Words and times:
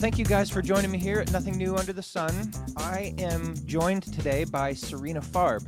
thank 0.00 0.16
you 0.16 0.24
guys 0.24 0.48
for 0.48 0.62
joining 0.62 0.90
me 0.90 0.96
here 0.96 1.20
at 1.20 1.30
Nothing 1.30 1.58
New 1.58 1.76
Under 1.76 1.92
the 1.92 2.02
Sun. 2.02 2.50
I 2.78 3.14
am 3.18 3.54
joined 3.66 4.02
today 4.04 4.44
by 4.44 4.72
Sarina 4.72 5.22
Farb, 5.22 5.62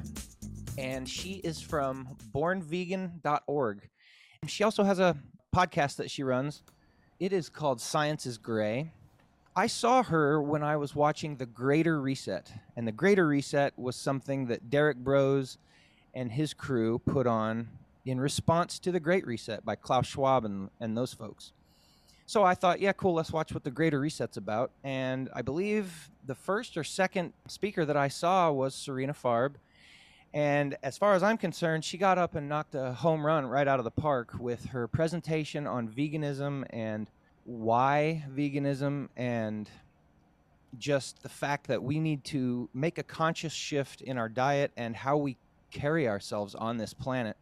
and 0.79 1.07
she 1.07 1.35
is 1.45 1.61
from 1.61 2.09
bornvegan.org. 2.35 3.89
She 4.47 4.65
also 4.65 4.85
has 4.85 4.99
a 4.99 5.19
podcast 5.55 5.97
that 5.97 6.11
she 6.11 6.23
runs. 6.23 6.63
It 7.21 7.35
is 7.35 7.51
called 7.51 7.79
Science 7.79 8.25
is 8.25 8.39
Grey. 8.39 8.95
I 9.55 9.67
saw 9.67 10.03
her 10.03 10.41
when 10.41 10.63
I 10.63 10.79
was 10.79 10.97
watching 10.97 11.37
The 11.37 11.45
Greater 11.45 12.01
Reset, 12.01 12.51
and 12.75 12.89
The 12.89 12.93
Greater 12.93 13.27
Reset 13.27 13.79
was 13.79 13.97
something 13.97 14.47
that 14.47 14.71
Derek 14.71 14.97
Broze 14.97 15.59
and 16.15 16.33
his 16.33 16.55
crew 16.55 17.01
put 17.01 17.27
on 17.27 17.69
in 18.07 18.19
response 18.19 18.79
to 18.79 18.93
The 18.93 19.01
Great 19.01 19.27
Reset 19.27 19.63
by 19.63 19.75
Klaus 19.75 20.07
Schwab 20.07 20.47
and, 20.47 20.71
and 20.81 20.97
those 20.97 21.13
folks. 21.13 21.53
So 22.27 22.45
I 22.45 22.55
thought, 22.55 22.81
yeah, 22.81 22.93
cool, 22.93 23.15
let's 23.15 23.33
watch 23.33 23.53
what 23.53 23.65
the 23.65 23.71
Greater 23.71 24.01
Reset's 24.01 24.37
about. 24.37 24.71
And 24.85 25.29
I 25.35 25.43
believe 25.43 26.11
the 26.25 26.35
first 26.35 26.77
or 26.77 26.85
second 26.85 27.33
speaker 27.49 27.85
that 27.85 27.97
I 27.97 28.09
saw 28.09 28.51
was 28.51 28.75
Sarina 28.75 29.15
Farb. 29.15 29.55
And 30.35 30.77
as 30.83 30.97
far 30.97 31.15
as 31.15 31.23
I'm 31.23 31.37
concerned, 31.37 31.85
she 31.85 31.99
got 31.99 32.17
up 32.17 32.35
and 32.35 32.49
knocked 32.49 32.75
a 32.75 32.93
home 32.93 33.27
run 33.27 33.45
right 33.45 33.69
out 33.69 33.79
of 33.79 33.85
the 33.85 33.91
park 33.91 34.33
with 34.39 34.65
her 34.67 34.89
presentation 34.89 35.67
on 35.67 35.89
veganism 35.89 36.65
and 36.71 37.07
why 37.45 38.25
veganism 38.35 39.09
and 39.17 39.69
just 40.79 41.23
the 41.23 41.29
fact 41.29 41.67
that 41.67 41.83
we 41.83 42.01
need 42.01 42.25
to 42.25 42.71
make 42.73 42.97
a 42.97 43.03
conscious 43.03 43.53
shift 43.53 44.01
in 44.01 44.17
our 44.17 44.29
diet 44.29 44.73
and 44.77 44.97
how 44.97 45.19
we 45.19 45.37
carry 45.71 46.09
ourselves 46.09 46.55
on 46.55 46.79
this 46.79 46.95
planet 46.95 47.37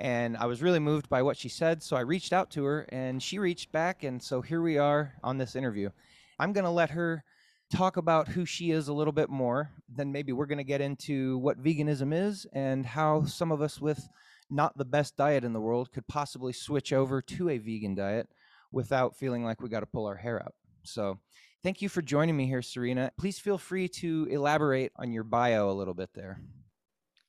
and 0.00 0.36
I 0.36 0.46
was 0.46 0.62
really 0.62 0.78
moved 0.78 1.08
by 1.08 1.22
what 1.22 1.36
she 1.36 1.50
said. 1.50 1.82
So 1.82 1.94
I 1.94 2.00
reached 2.00 2.32
out 2.32 2.50
to 2.52 2.64
her 2.64 2.86
and 2.88 3.22
she 3.22 3.38
reached 3.38 3.70
back. 3.70 4.02
And 4.02 4.22
so 4.22 4.40
here 4.40 4.62
we 4.62 4.78
are 4.78 5.12
on 5.22 5.36
this 5.36 5.54
interview. 5.54 5.90
I'm 6.38 6.52
going 6.52 6.64
to 6.64 6.70
let 6.70 6.90
her 6.90 7.22
talk 7.70 7.98
about 7.98 8.28
who 8.28 8.46
she 8.46 8.70
is 8.70 8.88
a 8.88 8.94
little 8.94 9.12
bit 9.12 9.28
more. 9.28 9.70
Then 9.88 10.10
maybe 10.10 10.32
we're 10.32 10.46
going 10.46 10.58
to 10.58 10.64
get 10.64 10.80
into 10.80 11.38
what 11.38 11.62
veganism 11.62 12.14
is 12.14 12.46
and 12.52 12.84
how 12.86 13.24
some 13.24 13.52
of 13.52 13.60
us 13.60 13.80
with 13.80 14.08
not 14.48 14.76
the 14.76 14.86
best 14.86 15.16
diet 15.16 15.44
in 15.44 15.52
the 15.52 15.60
world 15.60 15.92
could 15.92 16.08
possibly 16.08 16.52
switch 16.52 16.92
over 16.92 17.20
to 17.22 17.50
a 17.50 17.58
vegan 17.58 17.94
diet 17.94 18.28
without 18.72 19.16
feeling 19.16 19.44
like 19.44 19.60
we 19.60 19.68
got 19.68 19.80
to 19.80 19.86
pull 19.86 20.06
our 20.06 20.16
hair 20.16 20.42
out. 20.42 20.54
So, 20.82 21.18
thank 21.62 21.82
you 21.82 21.88
for 21.88 22.02
joining 22.02 22.36
me 22.36 22.46
here, 22.46 22.60
Sarina. 22.60 23.10
Please 23.18 23.38
feel 23.38 23.58
free 23.58 23.86
to 23.88 24.26
elaborate 24.30 24.92
on 24.96 25.12
your 25.12 25.24
bio 25.24 25.70
a 25.70 25.72
little 25.72 25.94
bit 25.94 26.10
there. 26.14 26.40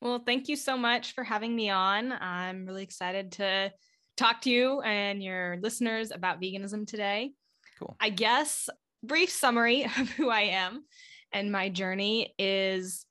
Well, 0.01 0.23
thank 0.25 0.49
you 0.49 0.55
so 0.55 0.77
much 0.77 1.13
for 1.13 1.23
having 1.23 1.55
me 1.55 1.69
on. 1.69 2.11
I'm 2.11 2.65
really 2.65 2.81
excited 2.81 3.33
to 3.33 3.71
talk 4.17 4.41
to 4.41 4.49
you 4.49 4.81
and 4.81 5.21
your 5.21 5.59
listeners 5.61 6.11
about 6.11 6.41
veganism 6.41 6.87
today. 6.87 7.33
Cool. 7.77 7.95
I 7.99 8.09
guess 8.09 8.67
brief 9.03 9.29
summary 9.29 9.83
of 9.99 10.09
who 10.09 10.29
I 10.29 10.41
am 10.41 10.85
and 11.31 11.51
my 11.51 11.69
journey 11.69 12.33
is 12.39 13.05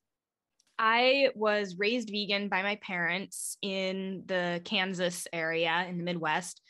I 0.77 1.29
was 1.35 1.77
raised 1.77 2.09
vegan 2.09 2.49
by 2.49 2.61
my 2.61 2.75
parents 2.77 3.57
in 3.61 4.23
the 4.25 4.61
Kansas 4.65 5.27
area 5.31 5.85
in 5.87 5.97
the 5.97 6.03
Midwest. 6.03 6.61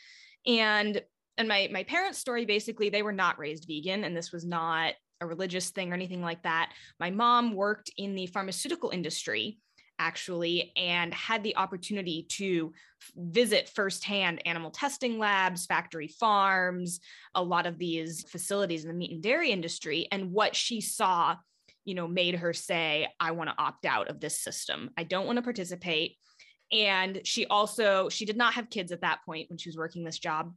And 0.46 1.02
and 1.38 1.48
my 1.48 1.70
my 1.72 1.84
parents' 1.84 2.20
story 2.20 2.46
basically 2.46 2.90
they 2.90 3.04
were 3.04 3.14
not 3.14 3.40
raised 3.40 3.66
vegan 3.68 4.04
and 4.04 4.16
this 4.16 4.32
was 4.32 4.46
not 4.46 4.94
a 5.22 5.26
religious 5.26 5.70
thing 5.70 5.92
or 5.92 5.96
anything 5.96 6.22
like 6.22 6.44
that. 6.44 6.74
My 7.00 7.10
mom 7.10 7.54
worked 7.54 7.92
in 7.98 8.16
the 8.16 8.28
pharmaceutical 8.28 8.90
industry 8.90 9.60
actually 10.02 10.74
and 10.76 11.14
had 11.14 11.44
the 11.44 11.56
opportunity 11.56 12.26
to 12.30 12.74
visit 13.16 13.70
firsthand 13.70 14.42
animal 14.48 14.72
testing 14.72 15.20
labs, 15.20 15.68
factory 15.68 16.08
farms, 16.08 17.00
a 17.36 17.44
lot 17.44 17.68
of 17.68 17.78
these 17.78 18.24
facilities 18.28 18.84
in 18.84 18.90
the 18.90 18.98
meat 18.98 19.12
and 19.12 19.22
dairy 19.22 19.52
industry. 19.52 20.08
And 20.12 20.32
what 20.32 20.56
she 20.56 20.82
saw, 20.82 21.36
you 21.86 21.94
know, 21.94 22.08
made 22.08 22.36
her 22.36 22.52
say, 22.52 23.08
I 23.20 23.32
want 23.32 23.52
to 23.52 23.62
opt 23.62 23.86
out 23.86 24.10
of 24.10 24.20
this 24.20 24.40
system. 24.40 24.90
I 24.98 25.04
don't 25.04 25.28
want 25.28 25.38
to 25.38 25.44
participate. 25.44 26.18
And 26.72 27.22
she 27.24 27.46
also, 27.46 28.10
she 28.10 28.26
did 28.26 28.38
not 28.38 28.56
have 28.56 28.70
kids 28.70 28.92
at 28.92 29.02
that 29.02 29.20
point 29.26 29.50
when 29.50 29.58
she 29.58 29.70
was 29.70 29.78
working 29.78 30.04
this 30.04 30.20
job. 30.20 30.52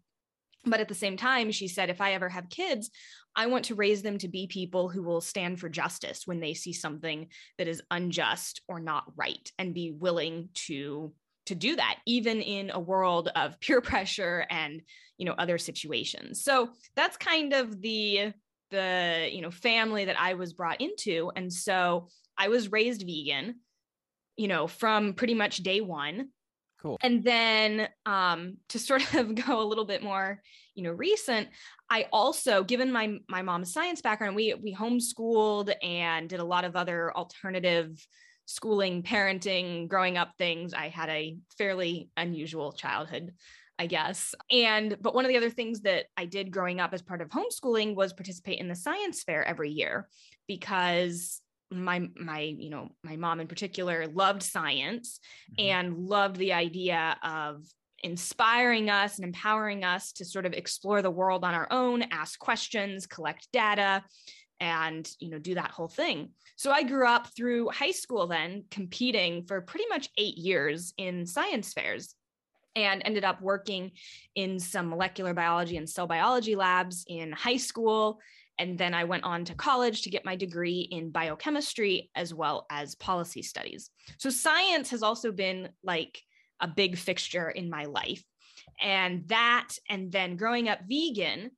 But 0.66 0.80
at 0.80 0.88
the 0.88 0.94
same 0.94 1.16
time, 1.16 1.50
she 1.50 1.68
said, 1.68 1.90
if 1.90 2.00
I 2.00 2.12
ever 2.14 2.28
have 2.28 2.48
kids, 2.48 2.90
I 3.36 3.46
want 3.46 3.66
to 3.66 3.74
raise 3.74 4.02
them 4.02 4.18
to 4.18 4.28
be 4.28 4.46
people 4.46 4.88
who 4.88 5.02
will 5.02 5.20
stand 5.20 5.60
for 5.60 5.68
justice 5.68 6.22
when 6.24 6.40
they 6.40 6.54
see 6.54 6.72
something 6.72 7.28
that 7.58 7.68
is 7.68 7.82
unjust 7.90 8.62
or 8.68 8.80
not 8.80 9.04
right 9.16 9.50
and 9.58 9.74
be 9.74 9.92
willing 9.92 10.50
to 10.66 11.12
to 11.46 11.54
do 11.54 11.76
that 11.76 11.98
even 12.06 12.40
in 12.40 12.70
a 12.70 12.80
world 12.80 13.30
of 13.36 13.60
peer 13.60 13.80
pressure 13.80 14.46
and 14.50 14.82
you 15.18 15.26
know 15.26 15.34
other 15.36 15.58
situations. 15.58 16.42
So 16.42 16.70
that's 16.96 17.16
kind 17.16 17.52
of 17.52 17.80
the 17.80 18.32
the 18.70 19.28
you 19.30 19.42
know 19.42 19.50
family 19.50 20.06
that 20.06 20.18
I 20.18 20.34
was 20.34 20.52
brought 20.52 20.80
into 20.80 21.30
and 21.36 21.52
so 21.52 22.08
I 22.38 22.48
was 22.48 22.72
raised 22.72 23.02
vegan 23.02 23.56
you 24.36 24.48
know 24.48 24.66
from 24.66 25.12
pretty 25.12 25.34
much 25.34 25.58
day 25.58 25.80
1 25.80 26.28
Cool. 26.84 26.98
And 27.02 27.24
then 27.24 27.88
um, 28.04 28.58
to 28.68 28.78
sort 28.78 29.14
of 29.14 29.34
go 29.34 29.60
a 29.60 29.64
little 29.64 29.86
bit 29.86 30.02
more, 30.02 30.42
you 30.74 30.82
know, 30.82 30.92
recent, 30.92 31.48
I 31.90 32.06
also, 32.12 32.62
given 32.62 32.92
my 32.92 33.16
my 33.28 33.42
mom's 33.42 33.72
science 33.72 34.02
background, 34.02 34.36
we 34.36 34.54
we 34.54 34.74
homeschooled 34.74 35.72
and 35.82 36.28
did 36.28 36.40
a 36.40 36.44
lot 36.44 36.64
of 36.64 36.76
other 36.76 37.14
alternative 37.16 38.06
schooling, 38.46 39.02
parenting, 39.02 39.88
growing 39.88 40.18
up 40.18 40.32
things. 40.36 40.74
I 40.74 40.88
had 40.88 41.08
a 41.08 41.36
fairly 41.56 42.10
unusual 42.16 42.72
childhood. 42.72 43.32
I 43.76 43.86
guess. 43.86 44.36
And 44.52 44.96
but 45.00 45.16
one 45.16 45.24
of 45.24 45.30
the 45.30 45.36
other 45.36 45.50
things 45.50 45.80
that 45.80 46.06
I 46.16 46.26
did 46.26 46.52
growing 46.52 46.78
up 46.78 46.94
as 46.94 47.02
part 47.02 47.20
of 47.20 47.28
homeschooling 47.30 47.96
was 47.96 48.12
participate 48.12 48.60
in 48.60 48.68
the 48.68 48.76
science 48.76 49.24
fair 49.24 49.44
every 49.44 49.70
year 49.70 50.08
because 50.46 51.40
my 51.74 52.08
my 52.16 52.40
you 52.40 52.70
know 52.70 52.88
my 53.02 53.16
mom 53.16 53.40
in 53.40 53.46
particular 53.46 54.06
loved 54.08 54.42
science 54.42 55.20
mm-hmm. 55.58 55.70
and 55.70 55.98
loved 56.06 56.36
the 56.36 56.52
idea 56.52 57.16
of 57.22 57.64
inspiring 58.02 58.90
us 58.90 59.16
and 59.16 59.24
empowering 59.24 59.82
us 59.82 60.12
to 60.12 60.24
sort 60.24 60.46
of 60.46 60.52
explore 60.52 61.00
the 61.00 61.10
world 61.10 61.44
on 61.44 61.54
our 61.54 61.66
own 61.70 62.02
ask 62.10 62.38
questions 62.38 63.06
collect 63.06 63.48
data 63.52 64.02
and 64.60 65.10
you 65.18 65.30
know 65.30 65.38
do 65.38 65.54
that 65.54 65.70
whole 65.70 65.88
thing 65.88 66.28
so 66.56 66.70
i 66.70 66.82
grew 66.82 67.06
up 67.06 67.28
through 67.36 67.68
high 67.70 67.90
school 67.90 68.26
then 68.26 68.64
competing 68.70 69.44
for 69.46 69.60
pretty 69.60 69.86
much 69.88 70.08
8 70.16 70.36
years 70.36 70.92
in 70.96 71.26
science 71.26 71.72
fairs 71.72 72.14
and 72.76 73.02
ended 73.04 73.24
up 73.24 73.40
working 73.40 73.92
in 74.34 74.58
some 74.58 74.88
molecular 74.88 75.32
biology 75.32 75.76
and 75.76 75.88
cell 75.88 76.06
biology 76.06 76.56
labs 76.56 77.04
in 77.08 77.32
high 77.32 77.56
school 77.56 78.18
and 78.58 78.78
then 78.78 78.94
I 78.94 79.04
went 79.04 79.24
on 79.24 79.44
to 79.46 79.54
college 79.54 80.02
to 80.02 80.10
get 80.10 80.24
my 80.24 80.36
degree 80.36 80.80
in 80.80 81.10
biochemistry 81.10 82.10
as 82.14 82.32
well 82.32 82.66
as 82.70 82.94
policy 82.94 83.42
studies. 83.42 83.90
So 84.18 84.30
science 84.30 84.90
has 84.90 85.02
also 85.02 85.32
been 85.32 85.70
like 85.82 86.20
a 86.60 86.68
big 86.68 86.96
fixture 86.96 87.50
in 87.50 87.68
my 87.68 87.84
life. 87.84 88.22
And 88.80 89.26
that, 89.28 89.70
and 89.88 90.10
then 90.10 90.36
growing 90.36 90.68
up 90.68 90.80
vegan, 90.88 91.50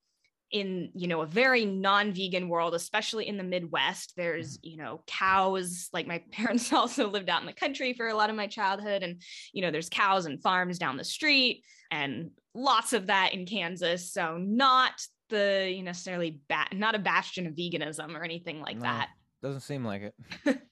in 0.52 0.90
you 0.94 1.08
know 1.08 1.22
a 1.22 1.26
very 1.26 1.64
non-vegan 1.64 2.48
world 2.48 2.74
especially 2.74 3.26
in 3.26 3.36
the 3.36 3.42
midwest 3.42 4.12
there's 4.16 4.58
mm-hmm. 4.58 4.70
you 4.70 4.76
know 4.76 5.02
cows 5.06 5.88
like 5.92 6.06
my 6.06 6.22
parents 6.32 6.72
also 6.72 7.10
lived 7.10 7.28
out 7.28 7.40
in 7.40 7.46
the 7.46 7.52
country 7.52 7.92
for 7.92 8.06
a 8.06 8.14
lot 8.14 8.30
of 8.30 8.36
my 8.36 8.46
childhood 8.46 9.02
and 9.02 9.20
you 9.52 9.60
know 9.60 9.70
there's 9.70 9.88
cows 9.88 10.26
and 10.26 10.40
farms 10.42 10.78
down 10.78 10.96
the 10.96 11.04
street 11.04 11.64
and 11.90 12.30
lots 12.54 12.92
of 12.92 13.08
that 13.08 13.34
in 13.34 13.44
kansas 13.44 14.12
so 14.12 14.38
not 14.38 14.92
the 15.28 15.66
you 15.70 15.78
know, 15.78 15.90
necessarily 15.90 16.40
ba- 16.48 16.68
not 16.72 16.94
a 16.94 16.98
bastion 16.98 17.46
of 17.46 17.54
veganism 17.54 18.14
or 18.16 18.22
anything 18.22 18.60
like 18.60 18.76
no, 18.76 18.82
that. 18.82 19.10
Doesn't 19.42 19.60
seem 19.60 19.84
like 19.84 20.02
it. 20.02 20.14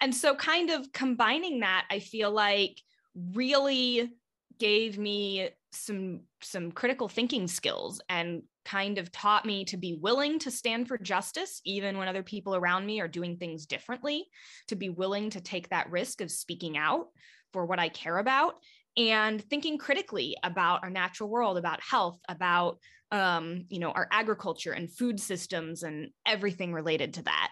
and 0.00 0.14
so 0.14 0.34
kind 0.34 0.70
of 0.70 0.92
combining 0.92 1.60
that, 1.60 1.86
I 1.90 1.98
feel 1.98 2.30
like 2.30 2.80
really 3.32 4.10
gave 4.58 4.98
me 4.98 5.50
some 5.72 6.20
some 6.42 6.70
critical 6.70 7.08
thinking 7.08 7.48
skills 7.48 8.00
and 8.08 8.42
kind 8.64 8.98
of 8.98 9.12
taught 9.12 9.44
me 9.44 9.64
to 9.64 9.76
be 9.76 9.98
willing 10.00 10.38
to 10.38 10.50
stand 10.50 10.88
for 10.88 10.96
justice 10.96 11.60
even 11.64 11.98
when 11.98 12.08
other 12.08 12.22
people 12.22 12.54
around 12.54 12.86
me 12.86 13.00
are 13.00 13.08
doing 13.08 13.36
things 13.36 13.66
differently 13.66 14.24
to 14.68 14.76
be 14.76 14.88
willing 14.88 15.28
to 15.28 15.40
take 15.40 15.68
that 15.68 15.90
risk 15.90 16.20
of 16.20 16.30
speaking 16.30 16.78
out 16.78 17.08
for 17.52 17.66
what 17.66 17.78
I 17.78 17.88
care 17.88 18.18
about 18.18 18.54
and 18.96 19.42
thinking 19.42 19.78
critically 19.78 20.36
about 20.42 20.82
our 20.82 20.90
natural 20.90 21.28
world, 21.28 21.58
about 21.58 21.80
health, 21.82 22.18
about 22.28 22.78
um, 23.14 23.66
you 23.68 23.78
know, 23.78 23.92
our 23.92 24.08
agriculture 24.10 24.72
and 24.72 24.90
food 24.90 25.20
systems 25.20 25.84
and 25.84 26.10
everything 26.26 26.72
related 26.72 27.14
to 27.14 27.22
that. 27.22 27.50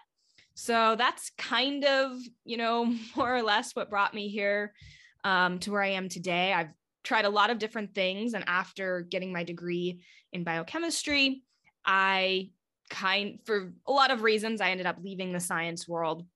So 0.54 0.96
that's 0.98 1.30
kind 1.38 1.84
of, 1.84 2.18
you 2.44 2.56
know, 2.56 2.84
more 3.16 3.34
or 3.34 3.42
less 3.42 3.76
what 3.76 3.88
brought 3.88 4.12
me 4.12 4.28
here 4.28 4.74
um, 5.22 5.60
to 5.60 5.70
where 5.70 5.82
I 5.82 5.90
am 5.90 6.08
today. 6.08 6.52
I've 6.52 6.70
tried 7.04 7.26
a 7.26 7.30
lot 7.30 7.50
of 7.50 7.60
different 7.60 7.94
things. 7.94 8.34
And 8.34 8.42
after 8.48 9.02
getting 9.02 9.32
my 9.32 9.44
degree 9.44 10.02
in 10.32 10.42
biochemistry, 10.42 11.44
I 11.86 12.50
kind, 12.90 13.38
for 13.44 13.72
a 13.86 13.92
lot 13.92 14.10
of 14.10 14.22
reasons, 14.22 14.60
I 14.60 14.70
ended 14.70 14.86
up 14.86 14.96
leaving 15.00 15.32
the 15.32 15.38
science 15.38 15.86
world, 15.86 16.26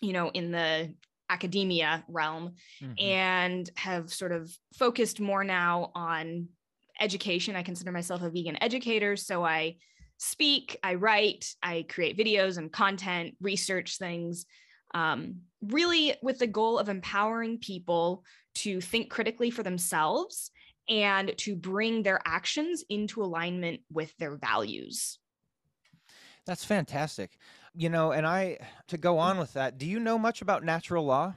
you 0.00 0.12
know, 0.12 0.30
in 0.30 0.52
the 0.52 0.94
academia 1.28 2.04
realm 2.06 2.52
mm-hmm. 2.80 2.92
and 3.04 3.68
have 3.74 4.12
sort 4.12 4.30
of 4.30 4.56
focused 4.78 5.18
more 5.18 5.42
now 5.42 5.90
on 5.96 6.46
education. 7.00 7.56
I 7.56 7.62
consider 7.62 7.92
myself 7.92 8.22
a 8.22 8.30
vegan 8.30 8.62
educator. 8.62 9.16
So 9.16 9.44
I 9.44 9.76
speak, 10.18 10.78
I 10.82 10.94
write, 10.94 11.54
I 11.62 11.84
create 11.88 12.18
videos 12.18 12.58
and 12.58 12.72
content, 12.72 13.34
research 13.40 13.98
things, 13.98 14.46
um, 14.94 15.36
really 15.62 16.14
with 16.22 16.38
the 16.38 16.46
goal 16.46 16.78
of 16.78 16.88
empowering 16.88 17.58
people 17.58 18.24
to 18.54 18.80
think 18.80 19.10
critically 19.10 19.50
for 19.50 19.62
themselves 19.62 20.50
and 20.88 21.32
to 21.38 21.56
bring 21.56 22.02
their 22.02 22.20
actions 22.24 22.84
into 22.88 23.22
alignment 23.22 23.80
with 23.90 24.16
their 24.18 24.36
values. 24.36 25.18
That's 26.46 26.64
fantastic. 26.64 27.38
You 27.74 27.88
know, 27.88 28.12
and 28.12 28.26
I, 28.26 28.58
to 28.88 28.98
go 28.98 29.18
on 29.18 29.38
with 29.38 29.54
that, 29.54 29.78
do 29.78 29.86
you 29.86 29.98
know 29.98 30.18
much 30.18 30.42
about 30.42 30.64
natural 30.64 31.04
law? 31.04 31.34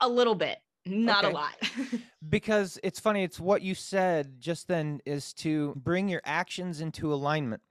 A 0.00 0.08
little 0.08 0.34
bit, 0.34 0.58
not 0.86 1.24
okay. 1.24 1.32
a 1.32 1.36
lot. 1.36 1.54
because 2.28 2.78
it's 2.82 3.00
funny, 3.00 3.22
it's 3.22 3.38
what 3.38 3.62
you 3.62 3.74
said 3.74 4.40
just 4.40 4.68
then 4.68 5.00
is 5.04 5.32
to 5.34 5.74
bring 5.76 6.08
your 6.08 6.22
actions 6.24 6.80
into 6.80 7.12
alignment. 7.12 7.62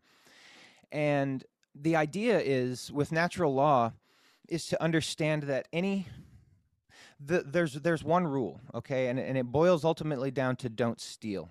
And 0.92 1.44
the 1.76 1.96
idea 1.96 2.40
is 2.40 2.92
with 2.92 3.12
natural 3.12 3.54
law 3.54 3.94
is 4.48 4.66
to 4.68 4.82
understand 4.82 5.44
that 5.44 5.68
any 5.72 6.08
the, 7.24 7.44
there's 7.46 7.74
there's 7.74 8.04
one 8.04 8.26
rule, 8.26 8.62
okay, 8.74 9.08
and 9.08 9.20
and 9.20 9.38
it 9.38 9.46
boils 9.46 9.84
ultimately 9.84 10.32
down 10.32 10.56
to 10.58 10.70
don't 10.70 11.02
steal. 11.02 11.50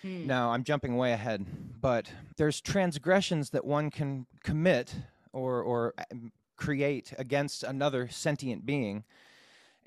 Hmm. 0.00 0.26
Now 0.26 0.50
I'm 0.50 0.64
jumping 0.64 0.96
way 0.96 1.12
ahead, 1.12 1.44
but 1.80 2.10
there's 2.36 2.60
transgressions 2.60 3.50
that 3.50 3.64
one 3.64 3.90
can 3.90 4.26
commit 4.42 4.94
or 5.32 5.62
or 5.62 5.94
um, 6.10 6.32
create 6.56 7.12
against 7.18 7.62
another 7.62 8.08
sentient 8.08 8.64
being. 8.64 9.04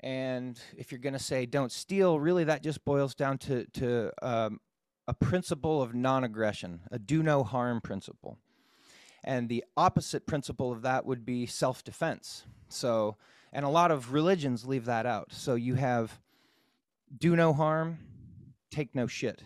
And 0.06 0.60
if 0.78 0.92
you're 0.92 1.00
going 1.00 1.14
to 1.14 1.18
say 1.18 1.46
don't 1.46 1.72
steal, 1.72 2.20
really 2.20 2.44
that 2.44 2.62
just 2.62 2.84
boils 2.84 3.16
down 3.16 3.38
to 3.38 3.64
to 3.72 4.12
um, 4.22 4.60
a 5.08 5.14
principle 5.14 5.82
of 5.82 5.96
non-aggression, 5.96 6.82
a 6.92 6.98
do 7.00 7.24
no 7.24 7.42
harm 7.42 7.80
principle. 7.80 8.38
And 9.24 9.48
the 9.48 9.64
opposite 9.76 10.24
principle 10.24 10.70
of 10.70 10.82
that 10.82 11.06
would 11.06 11.26
be 11.26 11.44
self-defense. 11.44 12.44
So 12.68 13.16
and 13.52 13.64
a 13.64 13.68
lot 13.68 13.90
of 13.90 14.12
religions 14.12 14.64
leave 14.64 14.84
that 14.84 15.06
out. 15.06 15.32
So 15.32 15.56
you 15.56 15.74
have 15.74 16.20
do 17.18 17.34
no 17.34 17.52
harm, 17.52 17.98
take 18.70 18.94
no 18.94 19.08
shit. 19.08 19.42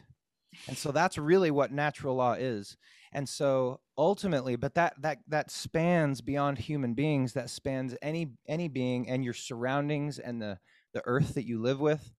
And 0.68 0.76
so 0.76 0.92
that's 0.92 1.16
really 1.16 1.50
what 1.50 1.72
natural 1.72 2.16
law 2.16 2.34
is. 2.34 2.76
And 3.12 3.28
so 3.28 3.80
ultimately, 3.98 4.56
but 4.56 4.74
that 4.74 4.94
that 5.02 5.18
that 5.28 5.50
spans 5.50 6.20
beyond 6.20 6.58
human 6.58 6.94
beings, 6.94 7.32
that 7.32 7.50
spans 7.50 7.96
any 8.00 8.32
any 8.46 8.68
being 8.68 9.08
and 9.08 9.24
your 9.24 9.34
surroundings 9.34 10.18
and 10.18 10.40
the 10.40 10.58
the 10.92 11.02
earth 11.06 11.34
that 11.34 11.46
you 11.46 11.60
live 11.60 11.80
with. 11.80 12.12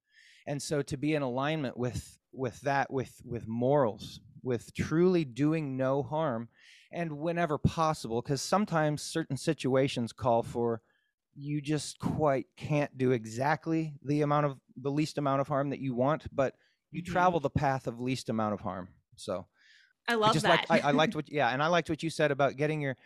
And 0.45 0.61
so 0.61 0.81
to 0.81 0.97
be 0.97 1.15
in 1.15 1.21
alignment 1.21 1.77
with 1.77 2.17
with 2.33 2.59
that 2.61 2.91
with 2.91 3.21
with 3.23 3.47
morals, 3.47 4.19
with 4.43 4.73
truly 4.73 5.23
doing 5.23 5.77
no 5.77 6.03
harm 6.03 6.49
and 6.91 7.19
whenever 7.19 7.57
possible 7.57 8.21
because 8.21 8.41
sometimes 8.41 9.01
certain 9.01 9.37
situations 9.37 10.11
call 10.11 10.43
for 10.43 10.81
you 11.35 11.61
just 11.61 11.99
quite 11.99 12.47
can't 12.57 12.97
do 12.97 13.11
exactly 13.11 13.93
the 14.03 14.21
amount 14.21 14.45
of 14.45 14.57
the 14.75 14.91
least 14.91 15.17
amount 15.17 15.39
of 15.39 15.47
harm 15.47 15.69
that 15.69 15.79
you 15.79 15.95
want, 15.95 16.25
but 16.35 16.55
you 16.91 17.01
mm-hmm. 17.01 17.11
travel 17.11 17.39
the 17.39 17.49
path 17.49 17.87
of 17.87 18.01
least 18.01 18.27
amount 18.27 18.53
of 18.53 18.59
harm. 18.59 18.89
So 19.15 19.45
I 20.07 20.15
love 20.15 20.31
I 20.31 20.33
just 20.33 20.45
that. 20.45 20.69
Liked, 20.69 20.85
I, 20.85 20.89
I 20.89 20.91
liked 20.91 21.15
what, 21.17 21.31
yeah, 21.31 21.49
and 21.49 21.61
I 21.61 21.67
liked 21.67 21.89
what 21.89 22.03
you 22.03 22.09
said 22.09 22.31
about 22.31 22.55
getting 22.55 22.81
your 22.81 22.97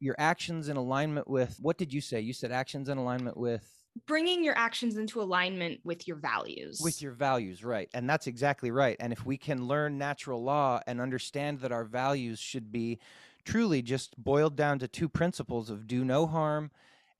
your 0.00 0.14
actions 0.18 0.68
in 0.68 0.76
alignment 0.76 1.28
with. 1.28 1.56
What 1.60 1.78
did 1.78 1.92
you 1.92 2.00
say? 2.00 2.20
You 2.20 2.32
said 2.32 2.52
actions 2.52 2.88
in 2.88 2.98
alignment 2.98 3.36
with 3.36 3.68
bringing 4.06 4.42
your 4.42 4.56
actions 4.58 4.96
into 4.96 5.22
alignment 5.22 5.80
with 5.84 6.08
your 6.08 6.16
values. 6.16 6.80
With 6.82 7.00
your 7.00 7.12
values, 7.12 7.64
right? 7.64 7.88
And 7.94 8.08
that's 8.08 8.26
exactly 8.26 8.70
right. 8.70 8.96
And 8.98 9.12
if 9.12 9.24
we 9.24 9.36
can 9.36 9.68
learn 9.68 9.98
natural 9.98 10.42
law 10.42 10.80
and 10.86 11.00
understand 11.00 11.60
that 11.60 11.72
our 11.72 11.84
values 11.84 12.38
should 12.38 12.72
be 12.72 12.98
truly 13.44 13.82
just 13.82 14.16
boiled 14.16 14.56
down 14.56 14.78
to 14.80 14.88
two 14.88 15.08
principles 15.08 15.70
of 15.70 15.86
do 15.86 16.04
no 16.04 16.26
harm 16.26 16.70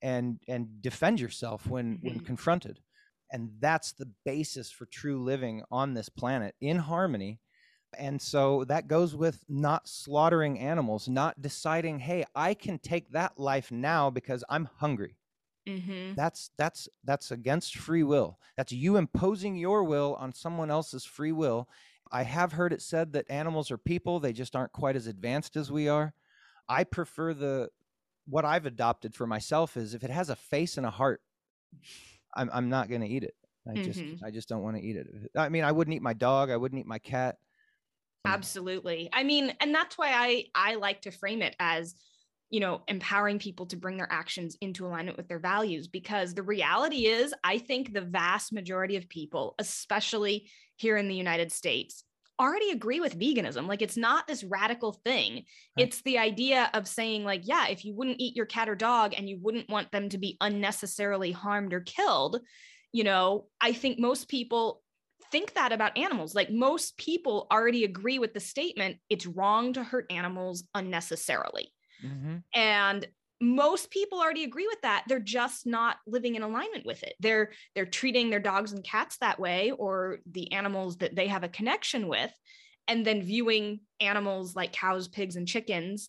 and 0.02 0.40
and 0.48 0.82
defend 0.82 1.20
yourself 1.20 1.66
when 1.66 1.98
when 2.02 2.14
mm-hmm. 2.14 2.25
confronted 2.25 2.80
and 3.30 3.50
that's 3.60 3.92
the 3.92 4.08
basis 4.25 4.70
for 4.70 4.87
true 4.87 5.22
living 5.22 5.62
on 5.70 5.94
this 5.94 6.08
planet 6.08 6.54
in 6.60 6.78
harmony 6.78 7.40
and 7.99 8.20
so 8.20 8.64
that 8.64 8.88
goes 8.88 9.14
with 9.14 9.44
not 9.49 9.88
slaughtering 9.88 10.58
animals 10.58 11.08
not 11.08 11.41
deciding 11.41 11.99
hey 11.99 12.25
i 12.35 12.55
can 12.55 12.79
take 12.79 13.11
that 13.11 13.38
life 13.38 13.70
now 13.70 14.11
because 14.11 14.44
i'm 14.49 14.69
hungry 14.79 15.17
mm-hmm. 15.69 16.14
that's 16.14 16.50
that's 16.56 16.88
that's 17.05 17.31
against 17.31 17.76
free 17.76 18.02
will 18.02 18.38
that's 18.56 18.73
you 18.73 18.96
imposing 18.96 19.56
your 19.56 19.85
will 19.85 20.17
on 20.19 20.32
someone 20.32 20.70
else's 20.70 21.05
free 21.05 21.32
will 21.32 21.68
i 22.12 22.23
have 22.23 22.52
heard 22.52 22.73
it 22.73 22.83
said 22.83 23.12
that 23.12 23.30
animals 23.30 23.71
are 23.71 23.78
people 23.78 24.21
they 24.21 24.33
just 24.33 24.54
aren't 24.54 24.73
quite 24.73 24.97
as 24.97 25.07
advanced 25.07 25.57
as 25.57 25.71
we 25.71 25.88
are 25.88 26.14
i 26.68 26.85
prefer 26.85 27.33
the 27.35 27.68
what 28.26 28.45
I've 28.45 28.66
adopted 28.66 29.14
for 29.14 29.26
myself 29.26 29.76
is 29.76 29.95
if 29.95 30.02
it 30.02 30.11
has 30.11 30.30
a 30.30 30.37
face 30.37 30.76
and 30.76 30.87
a 30.87 30.90
heart, 30.90 31.21
I'm 32.35 32.50
I'm 32.52 32.68
not 32.68 32.88
going 32.88 33.02
to 33.02 33.09
eat 33.09 33.25
it. 33.25 33.35
I 33.66 33.73
mm-hmm. 33.73 33.85
just 33.85 34.25
I 34.25 34.30
just 34.30 34.49
don't 34.49 34.62
want 34.62 34.76
to 34.76 34.83
eat 34.83 34.97
it. 34.97 35.07
I 35.37 35.49
mean, 35.49 35.64
I 35.64 35.73
wouldn't 35.73 35.95
eat 35.95 36.02
my 36.02 36.14
dog. 36.14 36.50
I 36.50 36.57
wouldn't 36.57 36.80
eat 36.80 36.87
my 36.87 36.99
cat. 36.99 37.37
Absolutely. 38.25 39.11
I 39.12 39.23
mean, 39.23 39.54
and 39.61 39.75
that's 39.75 39.99
why 39.99 40.11
I 40.12 40.47
I 40.54 40.75
like 40.76 41.02
to 41.02 41.11
frame 41.11 41.43
it 41.43 41.54
as 41.61 41.95
you 42.50 42.61
know 42.61 42.83
empowering 42.88 43.38
people 43.38 43.66
to 43.66 43.76
bring 43.76 43.97
their 43.97 44.11
actions 44.11 44.57
into 44.61 44.87
alignment 44.87 45.16
with 45.16 45.28
their 45.28 45.38
values 45.38 45.88
because 45.88 46.35
the 46.35 46.43
reality 46.43 47.07
is 47.07 47.35
I 47.45 47.59
think 47.59 47.93
the 47.93 48.00
vast 48.00 48.52
majority 48.52 48.97
of 48.97 49.09
people, 49.09 49.54
especially 49.59 50.50
here 50.76 50.97
in 50.97 51.09
the 51.09 51.14
United 51.14 51.52
States, 51.52 52.04
already 52.40 52.71
agree 52.71 53.00
with 53.00 53.19
veganism. 53.19 53.69
Like 53.69 53.83
it's 53.83 53.97
not 53.97 54.26
this 54.26 54.43
radical 54.45 54.93
thing. 54.93 55.35
Right. 55.35 55.45
It's 55.88 56.02
the 56.02 56.19
idea 56.19 56.71
of 56.75 56.88
saying, 56.88 57.25
like, 57.25 57.43
yeah, 57.45 57.69
if 57.69 57.85
you 57.85 57.95
wouldn't 57.95 58.21
eat 58.21 58.37
your 58.37 58.47
cat 58.47 58.69
or 58.69 58.75
dog 58.75 59.14
and 59.16 59.28
you 59.28 59.38
wouldn't 59.40 59.69
want 59.69 59.93
them 59.93 60.09
to 60.09 60.19
be 60.19 60.37
unnecessarily 60.40 61.33
harmed 61.33 61.75
or 61.75 61.81
killed, 61.81 62.40
you 62.93 63.04
know, 63.04 63.49
I 63.61 63.73
think 63.73 63.99
most 63.99 64.28
people 64.28 64.83
think 65.31 65.54
that 65.54 65.73
about 65.73 65.97
animals. 65.97 66.35
Like 66.35 66.50
most 66.50 66.97
people 66.97 67.47
already 67.50 67.85
agree 67.85 68.19
with 68.19 68.35
the 68.35 68.40
statement, 68.40 68.99
it's 69.09 69.26
wrong 69.26 69.73
to 69.75 69.85
hurt 69.85 70.07
animals 70.11 70.64
unnecessarily. 70.75 71.73
Mm-hmm. 72.04 72.37
And 72.54 73.07
most 73.40 73.90
people 73.90 74.21
already 74.21 74.45
agree 74.45 74.66
with 74.66 74.81
that 74.83 75.04
they're 75.09 75.19
just 75.19 75.66
not 75.66 75.97
living 76.07 76.35
in 76.35 76.43
alignment 76.43 76.87
with 76.87 77.02
it 77.02 77.14
they're 77.21 77.50
they're 77.75 77.85
treating 77.85 78.31
their 78.31 78.40
dogs 78.40 78.73
and 78.73 78.85
cats 78.85 79.19
that 79.19 79.38
way 79.40 79.73
or 79.73 80.19
the 80.31 80.50
animals 80.52 80.97
that 80.99 81.14
they 81.14 81.26
have 81.26 81.43
a 81.43 81.49
connection 81.49 82.09
with 82.09 82.33
and 82.88 83.04
then 83.04 83.23
viewing 83.23 83.81
animals 84.00 84.54
like 84.54 84.73
cows 84.73 85.09
pigs 85.09 85.37
and 85.37 85.49
chickens 85.49 86.09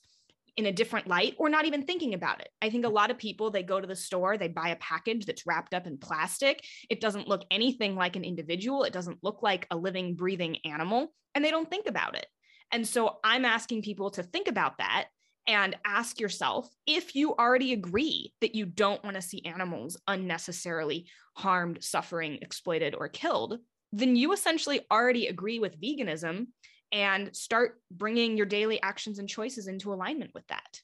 in 0.58 0.66
a 0.66 0.72
different 0.72 1.08
light 1.08 1.36
or 1.38 1.50
not 1.50 1.66
even 1.66 1.84
thinking 1.84 2.14
about 2.14 2.40
it. 2.40 2.50
I 2.62 2.70
think 2.70 2.86
a 2.86 2.90
mm. 2.90 2.94
lot 2.94 3.12
of 3.12 3.18
people 3.18 3.52
they 3.52 3.64
go 3.64 3.82
to 3.82 3.88
the 3.88 3.96
store, 3.96 4.38
they 4.38 4.48
buy 4.48 4.70
a 4.70 4.78
package 4.78 5.26
that's 5.26 5.46
wrapped 5.46 5.74
up 5.74 5.88
in 5.88 5.98
plastic. 5.98 6.64
It 6.90 7.02
doesn't 7.02 7.28
look 7.28 7.44
anything 7.52 7.96
like 7.96 8.16
an 8.16 8.24
individual, 8.24 8.84
it 8.84 8.94
doesn't 8.94 9.24
look 9.24 9.44
like 9.44 9.68
a 9.72 9.78
living 9.78 10.16
breathing 10.16 10.58
animal 10.66 11.14
and 11.34 11.44
they 11.44 11.52
don't 11.52 11.70
think 11.70 11.88
about 11.88 12.16
it. 12.16 12.26
And 12.72 12.88
so 12.88 13.18
I'm 13.24 13.46
asking 13.46 13.84
people 13.84 14.12
to 14.12 14.24
think 14.24 14.48
about 14.48 14.78
that 14.80 15.08
and 15.48 15.76
ask 15.86 16.20
yourself 16.20 16.68
if 16.88 17.16
you 17.16 17.36
already 17.36 17.74
agree 17.74 18.34
that 18.42 18.56
you 18.56 18.66
don't 18.66 19.04
want 19.04 19.16
to 19.16 19.22
see 19.22 19.46
animals 19.46 19.98
unnecessarily 20.08 21.08
harmed, 21.36 21.84
suffering, 21.84 22.40
exploited, 22.42 22.96
or 22.96 23.08
killed, 23.08 23.60
then 23.92 24.16
you 24.16 24.34
essentially 24.34 24.82
already 24.92 25.28
agree 25.28 25.60
with 25.60 25.80
veganism 25.80 26.48
and 26.96 27.36
start 27.36 27.82
bringing 27.92 28.38
your 28.38 28.46
daily 28.46 28.82
actions 28.82 29.20
and 29.20 29.28
choices 29.28 29.68
into 29.68 29.94
alignment 29.94 30.32
with 30.34 30.48
that. 30.48 30.82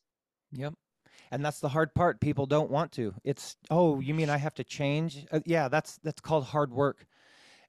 Yep. 0.51 0.73
And 1.31 1.45
that's 1.45 1.61
the 1.61 1.69
hard 1.69 1.95
part. 1.95 2.19
People 2.19 2.45
don't 2.45 2.69
want 2.69 2.91
to. 2.93 3.13
It's, 3.23 3.55
oh, 3.69 4.01
you 4.01 4.13
mean 4.13 4.29
I 4.29 4.35
have 4.35 4.53
to 4.55 4.65
change? 4.65 5.25
Uh, 5.31 5.39
yeah, 5.45 5.69
that's 5.69 5.97
that's 6.03 6.19
called 6.19 6.43
hard 6.43 6.73
work 6.73 7.07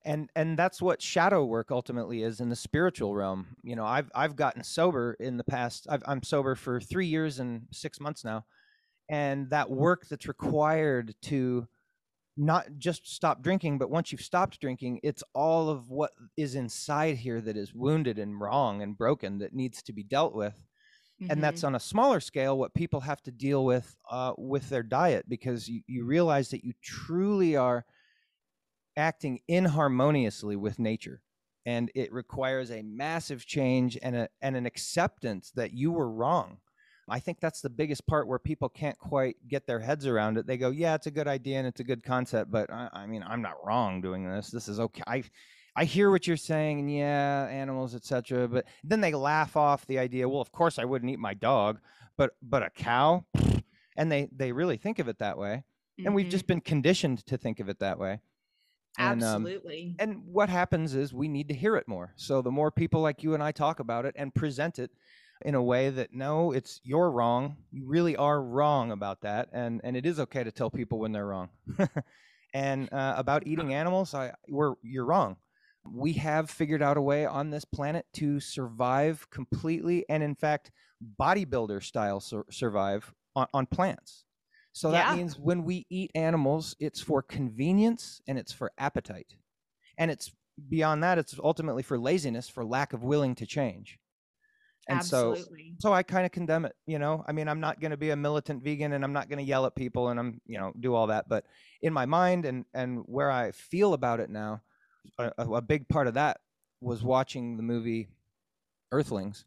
and 0.05 0.29
and 0.35 0.59
that's 0.59 0.83
what 0.83 1.01
shadow 1.01 1.45
work 1.45 1.71
ultimately 1.71 2.25
is 2.25 2.41
in 2.41 2.49
the 2.49 2.57
spiritual 2.57 3.15
realm 3.15 3.47
you 3.63 3.77
know 3.77 3.85
i've 3.85 4.11
i've 4.17 4.35
gotten 4.35 4.65
sober 4.65 5.17
in 5.21 5.37
the 5.37 5.45
past 5.45 5.87
i 5.89 5.97
am 6.11 6.25
sober 6.25 6.57
for 6.57 6.81
three 6.81 7.07
years 7.07 7.39
and 7.39 7.63
six 7.71 8.01
months 8.01 8.25
now 8.25 8.45
and 9.09 9.49
that 9.51 9.71
work 9.71 10.09
that's 10.09 10.27
required 10.27 11.15
to 11.23 11.69
not 12.37 12.67
just 12.79 13.07
stop 13.07 13.43
drinking, 13.43 13.79
but 13.79 13.91
once 13.91 14.11
you've 14.11 14.23
stopped 14.23 14.61
drinking, 14.61 15.01
it's 15.03 15.23
all 15.35 15.69
of 15.69 15.91
what 15.91 16.13
is 16.37 16.55
inside 16.55 17.17
here 17.17 17.41
that 17.41 17.57
is 17.57 17.75
wounded 17.75 18.19
and 18.19 18.41
wrong 18.41 18.83
and 18.83 18.97
broken 18.97 19.39
that 19.39 19.55
needs 19.55 19.83
to 19.83 19.93
be 19.93 20.03
dealt 20.03 20.35
with. 20.35 20.55
Mm-hmm. 21.23 21.31
And 21.31 21.43
that's 21.43 21.63
on 21.63 21.75
a 21.75 21.81
smaller 21.81 22.21
scale 22.21 22.59
what 22.59 22.75
people 22.75 23.01
have 23.01 23.23
to 23.23 23.31
deal 23.31 23.65
with 23.65 23.97
uh, 24.11 24.33
with 24.39 24.69
their 24.71 24.83
diet 24.83 25.29
because 25.29 25.69
you, 25.69 25.83
you 25.87 26.05
realize 26.05 26.49
that 26.51 26.65
you 26.65 26.73
truly 26.83 27.55
are 27.57 27.85
acting 28.97 29.41
inharmoniously 29.47 30.57
with 30.57 30.79
nature. 30.79 31.21
And 31.65 31.93
it 31.95 32.13
requires 32.13 32.71
a 32.71 32.83
massive 32.83 33.47
change 33.47 33.97
and, 34.03 34.17
a, 34.17 34.29
and 34.41 34.57
an 34.57 34.67
acceptance 34.67 35.53
that 35.55 35.73
you 35.73 35.93
were 35.93 36.11
wrong 36.11 36.59
I 37.09 37.19
think 37.19 37.41
that's 37.41 37.61
the 37.61 37.71
biggest 37.71 38.07
part 38.07 38.29
where 38.29 38.39
people 38.39 38.69
can't 38.69 38.99
quite 38.99 39.37
get 39.49 39.67
their 39.67 39.81
heads 39.81 40.07
around 40.07 40.39
it. 40.39 40.47
They 40.47 40.57
go, 40.57 40.71
"Yeah, 40.71 40.95
it's 40.95 41.07
a 41.07 41.11
good 41.11 41.29
idea 41.29 41.59
and 41.59 41.67
it's 41.67 41.81
a 41.81 41.85
good 41.85 42.03
concept, 42.03 42.51
but 42.51 42.71
I, 42.73 42.89
I 42.93 43.07
mean, 43.07 43.25
I'm 43.27 43.43
not 43.43 43.65
wrong 43.65 44.01
doing 44.01 44.29
this. 44.29 44.51
This 44.51 44.69
is 44.69 44.79
okay. 44.79 45.03
I, 45.07 45.25
I 45.75 45.85
hear 45.85 46.11
what 46.11 46.27
you're 46.27 46.37
saying, 46.37 46.81
and 46.81 46.93
yeah, 46.93 47.49
animals, 47.51 47.95
etc. 47.95 48.47
But 48.49 48.67
then 48.85 49.01
they 49.01 49.13
laugh 49.13 49.57
off 49.57 49.87
the 49.87 49.99
idea. 49.99 50.29
Well, 50.29 50.41
of 50.41 50.53
course, 50.53 50.79
I 50.79 50.85
wouldn't 50.85 51.11
eat 51.11 51.19
my 51.19 51.35
dog, 51.35 51.81
but 52.17 52.33
but 52.43 52.63
a 52.63 52.71
cow, 52.71 53.25
and 53.97 54.13
they 54.13 54.29
they 54.35 54.53
really 54.53 54.77
think 54.77 54.99
of 54.99 55.09
it 55.09 55.19
that 55.19 55.39
way. 55.39 55.65
Mm-hmm. 55.99 56.07
And 56.07 56.15
we've 56.15 56.29
just 56.29 56.45
mm-hmm. 56.45 56.55
been 56.55 56.61
conditioned 56.61 57.27
to 57.27 57.37
think 57.37 57.61
of 57.61 57.69
it 57.69 57.81
that 57.81 57.99
way. 57.99 58.21
And, 58.99 59.23
Absolutely. 59.23 59.97
Um, 59.99 60.11
and 60.11 60.27
what 60.27 60.49
happens 60.49 60.95
is 60.95 61.15
we 61.15 61.29
need 61.29 61.49
to 61.49 61.55
hear 61.55 61.77
it 61.77 61.89
more. 61.89 62.13
So 62.17 62.43
the 62.43 62.51
more 62.51 62.71
people 62.71 63.01
like 63.01 63.23
you 63.23 63.35
and 63.35 63.43
I 63.43 63.53
talk 63.53 63.81
about 63.81 64.05
it 64.05 64.15
and 64.19 64.35
present 64.35 64.79
it, 64.79 64.91
in 65.45 65.55
a 65.55 65.63
way 65.63 65.91
that 65.91 66.15
no, 66.15 66.53
it's 66.53 66.81
you're 66.85 67.11
wrong. 67.11 67.57
You 67.71 67.87
really 67.87 68.17
are 68.17 68.43
wrong 68.43 68.91
about 68.91 69.23
that, 69.23 69.49
and 69.53 69.81
and 69.85 69.97
it 69.97 70.07
is 70.07 70.21
okay 70.21 70.45
to 70.45 70.53
tell 70.53 70.71
people 70.71 70.99
when 70.99 71.13
they're 71.13 71.27
wrong. 71.27 71.51
and 72.55 72.93
uh, 72.93 73.15
about 73.17 73.47
eating 73.47 73.75
animals, 73.75 74.15
I 74.15 74.33
we're 74.49 74.75
you're 74.83 75.05
wrong. 75.05 75.37
We 75.85 76.13
have 76.15 76.49
figured 76.49 76.83
out 76.83 76.97
a 76.97 77.03
way 77.03 77.27
on 77.27 77.51
this 77.51 77.65
planet 77.65 78.07
to 78.15 78.41
survive 78.41 79.29
completely, 79.31 80.05
and 80.09 80.23
in 80.23 80.35
fact, 80.35 80.71
bodybuilder 81.21 81.83
style 81.83 82.21
sur- 82.21 82.47
survive 82.51 83.13
on, 83.35 83.47
on 83.53 83.67
plants. 83.67 84.25
So 84.73 84.91
that 84.91 85.11
yeah. 85.11 85.17
means 85.17 85.39
when 85.39 85.65
we 85.65 85.87
eat 85.91 86.11
animals, 86.15 86.75
it's 86.81 87.01
for 87.01 87.23
convenience 87.23 88.23
and 88.27 88.39
it's 88.39 88.53
for 88.53 88.73
appetite. 88.79 89.35
And 89.99 90.11
it's 90.11 90.33
beyond 90.69 91.03
that, 91.03 91.19
it's 91.19 91.39
ultimately 91.43 91.83
for 91.83 91.99
laziness, 91.99 92.49
for 92.49 92.65
lack 92.65 92.93
of 92.93 93.03
willing 93.03 93.35
to 93.37 93.47
change. 93.47 93.99
And 94.89 94.99
Absolutely. 94.99 95.75
so 95.79 95.89
so 95.89 95.93
I 95.93 96.03
kind 96.03 96.27
of 96.27 96.33
condemn 96.33 96.65
it, 96.65 96.75
you 96.87 96.99
know. 96.99 97.25
I 97.29 97.33
mean, 97.33 97.49
I'm 97.49 97.61
not 97.61 97.81
going 97.81 97.93
to 97.93 97.97
be 97.97 98.11
a 98.11 98.17
militant 98.17 98.65
vegan 98.65 98.93
and 98.95 99.05
I'm 99.05 99.13
not 99.13 99.29
going 99.29 99.39
to 99.39 99.45
yell 99.45 99.65
at 99.67 99.77
people 99.77 100.09
and 100.09 100.19
I'm, 100.19 100.41
you 100.47 100.59
know, 100.59 100.73
do 100.81 100.95
all 100.95 101.07
that, 101.07 101.29
but 101.29 101.45
in 101.83 101.93
my 101.93 102.07
mind 102.07 102.47
and 102.47 102.65
and 102.75 103.03
where 103.07 103.31
I 103.31 103.53
feel 103.53 103.95
about 103.95 104.19
it 104.19 104.29
now, 104.29 104.61
a, 105.19 105.31
a 105.39 105.63
big 105.63 105.89
part 105.89 106.09
of 106.09 106.15
that 106.15 106.39
was 106.81 107.03
watching 107.03 107.57
the 107.57 107.63
movie 107.63 108.09
Earthlings. 108.91 109.45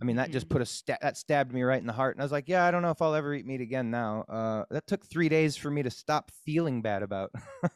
I 0.00 0.04
mean, 0.04 0.16
that 0.16 0.26
mm-hmm. 0.26 0.32
just 0.32 0.48
put 0.48 0.60
a 0.60 0.66
sta- 0.66 0.98
that 1.00 1.16
stabbed 1.16 1.52
me 1.52 1.62
right 1.62 1.80
in 1.80 1.86
the 1.86 1.92
heart, 1.92 2.14
and 2.14 2.22
I 2.22 2.24
was 2.24 2.32
like, 2.32 2.48
"Yeah, 2.48 2.64
I 2.64 2.70
don't 2.70 2.82
know 2.82 2.90
if 2.90 3.00
I'll 3.00 3.14
ever 3.14 3.32
eat 3.32 3.46
meat 3.46 3.60
again." 3.60 3.90
Now, 3.90 4.24
uh, 4.28 4.64
that 4.70 4.86
took 4.86 5.06
three 5.06 5.28
days 5.28 5.56
for 5.56 5.70
me 5.70 5.82
to 5.82 5.90
stop 5.90 6.30
feeling 6.44 6.82
bad 6.82 7.02
about, 7.02 7.30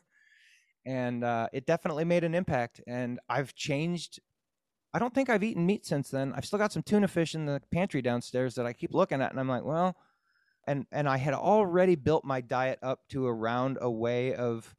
and 0.86 1.24
uh, 1.24 1.48
it 1.52 1.64
definitely 1.64 2.04
made 2.04 2.24
an 2.24 2.34
impact. 2.34 2.80
And 2.86 3.18
I've 3.28 3.54
changed 3.54 4.20
I 4.94 4.98
don't 4.98 5.14
think 5.14 5.28
I've 5.28 5.44
eaten 5.44 5.66
meat 5.66 5.84
since 5.84 6.10
then. 6.10 6.32
I've 6.34 6.44
still 6.44 6.58
got 6.58 6.72
some 6.72 6.82
tuna 6.82 7.08
fish 7.08 7.34
in 7.34 7.46
the 7.46 7.60
pantry 7.70 8.00
downstairs 8.00 8.54
that 8.54 8.66
I 8.66 8.72
keep 8.72 8.94
looking 8.94 9.20
at, 9.20 9.30
and 9.30 9.38
I'm 9.38 9.48
like, 9.48 9.64
well, 9.64 9.96
and 10.66 10.86
and 10.92 11.08
I 11.08 11.18
had 11.18 11.34
already 11.34 11.94
built 11.94 12.24
my 12.24 12.40
diet 12.40 12.78
up 12.82 13.00
to 13.10 13.26
around 13.26 13.78
a 13.80 13.90
way 13.90 14.34
of 14.34 14.74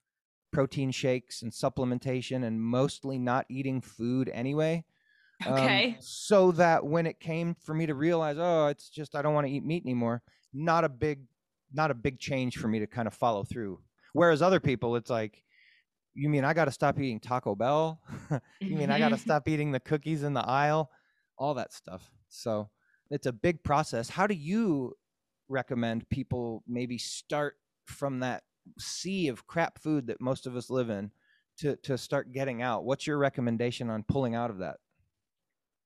protein 0.51 0.91
shakes 0.91 1.41
and 1.41 1.51
supplementation, 1.51 2.43
and 2.43 2.61
mostly 2.61 3.19
not 3.19 3.45
eating 3.49 3.81
food 3.81 4.29
anyway. 4.33 4.83
Um, 5.45 5.53
okay. 5.53 5.87
Um, 5.89 5.95
so 5.99 6.51
that 6.53 6.85
when 6.85 7.05
it 7.05 7.19
came 7.19 7.55
for 7.63 7.73
me 7.73 7.85
to 7.85 7.93
realize, 7.93 8.37
oh, 8.39 8.67
it's 8.67 8.89
just 8.89 9.15
I 9.15 9.21
don't 9.21 9.33
want 9.33 9.47
to 9.47 9.53
eat 9.53 9.65
meat 9.65 9.83
anymore. 9.85 10.21
Not 10.53 10.83
a 10.83 10.89
big, 10.89 11.21
not 11.71 11.91
a 11.91 11.95
big 11.95 12.19
change 12.19 12.57
for 12.57 12.67
me 12.67 12.79
to 12.79 12.87
kind 12.87 13.07
of 13.07 13.13
follow 13.13 13.43
through. 13.43 13.79
Whereas 14.13 14.41
other 14.41 14.59
people, 14.59 14.95
it's 14.95 15.09
like, 15.09 15.43
you 16.13 16.29
mean 16.29 16.43
I 16.43 16.53
got 16.53 16.65
to 16.65 16.71
stop 16.71 16.99
eating 16.99 17.19
Taco 17.19 17.55
Bell? 17.55 18.01
you 18.59 18.75
mean 18.75 18.89
I 18.89 18.99
got 18.99 19.09
to 19.09 19.17
stop 19.27 19.47
eating 19.47 19.71
the 19.71 19.79
cookies 19.79 20.23
in 20.23 20.33
the 20.33 20.47
aisle? 20.47 20.89
All 21.37 21.53
that 21.55 21.73
stuff. 21.73 22.09
So 22.29 22.69
it's 23.09 23.25
a 23.25 23.33
big 23.33 23.63
process. 23.63 24.09
How 24.09 24.27
do 24.27 24.35
you 24.35 24.95
recommend 25.47 26.07
people 26.09 26.63
maybe 26.67 26.97
start 26.97 27.55
from 27.85 28.19
that 28.19 28.43
sea 28.77 29.27
of 29.29 29.47
crap 29.47 29.79
food 29.79 30.07
that 30.07 30.21
most 30.21 30.45
of 30.45 30.55
us 30.55 30.69
live 30.69 30.89
in 30.89 31.11
to, 31.59 31.75
to 31.77 31.97
start 31.97 32.31
getting 32.31 32.61
out? 32.61 32.85
What's 32.85 33.07
your 33.07 33.17
recommendation 33.17 33.89
on 33.89 34.03
pulling 34.03 34.35
out 34.35 34.49
of 34.49 34.59
that? 34.59 34.77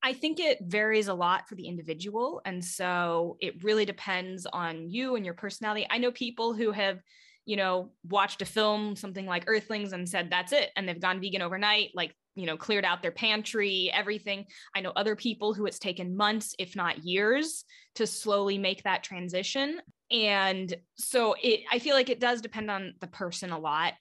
I 0.06 0.12
think 0.12 0.40
it 0.42 0.60
varies 0.62 1.08
a 1.08 1.14
lot 1.14 1.48
for 1.48 1.56
the 1.56 1.66
individual. 1.66 2.42
And 2.44 2.64
so 2.64 3.38
it 3.40 3.64
really 3.64 3.86
depends 3.86 4.46
on 4.46 4.90
you 4.90 5.16
and 5.16 5.24
your 5.24 5.34
personality. 5.34 5.88
I 5.90 5.98
know 5.98 6.12
people 6.12 6.54
who 6.54 6.74
have 6.74 7.00
you 7.46 7.56
know, 7.58 7.92
watched 8.08 8.42
a 8.42 8.46
film, 8.46 8.96
something 8.96 9.26
like 9.26 9.44
Earthlings, 9.48 9.94
and 9.94 10.08
said, 10.08 10.30
that's 10.30 10.54
it. 10.54 10.72
And 10.76 10.88
they've 10.88 11.00
gone 11.00 11.20
vegan 11.20 11.42
overnight, 11.42 11.92
like, 11.94 12.16
you 12.36 12.46
know, 12.46 12.58
cleared 12.58 12.86
out 12.86 13.02
their 13.02 13.12
pantry, 13.12 13.92
everything. 13.94 14.46
I 14.76 14.82
know 14.82 14.94
other 14.96 15.16
people 15.16 15.54
who 15.54 15.66
it's 15.66 15.80
taken 15.80 16.16
months, 16.16 16.56
if 16.58 16.76
not 16.76 17.04
years, 17.04 17.66
to 17.96 18.08
slowly 18.08 18.58
make 18.58 18.84
that 18.84 19.04
transition. 19.04 19.80
And 20.10 20.74
so 20.96 21.36
it, 21.42 21.62
I 21.72 21.80
feel 21.80 21.96
like 21.96 22.10
it 22.10 22.20
does 22.20 22.42
depend 22.42 22.72
on 22.72 22.94
the 23.02 23.08
person 23.08 23.52
a 23.52 23.60
lot. 23.60 23.94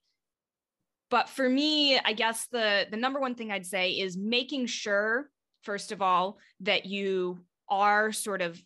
But 1.10 1.28
for 1.28 1.46
me, 1.46 1.98
I 1.98 2.14
guess 2.14 2.46
the 2.50 2.86
the 2.90 2.96
number 2.96 3.20
one 3.20 3.34
thing 3.34 3.50
I'd 3.50 3.66
say 3.66 3.90
is 3.90 4.16
making 4.16 4.64
sure, 4.64 5.28
first 5.62 5.92
of 5.92 6.00
all, 6.00 6.38
that 6.60 6.86
you 6.86 7.40
are 7.68 8.12
sort 8.12 8.40
of 8.40 8.58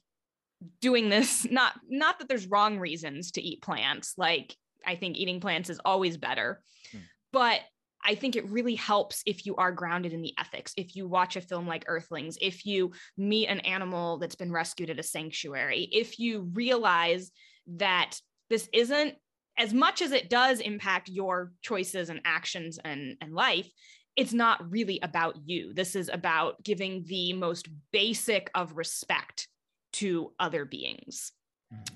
doing 0.80 1.09
this 1.09 1.45
not 1.50 1.75
not 1.88 2.18
that 2.18 2.28
there's 2.28 2.47
wrong 2.47 2.78
reasons 2.78 3.33
to 3.33 3.42
eat 3.42 3.62
plants 3.62 4.14
like 4.16 4.56
I 4.87 4.95
think 4.95 5.16
eating 5.16 5.40
plants 5.40 5.71
is 5.71 5.81
always 5.85 6.16
better. 6.16 6.62
Mm. 6.95 7.00
But 7.33 7.61
I 8.05 8.14
think 8.14 8.37
it 8.37 8.49
really 8.49 8.76
helps 8.76 9.23
if 9.26 9.47
you 9.47 9.57
are 9.57 9.73
grounded 9.73 10.12
in 10.12 10.23
the 10.23 10.33
ethics. 10.38 10.73
If 10.76 10.95
you 10.95 11.09
watch 11.09 11.35
a 11.35 11.40
film 11.40 11.66
like 11.66 11.85
Earthlings, 11.88 12.38
if 12.40 12.64
you 12.64 12.93
meet 13.16 13.49
an 13.49 13.61
animal 13.61 14.19
that's 14.19 14.37
been 14.37 14.52
rescued 14.52 14.90
at 14.90 15.00
a 15.00 15.02
sanctuary, 15.02 15.88
if 15.90 16.19
you 16.19 16.49
realize 16.52 17.33
that 17.66 18.16
this 18.49 18.69
isn't 18.73 19.16
as 19.59 19.75
much 19.75 20.02
as 20.02 20.12
it 20.12 20.31
does 20.31 20.61
impact 20.61 21.09
your 21.09 21.52
choices 21.62 22.09
and 22.09 22.21
actions 22.25 22.78
and, 22.85 23.16
and 23.21 23.35
life, 23.35 23.69
it's 24.14 24.33
not 24.33 24.71
really 24.71 25.00
about 25.02 25.37
you. 25.45 25.75
This 25.75 25.97
is 25.97 26.09
about 26.09 26.62
giving 26.62 27.05
the 27.07 27.33
most 27.33 27.69
basic 27.93 28.50
of 28.55 28.76
respect 28.76 29.49
to 29.95 30.33
other 30.38 30.64
beings 30.64 31.33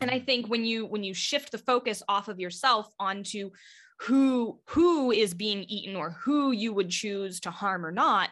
and 0.01 0.11
i 0.11 0.17
mm-hmm. 0.17 0.25
think 0.25 0.47
when 0.47 0.65
you 0.65 0.87
when 0.87 1.05
you 1.05 1.15
shift 1.15 1.53
the 1.53 1.59
focus 1.59 2.03
off 2.09 2.29
of 2.29 2.41
yourself 2.41 2.89
onto 2.99 3.51
who 4.01 4.59
who 4.67 5.11
is 5.11 5.35
being 5.35 5.65
eaten 5.65 5.97
or 5.97 6.11
who 6.11 6.53
you 6.53 6.73
would 6.73 6.91
choose 6.91 7.41
to 7.41 7.51
harm 7.51 7.85
or 7.85 7.93
not 7.93 8.31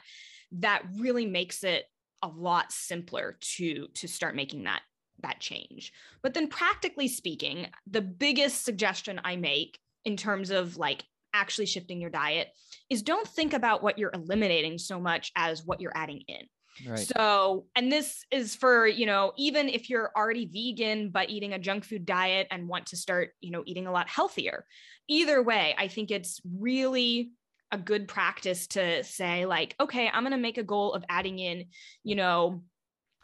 that 0.53 0.83
really 0.97 1.27
makes 1.27 1.63
it 1.63 1.85
a 2.23 2.29
lot 2.29 2.73
simpler 2.73 3.37
to 3.41 3.87
to 3.95 4.09
start 4.09 4.35
making 4.35 4.65
that 4.65 4.83
that 5.23 5.41
change 5.41 5.93
but 6.23 6.35
then 6.35 6.49
practically 6.49 7.09
speaking 7.09 7.67
the 7.87 8.01
biggest 8.01 8.65
suggestion 8.65 9.21
i 9.25 9.37
make 9.37 9.79
in 10.05 10.17
terms 10.17 10.51
of 10.51 10.77
like 10.77 11.05
actually 11.35 11.67
shifting 11.67 12.01
your 12.01 12.11
diet 12.11 12.49
is 12.89 13.03
don't 13.03 13.29
think 13.29 13.53
about 13.53 13.83
what 13.83 13.99
you're 13.99 14.11
eliminating 14.15 14.79
so 14.79 14.99
much 14.99 15.31
as 15.37 15.65
what 15.65 15.81
you're 15.81 15.97
adding 15.97 16.23
in 16.29 16.41
Right. 16.87 16.99
So, 16.99 17.67
and 17.75 17.91
this 17.91 18.25
is 18.31 18.55
for, 18.55 18.87
you 18.87 19.07
know, 19.07 19.33
even 19.37 19.69
if 19.69 19.89
you're 19.89 20.11
already 20.17 20.47
vegan, 20.47 21.11
but 21.11 21.31
eating 21.31 21.53
a 21.53 21.59
junk 21.59 21.85
food 21.85 22.05
diet 22.07 22.47
and 22.51 22.69
want 22.69 22.87
to 22.87 22.97
start, 22.97 23.31
you 23.41 23.51
know, 23.51 23.63
eating 23.67 23.87
a 23.87 23.93
lot 23.93 24.09
healthier. 24.09 24.67
Either 25.09 25.43
way, 25.43 25.75
I 25.79 25.89
think 25.89 26.11
it's 26.11 26.41
really 26.59 27.33
a 27.71 27.79
good 27.79 28.09
practice 28.09 28.67
to 28.69 29.05
say, 29.05 29.47
like, 29.47 29.75
okay, 29.81 30.09
I'm 30.13 30.23
going 30.23 30.33
to 30.33 30.39
make 30.39 30.59
a 30.59 30.63
goal 30.63 30.95
of 30.95 31.05
adding 31.09 31.39
in, 31.39 31.67
you 32.03 32.15
know, 32.15 32.63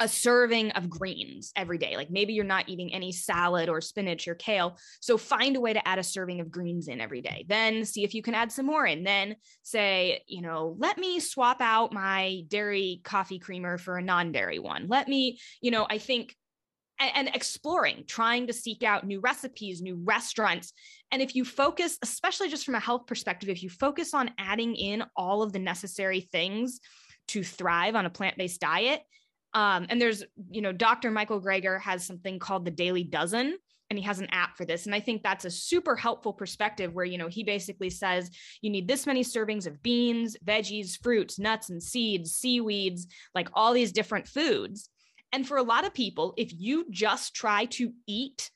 a 0.01 0.09
serving 0.09 0.73
of 0.73 0.91
greens 0.91 1.53
every 1.55 1.79
day. 1.79 1.97
Like 1.97 2.11
maybe 2.11 2.33
you're 2.33 2.45
not 2.45 2.69
eating 2.69 2.93
any 2.93 3.13
salad 3.13 3.69
or 3.69 3.81
spinach 3.81 4.27
or 4.27 4.35
kale. 4.35 4.77
So 5.01 5.17
find 5.17 5.57
a 5.57 5.61
way 5.61 5.73
to 5.73 5.87
add 5.87 5.99
a 5.99 6.03
serving 6.03 6.41
of 6.41 6.51
greens 6.51 6.89
in 6.89 7.01
every 7.01 7.21
day. 7.21 7.47
Then 7.49 7.85
see 7.85 8.03
if 8.03 8.13
you 8.13 8.23
can 8.23 8.35
add 8.35 8.51
some 8.51 8.67
more 8.67 8.87
in. 8.87 9.05
Then 9.05 9.37
say, 9.63 10.23
you 10.27 10.43
know, 10.43 10.77
let 10.79 10.99
me 10.99 11.21
swap 11.21 11.61
out 11.61 11.93
my 11.93 12.43
dairy 12.49 13.01
coffee 13.05 13.39
creamer 13.39 13.79
for 13.79 13.97
a 13.97 14.03
non 14.03 14.33
dairy 14.33 14.59
one. 14.59 14.89
Let 14.89 15.09
me, 15.09 15.39
you 15.61 15.71
know, 15.71 15.87
I 15.89 15.99
think. 15.99 16.35
And, 17.01 17.11
and 17.27 17.35
exploring, 17.35 18.05
trying 18.07 18.47
to 18.47 18.53
seek 18.53 18.85
out 18.85 19.05
new 19.05 19.19
recipes, 19.19 19.83
new 19.83 20.01
restaurants. 20.05 20.73
And 21.11 21.21
if 21.21 21.35
you 21.35 21.45
focus, 21.45 21.99
especially 22.03 22.49
just 22.49 22.65
from 22.65 22.77
a 22.77 22.81
health 22.81 23.09
perspective, 23.09 23.49
if 23.49 23.65
you 23.65 23.69
focus 23.69 24.15
on 24.15 24.31
adding 24.39 24.77
in 24.77 25.03
all 25.17 25.43
of 25.43 25.53
the 25.53 25.59
necessary 25.59 26.21
things 26.21 26.79
to 27.29 27.43
thrive 27.43 27.97
on 27.97 28.07
a 28.07 28.11
plant 28.11 28.39
based 28.39 28.61
diet, 28.61 29.03
um, 29.55 29.87
and 29.89 30.01
there's, 30.01 30.25
you 30.51 30.61
know, 30.61 30.73
Dr. 30.73 31.11
Michael 31.11 31.41
Greger 31.41 31.81
has 31.81 32.05
something 32.05 32.39
called 32.39 32.65
the 32.65 32.71
Daily 32.73 33.05
Dozen, 33.05 33.57
and 33.89 33.99
he 33.99 34.05
has 34.05 34.19
an 34.19 34.29
app 34.33 34.57
for 34.57 34.65
this. 34.65 34.87
And 34.87 34.95
i 34.95 35.01
think 35.01 35.23
that's 35.23 35.45
a 35.45 35.51
super 35.51 35.95
helpful 35.95 36.33
perspective 36.33 36.95
where 36.95 37.05
you 37.05 37.19
know 37.19 37.29
he 37.29 37.45
basically 37.45 37.91
says 37.91 38.31
you 38.61 38.71
need 38.71 38.89
this 38.89 39.07
many 39.07 39.23
servings 39.23 39.67
of 39.67 39.83
beans 39.83 40.37
veggies 40.45 41.01
fruits 41.01 41.39
nuts 41.39 41.71
and 41.71 41.83
seeds 41.83 42.35
seaweeds 42.35 43.07
like 43.35 43.49
all 43.55 43.73
these 43.73 43.93
different 43.93 44.27
foods. 44.27 44.91
And 45.33 45.47
for 45.47 45.57
a 45.57 45.63
lot 45.63 45.87
of 45.87 45.95
people 45.95 46.35
if 46.37 46.53
you 46.53 46.87
just 46.91 47.35
try 47.35 47.67
to 47.67 47.93
eat 48.07 48.51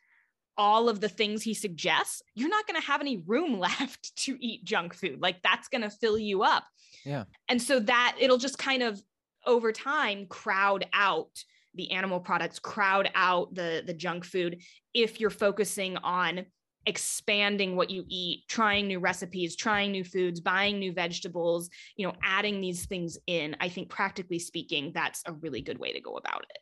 all 0.57 0.89
of 0.89 1.01
the 1.01 1.09
things 1.09 1.43
he 1.43 1.55
suggests 1.55 2.21
you're 2.35 2.49
not 2.49 2.67
going 2.67 2.81
to 2.81 2.87
have 2.87 3.01
any 3.01 3.19
room 3.19 3.59
left 3.69 4.17
to 4.17 4.37
eat 4.41 4.65
junk 4.65 4.95
food. 4.95 5.21
Like 5.21 5.43
that's 5.43 5.69
going 5.69 5.83
to 5.83 5.91
fill 5.91 6.19
you 6.19 6.43
up. 6.43 6.65
Yeah. 7.05 7.25
And 7.49 7.63
so 7.63 7.79
that 7.81 8.17
it'll 8.19 8.39
just 8.39 8.59
kind 8.59 8.83
of 8.83 9.01
over 9.49 9.73
time 9.73 10.27
crowd 10.27 10.87
out 10.93 11.43
the 11.75 11.91
animal 11.91 12.21
products 12.21 12.61
crowd 12.61 13.11
out 13.17 13.53
the 13.55 13.83
the 13.87 13.95
junk 13.95 14.25
food 14.25 14.63
if 14.95 15.19
you're 15.19 15.31
focusing 15.31 15.97
on 15.99 16.47
expanding 16.87 17.75
what 17.75 17.91
you 17.91 18.05
eat 18.09 18.45
trying 18.49 18.87
new 18.87 19.01
recipes 19.01 19.57
trying 19.57 19.91
new 19.91 20.05
foods 20.05 20.41
buying 20.41 20.79
new 20.79 20.93
vegetables 20.93 21.69
you 21.97 22.07
know 22.07 22.13
adding 22.23 22.61
these 22.61 22.87
things 22.87 23.19
in. 23.27 23.57
I 23.61 23.69
think 23.69 23.89
practically 23.89 24.39
speaking 24.39 24.93
that's 24.95 25.23
a 25.27 25.33
really 25.33 25.61
good 25.61 25.79
way 25.79 25.93
to 25.93 26.01
go 26.01 26.13
about 26.13 26.45
it. 26.49 26.59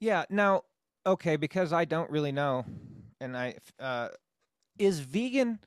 Yeah 0.00 0.24
now 0.30 0.62
okay 1.06 1.36
because 1.36 1.72
i 1.72 1.84
don't 1.84 2.10
really 2.10 2.32
know 2.32 2.64
and 3.20 3.36
i 3.36 3.54
uh 3.80 4.08
is 4.78 4.98
vegan 5.00 5.58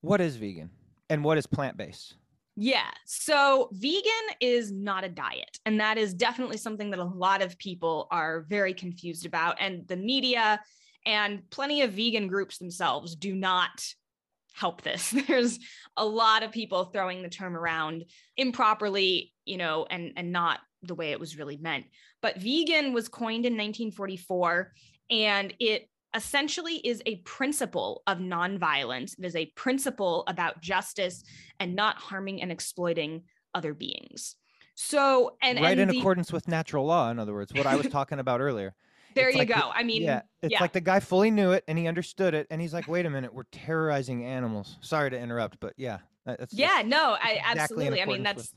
what 0.00 0.20
is 0.20 0.36
vegan? 0.36 0.70
And 1.08 1.24
what 1.24 1.38
is 1.38 1.46
plant-based 1.46 2.16
yeah. 2.56 2.90
So 3.06 3.70
vegan 3.72 4.36
is 4.40 4.72
not 4.72 5.04
a 5.04 5.08
diet. 5.08 5.58
And 5.64 5.80
that 5.80 5.98
is 5.98 6.14
definitely 6.14 6.56
something 6.56 6.90
that 6.90 6.98
a 6.98 7.04
lot 7.04 7.42
of 7.42 7.58
people 7.58 8.08
are 8.10 8.44
very 8.48 8.74
confused 8.74 9.26
about. 9.26 9.56
And 9.60 9.86
the 9.88 9.96
media 9.96 10.60
and 11.06 11.48
plenty 11.50 11.82
of 11.82 11.92
vegan 11.92 12.28
groups 12.28 12.58
themselves 12.58 13.16
do 13.16 13.34
not 13.34 13.84
help 14.52 14.82
this. 14.82 15.10
There's 15.26 15.58
a 15.96 16.04
lot 16.04 16.42
of 16.42 16.52
people 16.52 16.84
throwing 16.84 17.22
the 17.22 17.28
term 17.28 17.56
around 17.56 18.04
improperly, 18.36 19.32
you 19.44 19.56
know, 19.56 19.86
and, 19.88 20.12
and 20.16 20.32
not 20.32 20.60
the 20.82 20.94
way 20.94 21.12
it 21.12 21.20
was 21.20 21.38
really 21.38 21.56
meant. 21.56 21.86
But 22.20 22.40
vegan 22.40 22.92
was 22.92 23.08
coined 23.08 23.46
in 23.46 23.54
1944 23.54 24.72
and 25.10 25.54
it 25.58 25.88
essentially 26.14 26.76
is 26.76 27.02
a 27.06 27.16
principle 27.16 28.02
of 28.06 28.18
nonviolence. 28.18 29.18
It 29.18 29.24
is 29.24 29.36
a 29.36 29.46
principle 29.56 30.24
about 30.26 30.60
justice 30.60 31.22
and 31.58 31.74
not 31.74 31.96
harming 31.96 32.42
and 32.42 32.50
exploiting 32.50 33.22
other 33.54 33.74
beings. 33.74 34.36
So, 34.74 35.36
and 35.42 35.60
right 35.60 35.72
and 35.72 35.80
in 35.80 35.88
the, 35.88 35.98
accordance 35.98 36.32
with 36.32 36.48
natural 36.48 36.86
law, 36.86 37.10
in 37.10 37.18
other 37.18 37.34
words, 37.34 37.52
what 37.52 37.66
I 37.66 37.76
was 37.76 37.88
talking 37.90 38.18
about 38.18 38.40
earlier. 38.40 38.74
There 39.14 39.28
It's 39.28 39.34
you 39.34 39.40
like 39.40 39.48
go. 39.48 39.54
the- 39.56 39.66
I 39.76 39.82
mean, 39.82 40.02
yeah, 40.02 40.22
it's 40.42 40.52
yeah. 40.52 40.60
like 40.60 40.72
the 40.72 40.80
guy 40.80 41.00
fully 41.00 41.30
knew 41.30 41.50
it 41.50 41.64
and 41.66 41.76
he 41.76 41.88
understood 41.88 42.32
it, 42.32 42.46
and 42.50 42.60
he's 42.60 42.72
like, 42.72 42.86
"Wait 42.86 43.06
a 43.06 43.10
minute, 43.10 43.34
we're 43.34 43.42
terrorizing 43.50 44.24
animals." 44.24 44.78
Sorry 44.82 45.10
to 45.10 45.18
interrupt, 45.18 45.58
but 45.58 45.74
yeah, 45.76 45.98
that's 46.24 46.54
yeah, 46.54 46.82
no, 46.86 47.16
I 47.20 47.32
exactly 47.32 47.60
absolutely. 47.60 48.02
I 48.02 48.04
mean, 48.06 48.22
that's 48.22 48.36
with- 48.36 48.54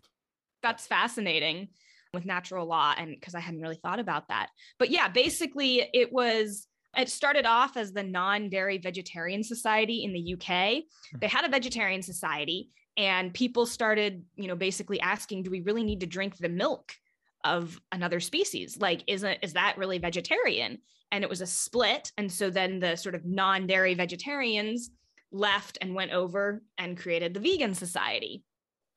that's 0.61 0.85
fascinating 0.87 1.69
with 2.13 2.25
natural 2.25 2.67
law 2.67 2.93
and 2.97 3.09
because 3.09 3.35
I 3.35 3.39
hadn't 3.39 3.61
really 3.61 3.79
thought 3.81 3.99
about 3.99 4.27
that. 4.27 4.49
But 4.77 4.91
yeah, 4.91 5.07
basically 5.09 5.89
it 5.93 6.13
was 6.13 6.67
it 6.95 7.09
started 7.09 7.45
off 7.45 7.77
as 7.77 7.91
the 7.91 8.03
non-dairy 8.03 8.77
vegetarian 8.77 9.43
society 9.43 10.03
in 10.03 10.13
the 10.13 10.33
UK. 10.33 10.83
Hmm. 11.11 11.19
They 11.19 11.27
had 11.27 11.45
a 11.45 11.49
vegetarian 11.49 12.01
society 12.01 12.69
and 12.97 13.33
people 13.33 13.65
started, 13.65 14.23
you 14.35 14.47
know, 14.47 14.55
basically 14.55 14.99
asking 14.99 15.43
do 15.43 15.51
we 15.51 15.61
really 15.61 15.83
need 15.83 16.01
to 16.01 16.07
drink 16.07 16.37
the 16.37 16.49
milk 16.49 16.93
of 17.43 17.79
another 17.91 18.19
species? 18.19 18.77
Like 18.79 19.03
isn't 19.07 19.39
is 19.41 19.53
that 19.53 19.77
really 19.77 19.97
vegetarian? 19.97 20.79
And 21.11 21.23
it 21.23 21.29
was 21.29 21.41
a 21.41 21.47
split 21.47 22.11
and 22.17 22.31
so 22.31 22.49
then 22.49 22.79
the 22.79 22.95
sort 22.95 23.15
of 23.15 23.25
non-dairy 23.25 23.93
vegetarians 23.93 24.91
left 25.31 25.77
and 25.81 25.95
went 25.95 26.11
over 26.11 26.61
and 26.77 26.97
created 26.97 27.33
the 27.33 27.39
vegan 27.39 27.73
society. 27.73 28.43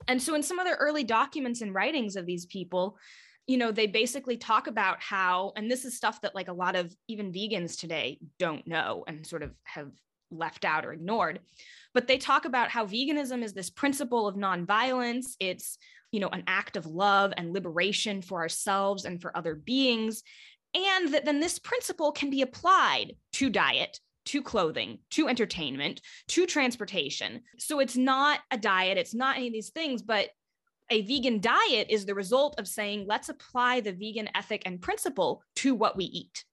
And 0.08 0.22
so, 0.22 0.34
in 0.34 0.42
some 0.42 0.58
of 0.58 0.66
the 0.66 0.76
early 0.76 1.02
documents 1.04 1.62
and 1.62 1.74
writings 1.74 2.16
of 2.16 2.26
these 2.26 2.46
people, 2.46 2.98
you 3.46 3.58
know, 3.58 3.70
they 3.70 3.86
basically 3.86 4.36
talk 4.36 4.66
about 4.66 5.00
how, 5.00 5.52
and 5.56 5.70
this 5.70 5.84
is 5.84 5.96
stuff 5.96 6.20
that 6.22 6.34
like 6.34 6.48
a 6.48 6.52
lot 6.52 6.74
of 6.74 6.94
even 7.08 7.32
vegans 7.32 7.78
today 7.78 8.18
don't 8.38 8.66
know 8.66 9.04
and 9.06 9.26
sort 9.26 9.42
of 9.42 9.52
have 9.64 9.90
left 10.30 10.64
out 10.64 10.84
or 10.84 10.92
ignored. 10.92 11.40
But 11.94 12.08
they 12.08 12.18
talk 12.18 12.44
about 12.44 12.70
how 12.70 12.86
veganism 12.86 13.42
is 13.42 13.52
this 13.52 13.70
principle 13.70 14.26
of 14.26 14.34
nonviolence. 14.34 15.34
It's, 15.38 15.78
you 16.10 16.20
know, 16.20 16.28
an 16.28 16.42
act 16.46 16.76
of 16.76 16.86
love 16.86 17.32
and 17.36 17.52
liberation 17.52 18.20
for 18.20 18.40
ourselves 18.40 19.04
and 19.04 19.20
for 19.22 19.36
other 19.36 19.54
beings. 19.54 20.22
And 20.74 21.14
that 21.14 21.24
then 21.24 21.40
this 21.40 21.58
principle 21.58 22.12
can 22.12 22.30
be 22.30 22.42
applied 22.42 23.14
to 23.34 23.48
diet, 23.48 23.98
to 24.26 24.42
clothing, 24.42 24.98
to 25.10 25.28
entertainment, 25.28 26.00
to 26.28 26.46
transportation. 26.46 27.42
So 27.58 27.78
it's 27.78 27.96
not 27.96 28.40
a 28.50 28.58
diet, 28.58 28.98
it's 28.98 29.14
not 29.14 29.36
any 29.36 29.46
of 29.46 29.52
these 29.52 29.70
things, 29.70 30.02
but 30.02 30.28
a 30.90 31.02
vegan 31.02 31.40
diet 31.40 31.88
is 31.90 32.06
the 32.06 32.14
result 32.14 32.54
of 32.58 32.68
saying, 32.68 33.06
let's 33.08 33.28
apply 33.28 33.80
the 33.80 33.92
vegan 33.92 34.28
ethic 34.34 34.62
and 34.66 34.80
principle 34.80 35.42
to 35.56 35.74
what 35.74 35.96
we 35.96 36.04
eat. 36.04 36.44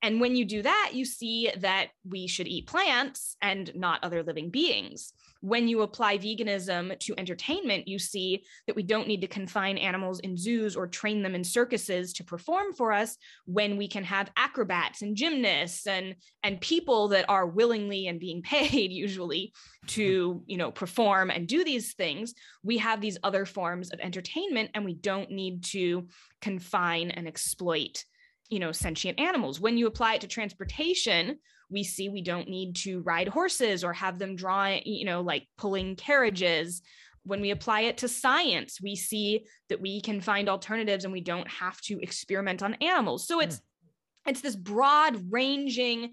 And 0.00 0.20
when 0.20 0.36
you 0.36 0.44
do 0.44 0.62
that, 0.62 0.90
you 0.92 1.04
see 1.04 1.50
that 1.58 1.88
we 2.08 2.28
should 2.28 2.46
eat 2.46 2.68
plants 2.68 3.36
and 3.42 3.70
not 3.74 4.02
other 4.04 4.22
living 4.22 4.48
beings. 4.48 5.12
When 5.40 5.68
you 5.68 5.82
apply 5.82 6.18
veganism 6.18 6.98
to 6.98 7.14
entertainment, 7.16 7.88
you 7.88 7.98
see 7.98 8.44
that 8.66 8.76
we 8.76 8.82
don't 8.82 9.08
need 9.08 9.20
to 9.22 9.28
confine 9.28 9.76
animals 9.76 10.20
in 10.20 10.36
zoos 10.36 10.76
or 10.76 10.86
train 10.86 11.22
them 11.22 11.34
in 11.34 11.42
circuses 11.42 12.12
to 12.14 12.24
perform 12.24 12.72
for 12.72 12.92
us 12.92 13.16
when 13.46 13.76
we 13.76 13.88
can 13.88 14.04
have 14.04 14.30
acrobats 14.36 15.02
and 15.02 15.16
gymnasts 15.16 15.86
and 15.86 16.14
and 16.42 16.60
people 16.60 17.08
that 17.08 17.24
are 17.28 17.46
willingly 17.46 18.06
and 18.06 18.20
being 18.20 18.42
paid 18.42 18.92
usually 18.92 19.52
to, 19.88 20.42
you 20.46 20.56
know, 20.56 20.70
perform 20.70 21.30
and 21.30 21.48
do 21.48 21.64
these 21.64 21.94
things. 21.94 22.34
We 22.62 22.78
have 22.78 23.00
these 23.00 23.18
other 23.22 23.46
forms 23.46 23.90
of 23.90 24.00
entertainment 24.00 24.70
and 24.74 24.84
we 24.84 24.94
don't 24.94 25.30
need 25.30 25.64
to 25.64 26.08
confine 26.40 27.10
and 27.10 27.26
exploit 27.26 28.04
you 28.48 28.58
know 28.58 28.72
sentient 28.72 29.20
animals. 29.20 29.60
When 29.60 29.76
you 29.78 29.86
apply 29.86 30.14
it 30.14 30.20
to 30.22 30.28
transportation 30.28 31.38
we 31.70 31.84
see 31.84 32.08
we 32.08 32.22
don't 32.22 32.48
need 32.48 32.76
to 32.76 33.00
ride 33.02 33.28
horses 33.28 33.84
or 33.84 33.92
have 33.92 34.18
them 34.18 34.36
draw 34.36 34.78
you 34.84 35.04
know 35.04 35.20
like 35.20 35.46
pulling 35.56 35.96
carriages. 35.96 36.82
When 37.24 37.40
we 37.42 37.50
apply 37.50 37.82
it 37.82 37.98
to 37.98 38.08
science 38.08 38.80
we 38.80 38.96
see 38.96 39.46
that 39.68 39.80
we 39.80 40.00
can 40.00 40.20
find 40.20 40.48
alternatives 40.48 41.04
and 41.04 41.12
we 41.12 41.20
don't 41.20 41.48
have 41.48 41.80
to 41.82 42.00
experiment 42.00 42.62
on 42.62 42.74
animals. 42.74 43.26
So 43.26 43.40
it's 43.40 43.56
hmm. 43.56 44.30
it's 44.30 44.40
this 44.40 44.56
broad 44.56 45.20
ranging 45.30 46.12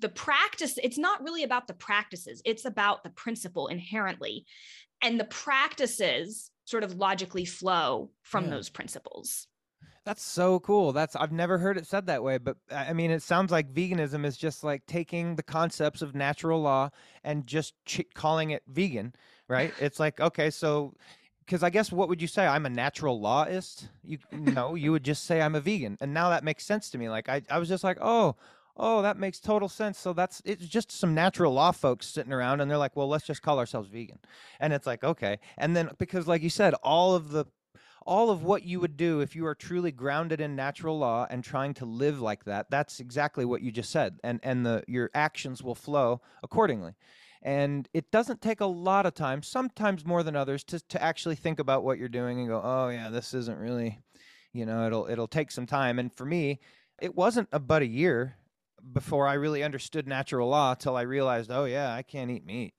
the 0.00 0.08
practice 0.08 0.78
it's 0.80 0.98
not 0.98 1.22
really 1.24 1.42
about 1.42 1.66
the 1.66 1.74
practices 1.74 2.40
it's 2.44 2.64
about 2.64 3.02
the 3.02 3.10
principle 3.10 3.66
inherently. 3.68 4.46
And 5.00 5.18
the 5.18 5.24
practices 5.24 6.50
sort 6.64 6.84
of 6.84 6.96
logically 6.96 7.44
flow 7.44 8.10
from 8.22 8.44
Yeah. 8.44 8.50
those 8.50 8.68
principles 8.68 9.48
That's 10.08 10.22
so 10.22 10.58
cool. 10.60 10.94
That's 10.94 11.14
I've 11.16 11.32
never 11.32 11.58
heard 11.58 11.76
it 11.76 11.86
said 11.86 12.06
that 12.06 12.22
way, 12.22 12.38
but 12.38 12.56
I 12.74 12.94
mean, 12.94 13.10
it 13.10 13.20
sounds 13.20 13.52
like 13.52 13.74
veganism 13.74 14.24
is 14.24 14.38
just 14.38 14.64
like 14.64 14.86
taking 14.86 15.36
the 15.36 15.42
concepts 15.42 16.00
of 16.00 16.14
natural 16.14 16.62
law 16.62 16.88
and 17.22 17.46
just 17.46 17.74
ch- 17.84 18.06
calling 18.14 18.48
it 18.48 18.62
vegan, 18.66 19.12
right? 19.48 19.70
it's 19.80 20.00
like 20.00 20.18
okay, 20.18 20.48
so 20.48 20.94
because 21.40 21.62
I 21.62 21.68
guess 21.68 21.92
what 21.92 22.08
would 22.08 22.22
you 22.22 22.26
say? 22.26 22.46
I'm 22.46 22.64
a 22.64 22.70
natural 22.70 23.20
lawist. 23.20 23.90
You 24.02 24.16
no, 24.32 24.74
you 24.76 24.92
would 24.92 25.04
just 25.04 25.24
say 25.24 25.42
I'm 25.42 25.54
a 25.54 25.60
vegan, 25.60 25.98
and 26.00 26.14
now 26.14 26.30
that 26.30 26.42
makes 26.42 26.64
sense 26.64 26.88
to 26.88 26.96
me. 26.96 27.10
Like 27.10 27.28
I, 27.28 27.42
I 27.50 27.58
was 27.58 27.68
just 27.68 27.84
like, 27.84 27.98
oh, 28.00 28.34
oh, 28.78 29.02
that 29.02 29.18
makes 29.18 29.40
total 29.40 29.68
sense. 29.68 29.98
So 29.98 30.14
that's 30.14 30.40
it's 30.46 30.66
just 30.66 30.90
some 30.90 31.12
natural 31.12 31.52
law 31.52 31.70
folks 31.70 32.06
sitting 32.06 32.32
around, 32.32 32.62
and 32.62 32.70
they're 32.70 32.78
like, 32.78 32.96
well, 32.96 33.08
let's 33.08 33.26
just 33.26 33.42
call 33.42 33.58
ourselves 33.58 33.90
vegan, 33.90 34.20
and 34.58 34.72
it's 34.72 34.86
like 34.86 35.04
okay, 35.04 35.38
and 35.58 35.76
then 35.76 35.90
because 35.98 36.26
like 36.26 36.40
you 36.40 36.48
said, 36.48 36.72
all 36.82 37.14
of 37.14 37.30
the 37.30 37.44
all 38.08 38.30
of 38.30 38.42
what 38.42 38.62
you 38.64 38.80
would 38.80 38.96
do 38.96 39.20
if 39.20 39.36
you 39.36 39.44
are 39.46 39.54
truly 39.54 39.92
grounded 39.92 40.40
in 40.40 40.56
natural 40.56 40.98
law 40.98 41.26
and 41.28 41.44
trying 41.44 41.74
to 41.74 41.84
live 41.84 42.22
like 42.22 42.42
that 42.44 42.70
that's 42.70 43.00
exactly 43.00 43.44
what 43.44 43.60
you 43.60 43.70
just 43.70 43.90
said 43.90 44.18
and 44.24 44.40
and 44.42 44.64
the 44.64 44.82
your 44.88 45.10
actions 45.14 45.62
will 45.62 45.74
flow 45.74 46.20
accordingly. 46.42 46.94
And 47.42 47.88
it 47.94 48.10
doesn't 48.10 48.40
take 48.40 48.60
a 48.60 48.66
lot 48.66 49.06
of 49.06 49.14
time 49.14 49.42
sometimes 49.42 50.04
more 50.06 50.22
than 50.22 50.34
others 50.34 50.64
to 50.64 50.80
to 50.88 51.02
actually 51.02 51.36
think 51.36 51.60
about 51.60 51.84
what 51.84 51.98
you're 51.98 52.08
doing 52.08 52.40
and 52.40 52.48
go 52.48 52.60
oh 52.64 52.88
yeah 52.88 53.10
this 53.10 53.34
isn't 53.34 53.58
really 53.58 54.00
you 54.54 54.64
know 54.64 54.86
it'll 54.86 55.06
it'll 55.06 55.28
take 55.28 55.50
some 55.50 55.66
time. 55.66 55.98
And 55.98 56.10
for 56.16 56.24
me 56.24 56.60
it 57.00 57.14
wasn't 57.14 57.48
about 57.52 57.82
a 57.82 57.86
year 57.86 58.36
before 58.92 59.26
i 59.26 59.34
really 59.34 59.62
understood 59.62 60.06
natural 60.08 60.48
law 60.48 60.72
till 60.74 60.96
i 60.96 61.02
realized 61.02 61.50
oh 61.50 61.66
yeah 61.66 61.92
i 61.92 62.02
can't 62.02 62.30
eat 62.30 62.46
meat. 62.46 62.72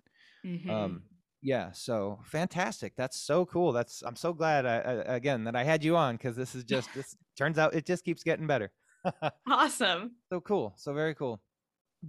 Mhm. 0.44 0.70
um 0.70 1.04
yeah 1.42 1.72
so 1.72 2.20
fantastic 2.26 2.94
that's 2.98 3.20
so 3.20 3.46
cool 3.46 3.72
that's 3.72 4.04
i'm 4.06 4.16
so 4.16 4.34
glad 4.34 4.66
I, 4.66 4.78
I, 4.78 5.16
again 5.16 5.46
that 5.46 5.56
i 5.56 5.64
had 5.64 5.84
you 5.84 5.96
on 5.96 6.16
because 6.16 6.36
this 6.36 6.54
is 6.56 6.64
just 6.66 6.94
this 6.94 7.16
turns 7.38 7.58
out 7.58 7.74
it 7.74 7.86
just 7.86 8.04
keeps 8.04 8.24
getting 8.24 8.48
better 8.48 8.72
awesome 9.50 10.12
so 10.32 10.42
cool 10.42 10.74
so 10.76 10.94
very 10.94 11.16
cool 11.16 11.40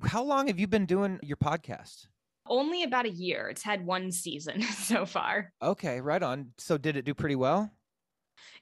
how 0.03 0.23
long 0.23 0.49
have 0.49 0.59
you 0.59 0.66
been 0.66 0.87
doing 0.87 1.19
your 1.23 1.37
podcast 1.37 2.07
only 2.47 2.83
about 2.83 3.07
a 3.07 3.11
year. 3.11 3.49
It's 3.49 3.62
had 3.62 3.87
one 3.87 4.11
season 4.11 4.62
so 4.62 5.07
far. 5.07 5.53
okay 5.62 6.01
right 6.01 6.23
on 6.23 6.49
so 6.59 6.77
did 6.79 6.97
it 6.97 7.05
do 7.05 7.14
pretty 7.14 7.37
well 7.37 7.71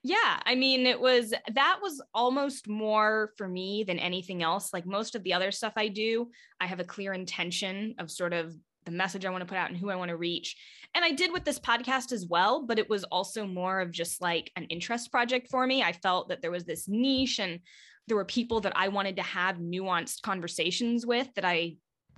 Yeah, 0.02 0.40
I 0.44 0.54
mean, 0.56 0.86
it 0.86 1.00
was 1.00 1.32
that 1.54 1.78
was 1.80 2.02
almost 2.12 2.68
more 2.68 3.30
for 3.36 3.48
me 3.48 3.84
than 3.84 3.98
anything 3.98 4.42
else. 4.42 4.72
Like 4.72 4.86
most 4.86 5.14
of 5.14 5.22
the 5.22 5.32
other 5.32 5.50
stuff 5.52 5.72
I 5.76 5.88
do, 5.88 6.30
I 6.60 6.66
have 6.66 6.80
a 6.80 6.84
clear 6.84 7.12
intention 7.12 7.94
of 7.98 8.10
sort 8.10 8.32
of 8.32 8.54
the 8.88 8.96
message 8.96 9.24
I 9.24 9.30
want 9.30 9.42
to 9.42 9.46
put 9.46 9.58
out 9.58 9.70
and 9.70 9.78
who 9.78 9.90
I 9.90 9.96
want 9.96 10.08
to 10.08 10.16
reach. 10.16 10.56
And 10.94 11.04
I 11.04 11.12
did 11.12 11.32
with 11.32 11.44
this 11.44 11.58
podcast 11.58 12.12
as 12.12 12.26
well, 12.26 12.64
but 12.64 12.78
it 12.78 12.88
was 12.88 13.04
also 13.04 13.46
more 13.46 13.80
of 13.80 13.90
just 13.90 14.22
like 14.22 14.50
an 14.56 14.64
interest 14.64 15.12
project 15.12 15.48
for 15.48 15.66
me. 15.66 15.82
I 15.82 15.92
felt 15.92 16.28
that 16.28 16.40
there 16.40 16.50
was 16.50 16.64
this 16.64 16.88
niche 16.88 17.38
and 17.38 17.60
there 18.06 18.16
were 18.16 18.24
people 18.24 18.60
that 18.60 18.72
I 18.74 18.88
wanted 18.88 19.16
to 19.16 19.22
have 19.22 19.56
nuanced 19.56 20.22
conversations 20.22 21.04
with 21.04 21.28
that 21.34 21.44
I 21.44 21.76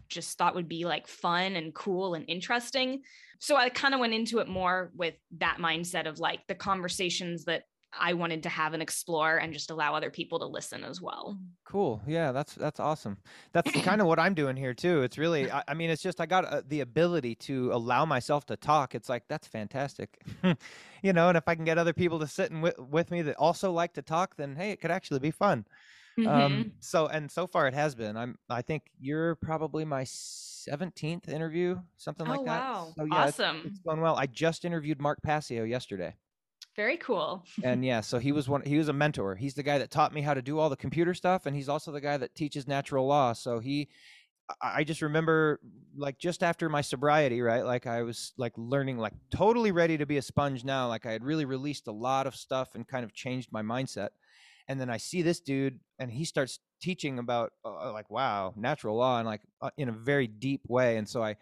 just 0.09 0.38
thought 0.38 0.54
would 0.54 0.68
be 0.68 0.85
like 0.85 1.09
fun 1.09 1.56
and 1.56 1.74
cool 1.74 2.14
and 2.14 2.24
interesting. 2.28 3.02
So 3.40 3.56
I 3.56 3.68
kind 3.70 3.94
of 3.94 4.00
went 4.00 4.14
into 4.14 4.38
it 4.38 4.48
more 4.48 4.92
with 4.94 5.14
that 5.38 5.59
mindset 5.59 6.06
of 6.06 6.20
like 6.20 6.40
the 6.46 6.54
conversations 6.54 7.44
that 7.46 7.64
I 7.98 8.12
wanted 8.12 8.42
to 8.44 8.48
have 8.48 8.72
and 8.72 8.83
explore 8.83 9.38
and 9.38 9.53
just 9.53 9.70
allow 9.70 9.94
other 9.94 10.11
people 10.11 10.38
to 10.38 10.46
listen 10.46 10.85
as 10.85 11.00
well. 11.00 11.38
Cool. 11.64 12.00
Yeah, 12.07 12.33
that's 12.33 12.55
that's 12.55 12.81
awesome. 12.81 13.18
That's 13.53 13.70
kind 13.83 14.00
of 14.00 14.07
what 14.07 14.18
I'm 14.18 14.35
doing 14.35 14.57
here 14.57 14.74
too. 14.74 15.03
It's 15.03 15.18
really 15.18 15.50
I, 15.50 15.62
I 15.68 15.74
mean 15.74 15.90
it's 15.90 16.03
just 16.03 16.20
I 16.20 16.26
got 16.26 16.44
uh, 16.44 16.62
the 16.66 16.81
ability 16.81 17.35
to 17.37 17.72
allow 17.72 18.05
myself 18.05 18.46
to 18.46 18.57
talk. 18.57 18.94
It's 18.94 19.09
like 19.09 19.24
that's 19.29 19.46
fantastic. 19.46 20.20
you 21.03 21.12
know, 21.12 21.29
and 21.29 21.37
if 21.37 21.48
I 21.48 21.55
can 21.55 21.64
get 21.64 21.79
other 21.79 21.92
people 21.92 22.18
to 22.20 22.26
sit 22.26 22.50
and 22.50 22.62
with, 22.62 22.79
with 22.79 23.11
me 23.11 23.22
that 23.22 23.37
also 23.37 23.72
like 23.72 23.94
to 23.94 24.03
talk, 24.03 24.37
then 24.37 24.57
hey, 24.57 24.70
it 24.70 24.81
could 24.81 24.90
actually 24.90 25.20
be 25.20 25.31
fun. 25.31 25.64
Um, 26.18 26.24
mm-hmm. 26.24 26.40
Um 26.40 26.72
so 26.81 27.07
and 27.07 27.31
so 27.31 27.46
far 27.46 27.66
it 27.66 27.74
has 27.74 27.94
been. 27.94 28.16
I'm 28.16 28.37
I 28.48 28.62
think 28.62 28.85
you're 29.00 29.35
probably 29.37 29.85
my 29.85 30.05
17th 30.05 31.29
interview, 31.29 31.79
something 31.96 32.26
oh, 32.26 32.31
like 32.31 32.44
that. 32.44 32.61
Wow. 32.61 32.92
So, 32.96 33.05
yeah, 33.05 33.14
awesome. 33.14 33.57
It's, 33.59 33.66
it's 33.66 33.79
going 33.81 34.00
well. 34.00 34.16
I 34.16 34.26
just 34.26 34.64
interviewed 34.64 35.00
Mark 35.00 35.22
Passio 35.22 35.64
yesterday. 35.64 36.14
Very 36.81 36.97
cool. 36.97 37.45
and 37.62 37.85
yeah, 37.85 38.01
so 38.01 38.19
he 38.19 38.33
was 38.33 38.49
one. 38.49 38.62
He 38.62 38.79
was 38.79 38.88
a 38.88 38.95
mentor. 38.95 39.35
He's 39.35 39.53
the 39.53 39.62
guy 39.62 39.77
that 39.77 39.90
taught 39.90 40.14
me 40.14 40.23
how 40.23 40.33
to 40.33 40.40
do 40.40 40.59
all 40.59 40.71
the 40.71 40.79
computer 40.79 41.12
stuff, 41.12 41.45
and 41.45 41.55
he's 41.55 41.69
also 41.69 41.93
the 41.93 42.01
guy 42.01 42.16
that 42.16 42.35
teaches 42.35 42.66
natural 42.66 43.07
law. 43.07 43.35
So 43.35 43.59
he, 43.59 43.90
I 44.62 44.83
just 44.83 45.03
remember 45.03 45.61
like 45.95 46.19
just 46.19 46.43
after 46.43 46.71
my 46.71 46.81
sobriety, 46.81 47.43
right? 47.43 47.66
Like 47.66 47.87
I 47.87 48.01
was 48.01 48.33
like 48.38 48.55
learning, 48.57 48.97
like 48.97 49.12
totally 49.31 49.73
ready 49.73 49.99
to 49.99 50.07
be 50.07 50.16
a 50.16 50.23
sponge 50.23 50.64
now. 50.64 50.88
Like 50.88 51.05
I 51.05 51.12
had 51.12 51.23
really 51.23 51.45
released 51.45 51.87
a 51.87 51.93
lot 51.93 52.27
of 52.27 52.35
stuff 52.35 52.71
and 52.75 52.88
kind 52.88 53.05
of 53.05 53.12
changed 53.12 53.53
my 53.53 53.61
mindset. 53.61 54.09
And 54.66 54.81
then 54.81 54.88
I 54.88 54.97
see 54.97 55.21
this 55.21 55.40
dude, 55.40 55.81
and 55.99 56.11
he 56.11 56.25
starts 56.25 56.61
teaching 56.81 57.19
about 57.19 57.53
uh, 57.62 57.93
like 57.93 58.11
wow, 58.11 58.55
natural 58.57 58.97
law, 58.97 59.19
and 59.19 59.27
like 59.27 59.43
uh, 59.61 59.69
in 59.77 59.90
a 59.90 59.93
very 59.93 60.29
deep 60.29 60.62
way. 60.66 60.97
And 60.97 61.07
so 61.07 61.23
I 61.23 61.37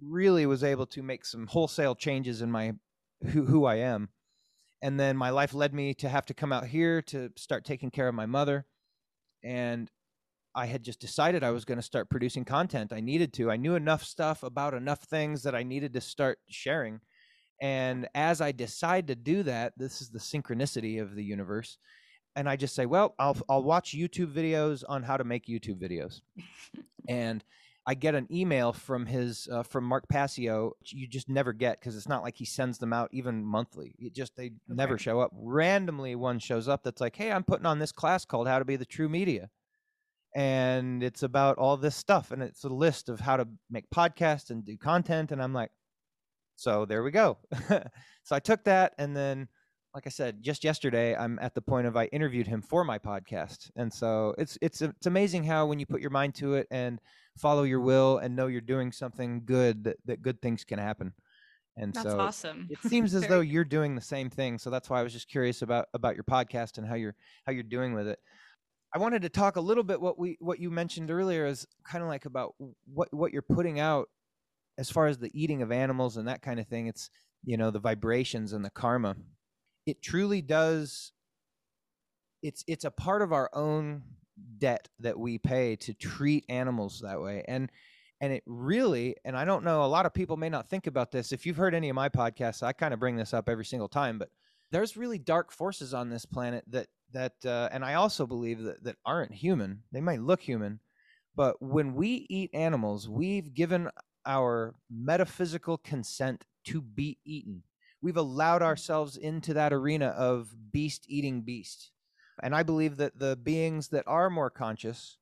really 0.00 0.46
was 0.46 0.64
able 0.64 0.86
to 0.86 1.02
make 1.02 1.26
some 1.26 1.48
wholesale 1.48 1.94
changes 1.94 2.40
in 2.40 2.50
my 2.50 2.72
who 3.26 3.44
who 3.44 3.66
I 3.66 3.76
am 3.76 4.08
and 4.84 5.00
then 5.00 5.16
my 5.16 5.30
life 5.30 5.54
led 5.54 5.72
me 5.72 5.94
to 5.94 6.10
have 6.10 6.26
to 6.26 6.34
come 6.34 6.52
out 6.52 6.66
here 6.66 7.00
to 7.00 7.30
start 7.36 7.64
taking 7.64 7.90
care 7.90 8.06
of 8.06 8.14
my 8.14 8.26
mother. 8.26 8.66
And 9.42 9.90
i 10.54 10.66
had 10.66 10.84
just 10.84 11.00
decided 11.00 11.42
i 11.42 11.50
was 11.50 11.64
going 11.64 11.78
to 11.78 11.82
start 11.82 12.10
producing 12.10 12.44
content. 12.44 12.92
I 12.92 13.00
needed 13.00 13.32
to. 13.34 13.50
I 13.50 13.56
knew 13.56 13.74
enough 13.74 14.04
stuff 14.04 14.42
about 14.42 14.74
enough 14.74 15.02
things 15.04 15.42
that 15.42 15.54
i 15.54 15.62
needed 15.62 15.94
to 15.94 16.00
start 16.02 16.38
sharing. 16.48 17.00
And 17.62 18.08
as 18.14 18.42
i 18.42 18.52
decide 18.52 19.06
to 19.06 19.14
do 19.14 19.42
that 19.44 19.72
this 19.78 20.02
is 20.02 20.10
the 20.10 20.18
synchronicity 20.18 21.00
of 21.00 21.16
the 21.16 21.24
universe. 21.24 21.78
And 22.36 22.46
i 22.46 22.54
just 22.54 22.74
say 22.74 22.84
well 22.84 23.14
i'll 23.18 23.38
i'll 23.48 23.64
watch 23.64 23.96
youtube 23.96 24.34
videos 24.34 24.84
on 24.86 25.02
how 25.02 25.16
to 25.16 25.24
make 25.24 25.46
youtube 25.46 25.80
videos. 25.80 26.20
And 27.06 27.44
I 27.86 27.94
get 27.94 28.14
an 28.14 28.26
email 28.30 28.72
from 28.72 29.04
his 29.06 29.46
uh, 29.52 29.62
from 29.62 29.84
Mark 29.84 30.08
Passio. 30.08 30.72
You 30.86 31.06
just 31.06 31.28
never 31.28 31.52
get 31.52 31.80
because 31.80 31.96
it's 31.96 32.08
not 32.08 32.22
like 32.22 32.36
he 32.36 32.46
sends 32.46 32.78
them 32.78 32.92
out 32.92 33.10
even 33.12 33.44
monthly. 33.44 33.94
It 33.98 34.14
just 34.14 34.36
they 34.36 34.46
okay. 34.46 34.52
never 34.68 34.96
show 34.96 35.20
up. 35.20 35.30
Randomly, 35.34 36.14
one 36.14 36.38
shows 36.38 36.66
up 36.66 36.82
that's 36.82 37.00
like, 37.00 37.14
"Hey, 37.16 37.30
I'm 37.30 37.44
putting 37.44 37.66
on 37.66 37.78
this 37.78 37.92
class 37.92 38.24
called 38.24 38.48
How 38.48 38.58
to 38.58 38.64
Be 38.64 38.76
the 38.76 38.86
True 38.86 39.08
Media," 39.08 39.50
and 40.34 41.02
it's 41.02 41.22
about 41.22 41.58
all 41.58 41.76
this 41.76 41.94
stuff, 41.94 42.30
and 42.30 42.42
it's 42.42 42.64
a 42.64 42.68
list 42.68 43.10
of 43.10 43.20
how 43.20 43.36
to 43.36 43.46
make 43.70 43.90
podcasts 43.90 44.50
and 44.50 44.64
do 44.64 44.78
content. 44.78 45.30
And 45.30 45.42
I'm 45.42 45.52
like, 45.52 45.70
so 46.56 46.86
there 46.86 47.02
we 47.02 47.10
go. 47.10 47.38
so 47.68 48.34
I 48.34 48.40
took 48.40 48.64
that, 48.64 48.94
and 48.98 49.14
then 49.14 49.48
like 49.94 50.06
I 50.06 50.10
said, 50.10 50.42
just 50.42 50.64
yesterday, 50.64 51.14
I'm 51.14 51.38
at 51.40 51.54
the 51.54 51.62
point 51.62 51.86
of 51.86 51.96
I 51.96 52.06
interviewed 52.06 52.48
him 52.48 52.60
for 52.60 52.84
my 52.84 52.98
podcast, 52.98 53.70
and 53.76 53.92
so 53.92 54.34
it's 54.38 54.58
it's 54.60 54.82
it's 54.82 55.06
amazing 55.06 55.44
how 55.44 55.66
when 55.66 55.78
you 55.78 55.86
put 55.86 56.00
your 56.00 56.10
mind 56.10 56.34
to 56.36 56.54
it 56.54 56.66
and 56.72 57.00
follow 57.38 57.62
your 57.62 57.80
will 57.80 58.18
and 58.18 58.34
know 58.34 58.48
you're 58.48 58.60
doing 58.60 58.90
something 58.90 59.42
good, 59.44 59.84
that, 59.84 59.96
that 60.06 60.22
good 60.22 60.42
things 60.42 60.64
can 60.64 60.80
happen. 60.80 61.12
And 61.76 61.92
that's 61.94 62.08
so 62.08 62.18
awesome. 62.18 62.68
It 62.70 62.78
seems 62.88 63.14
as 63.14 63.26
though 63.26 63.40
you're 63.40 63.64
doing 63.64 63.94
the 63.94 64.00
same 64.00 64.30
thing. 64.30 64.58
So 64.58 64.68
that's 64.68 64.90
why 64.90 64.98
I 64.98 65.02
was 65.04 65.12
just 65.12 65.28
curious 65.28 65.62
about 65.62 65.86
about 65.94 66.16
your 66.16 66.24
podcast 66.24 66.78
and 66.78 66.86
how 66.86 66.96
you're 66.96 67.14
how 67.46 67.52
you're 67.52 67.62
doing 67.62 67.94
with 67.94 68.08
it. 68.08 68.18
I 68.92 68.98
wanted 68.98 69.22
to 69.22 69.28
talk 69.28 69.54
a 69.56 69.60
little 69.60 69.84
bit 69.84 70.00
what 70.00 70.18
we 70.18 70.36
what 70.40 70.58
you 70.58 70.72
mentioned 70.72 71.12
earlier 71.12 71.46
is 71.46 71.66
kind 71.84 72.02
of 72.02 72.08
like 72.08 72.24
about 72.24 72.54
what 72.92 73.14
what 73.14 73.32
you're 73.32 73.42
putting 73.42 73.78
out 73.78 74.08
as 74.76 74.90
far 74.90 75.06
as 75.06 75.18
the 75.18 75.30
eating 75.40 75.62
of 75.62 75.70
animals 75.70 76.16
and 76.16 76.26
that 76.26 76.42
kind 76.42 76.58
of 76.58 76.66
thing. 76.66 76.88
It's 76.88 77.10
you 77.44 77.56
know 77.56 77.70
the 77.70 77.78
vibrations 77.78 78.52
and 78.52 78.64
the 78.64 78.70
karma 78.70 79.14
it 79.86 80.02
truly 80.02 80.42
does 80.42 81.12
it's 82.42 82.62
it's 82.66 82.84
a 82.84 82.90
part 82.90 83.22
of 83.22 83.32
our 83.32 83.48
own 83.54 84.02
debt 84.58 84.88
that 85.00 85.18
we 85.18 85.38
pay 85.38 85.76
to 85.76 85.94
treat 85.94 86.44
animals 86.48 87.00
that 87.00 87.20
way. 87.20 87.42
And 87.48 87.70
and 88.20 88.32
it 88.32 88.42
really 88.46 89.16
and 89.24 89.36
i 89.36 89.44
don't 89.44 89.64
know 89.64 89.84
a 89.84 89.86
lot 89.86 90.06
of 90.06 90.14
people 90.14 90.36
may 90.36 90.48
not 90.48 90.68
think 90.68 90.86
about 90.86 91.10
this. 91.10 91.32
If 91.32 91.46
you've 91.46 91.56
heard 91.56 91.74
any 91.74 91.88
of 91.88 91.96
my 91.96 92.08
podcasts 92.08 92.62
i 92.62 92.72
kind 92.72 92.94
of 92.94 93.00
bring 93.00 93.16
this 93.16 93.34
up 93.34 93.48
every 93.48 93.64
single 93.64 93.88
time 93.88 94.18
but 94.18 94.30
there's 94.70 94.96
really 94.96 95.18
dark 95.18 95.52
forces 95.52 95.94
on 95.94 96.10
this 96.10 96.24
planet 96.24 96.64
that 96.68 96.86
that 97.12 97.34
uh, 97.44 97.68
and 97.72 97.84
i 97.84 97.94
also 97.94 98.26
believe 98.26 98.62
that 98.62 98.84
that 98.84 98.96
aren't 99.04 99.32
human. 99.32 99.82
They 99.92 100.00
might 100.00 100.20
look 100.20 100.40
human 100.42 100.80
but 101.34 101.60
when 101.60 101.94
we 101.94 102.26
eat 102.28 102.50
animals 102.54 103.08
we've 103.08 103.54
given 103.54 103.88
our 104.26 104.74
metaphysical 104.90 105.78
consent 105.78 106.44
to 106.64 106.80
be 106.80 107.18
eaten 107.24 107.62
we've 108.04 108.18
allowed 108.18 108.60
mm. 108.60 108.66
ourselves 108.66 109.16
into 109.16 109.54
that 109.54 109.72
arena 109.72 110.08
of 110.08 110.54
beast 110.70 111.06
eating 111.08 111.40
beast. 111.40 111.90
And 112.42 112.54
I 112.54 112.62
believe 112.62 112.98
that 112.98 113.18
the 113.18 113.36
beings 113.36 113.88
that 113.88 114.04
are 114.06 114.28
more 114.28 114.50
conscious 114.50 115.16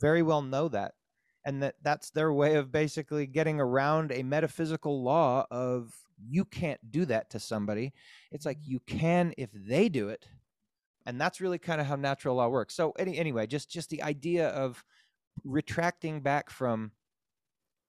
very 0.00 0.22
well 0.22 0.40
know 0.40 0.68
that 0.68 0.94
and 1.44 1.62
that 1.62 1.74
that's 1.82 2.10
their 2.10 2.32
way 2.32 2.54
of 2.54 2.72
basically 2.72 3.26
getting 3.26 3.60
around 3.60 4.12
a 4.12 4.22
metaphysical 4.22 5.02
law 5.02 5.44
of 5.50 5.92
you 6.26 6.44
can't 6.46 6.80
do 6.90 7.04
that 7.04 7.28
to 7.30 7.38
somebody. 7.38 7.92
It's 8.30 8.46
like 8.46 8.58
you 8.62 8.80
can 8.86 9.34
if 9.36 9.50
they 9.52 9.90
do 9.90 10.08
it. 10.08 10.26
And 11.04 11.20
that's 11.20 11.40
really 11.40 11.58
kind 11.58 11.80
of 11.80 11.86
how 11.86 11.96
natural 11.96 12.36
law 12.36 12.48
works. 12.48 12.74
So 12.74 12.92
any, 12.92 13.18
anyway, 13.18 13.46
just 13.46 13.68
just 13.68 13.90
the 13.90 14.02
idea 14.02 14.48
of 14.50 14.82
retracting 15.44 16.20
back 16.20 16.48
from 16.48 16.92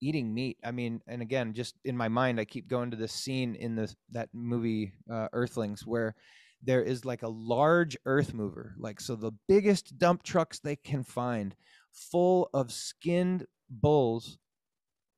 eating 0.04 0.34
meat. 0.34 0.58
I 0.63 0.72
mean, 0.72 1.02
and 1.08 1.22
again, 1.22 1.54
just 1.54 1.76
in 1.86 1.96
my 1.96 2.10
mind, 2.10 2.39
I 2.39 2.46
keep 2.46 2.68
going 2.68 2.92
to 2.92 2.98
this 2.98 3.13
scene 3.13 3.56
in 3.56 3.76
the 3.76 3.94
that 4.12 4.30
movie 4.34 4.94
uh, 5.12 5.30
Earthlings 5.32 5.86
where 5.86 6.16
there 6.62 6.84
is 6.84 7.06
like 7.06 7.24
a 7.24 7.28
large 7.28 7.98
earth 8.06 8.34
mover, 8.34 8.76
like 8.78 9.00
so 9.00 9.16
the 9.16 9.32
biggest 9.48 9.98
dump 9.98 10.24
trucks 10.24 10.60
they 10.60 10.76
can 10.76 11.04
find, 11.04 11.56
full 11.92 12.50
of 12.54 12.72
skinned 12.72 13.46
bulls, 13.70 14.38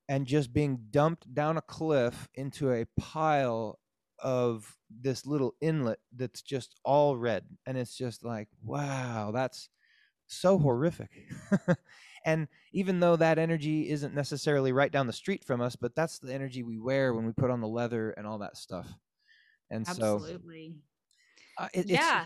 and 0.08 0.26
just 0.26 0.54
being 0.54 0.80
dumped 0.92 1.32
down 1.34 1.58
a 1.58 1.62
cliff 1.62 2.28
into 2.36 2.72
a 2.72 2.86
pile 3.00 3.80
of 4.20 4.76
this 5.02 5.26
little 5.26 5.56
inlet 5.62 6.00
that's 6.16 6.42
just 6.42 6.76
all 6.84 7.18
red, 7.18 7.44
and 7.66 7.78
it's 7.78 7.96
just 7.96 8.24
like, 8.24 8.48
wow, 8.64 9.32
that's 9.34 9.70
so 10.28 10.58
horrific. 10.58 11.12
And 12.26 12.48
even 12.74 13.00
though 13.00 13.16
that 13.16 13.38
energy 13.38 13.90
isn't 13.90 14.16
necessarily 14.16 14.72
right 14.72 14.92
down 14.92 15.06
the 15.06 15.14
street 15.14 15.46
from 15.46 15.62
us, 15.62 15.76
but 15.76 15.96
that's 15.96 16.18
the 16.18 16.34
energy 16.34 16.64
we 16.64 16.80
wear 16.80 17.14
when 17.14 17.26
we 17.26 17.32
put 17.32 17.52
on 17.52 17.62
the 17.62 17.68
leather 17.68 18.12
and 18.12 18.26
all 18.26 18.40
that 18.40 18.58
stuff. 18.58 18.88
And 19.70 19.88
Absolutely. 19.88 20.76
so, 21.60 21.64
uh, 21.64 21.68
it, 21.74 21.88
yeah, 21.88 22.26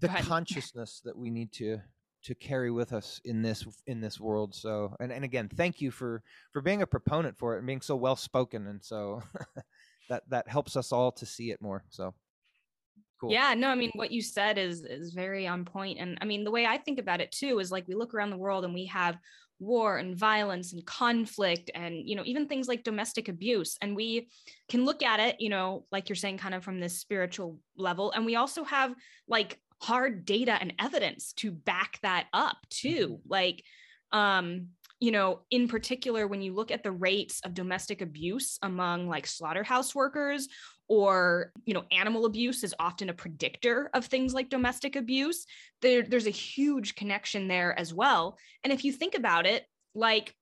the 0.00 0.08
consciousness 0.22 1.00
that 1.04 1.16
we 1.16 1.30
need 1.30 1.52
to 1.52 1.78
to 2.22 2.34
carry 2.34 2.70
with 2.70 2.92
us 2.92 3.20
in 3.24 3.40
this 3.40 3.64
in 3.86 4.00
this 4.00 4.20
world. 4.20 4.54
So, 4.54 4.94
and 5.00 5.12
and 5.12 5.24
again, 5.24 5.48
thank 5.48 5.80
you 5.80 5.90
for 5.90 6.22
for 6.52 6.60
being 6.60 6.82
a 6.82 6.86
proponent 6.86 7.38
for 7.38 7.54
it 7.54 7.58
and 7.58 7.66
being 7.66 7.80
so 7.80 7.96
well 7.96 8.16
spoken, 8.16 8.66
and 8.66 8.82
so 8.84 9.22
that 10.08 10.24
that 10.28 10.48
helps 10.48 10.76
us 10.76 10.92
all 10.92 11.12
to 11.12 11.26
see 11.26 11.50
it 11.50 11.62
more. 11.62 11.84
So. 11.88 12.14
Cool. 13.20 13.32
Yeah, 13.32 13.54
no, 13.54 13.68
I 13.68 13.74
mean 13.74 13.90
what 13.94 14.10
you 14.10 14.22
said 14.22 14.56
is 14.56 14.82
is 14.82 15.12
very 15.12 15.46
on. 15.46 15.66
And 15.74 16.18
I 16.22 16.24
mean 16.24 16.42
the 16.42 16.50
way 16.50 16.64
I 16.64 16.78
think 16.78 16.98
about 16.98 17.20
it 17.20 17.30
too 17.30 17.58
is 17.58 17.70
like 17.70 17.86
we 17.86 17.94
look 17.94 18.14
around 18.14 18.30
the 18.30 18.38
world 18.38 18.64
and 18.64 18.72
we 18.72 18.86
have 18.86 19.18
war 19.60 19.98
and 19.98 20.16
violence 20.16 20.72
and 20.72 20.84
conflict 20.86 21.70
and 21.74 22.08
you 22.08 22.16
know 22.16 22.22
even 22.24 22.48
things 22.48 22.66
like 22.66 22.82
domestic 22.82 23.28
abuse 23.28 23.76
and 23.82 23.94
we 23.94 24.28
can 24.68 24.86
look 24.86 25.02
at 25.02 25.20
it 25.20 25.38
you 25.38 25.50
know 25.50 25.84
like 25.92 26.08
you're 26.08 26.16
saying 26.16 26.38
kind 26.38 26.54
of 26.54 26.64
from 26.64 26.80
this 26.80 26.98
spiritual 26.98 27.58
level 27.76 28.10
and 28.12 28.24
we 28.24 28.36
also 28.36 28.64
have 28.64 28.94
like 29.28 29.60
hard 29.82 30.24
data 30.24 30.56
and 30.58 30.72
evidence 30.80 31.34
to 31.34 31.50
back 31.50 31.98
that 32.02 32.26
up 32.32 32.56
too 32.70 33.20
mm-hmm. 33.20 33.28
like 33.30 33.62
um 34.12 34.68
you 34.98 35.12
know 35.12 35.40
in 35.50 35.68
particular 35.68 36.26
when 36.26 36.40
you 36.40 36.54
look 36.54 36.70
at 36.70 36.82
the 36.82 36.92
rates 36.92 37.40
of 37.44 37.52
domestic 37.52 38.00
abuse 38.00 38.58
among 38.62 39.08
like 39.08 39.26
slaughterhouse 39.26 39.94
workers 39.94 40.48
or 40.90 41.52
you 41.64 41.72
know 41.72 41.84
animal 41.92 42.26
abuse 42.26 42.64
is 42.64 42.74
often 42.80 43.08
a 43.08 43.14
predictor 43.14 43.88
of 43.94 44.04
things 44.04 44.34
like 44.34 44.50
domestic 44.50 44.96
abuse. 44.96 45.46
There, 45.80 46.02
there's 46.02 46.26
a 46.26 46.30
huge 46.30 46.96
connection 46.96 47.46
there 47.46 47.78
as 47.78 47.94
well. 47.94 48.36
And 48.64 48.72
if 48.72 48.84
you 48.84 48.92
think 48.92 49.14
about 49.14 49.46
it 49.46 49.64
like 49.94 50.34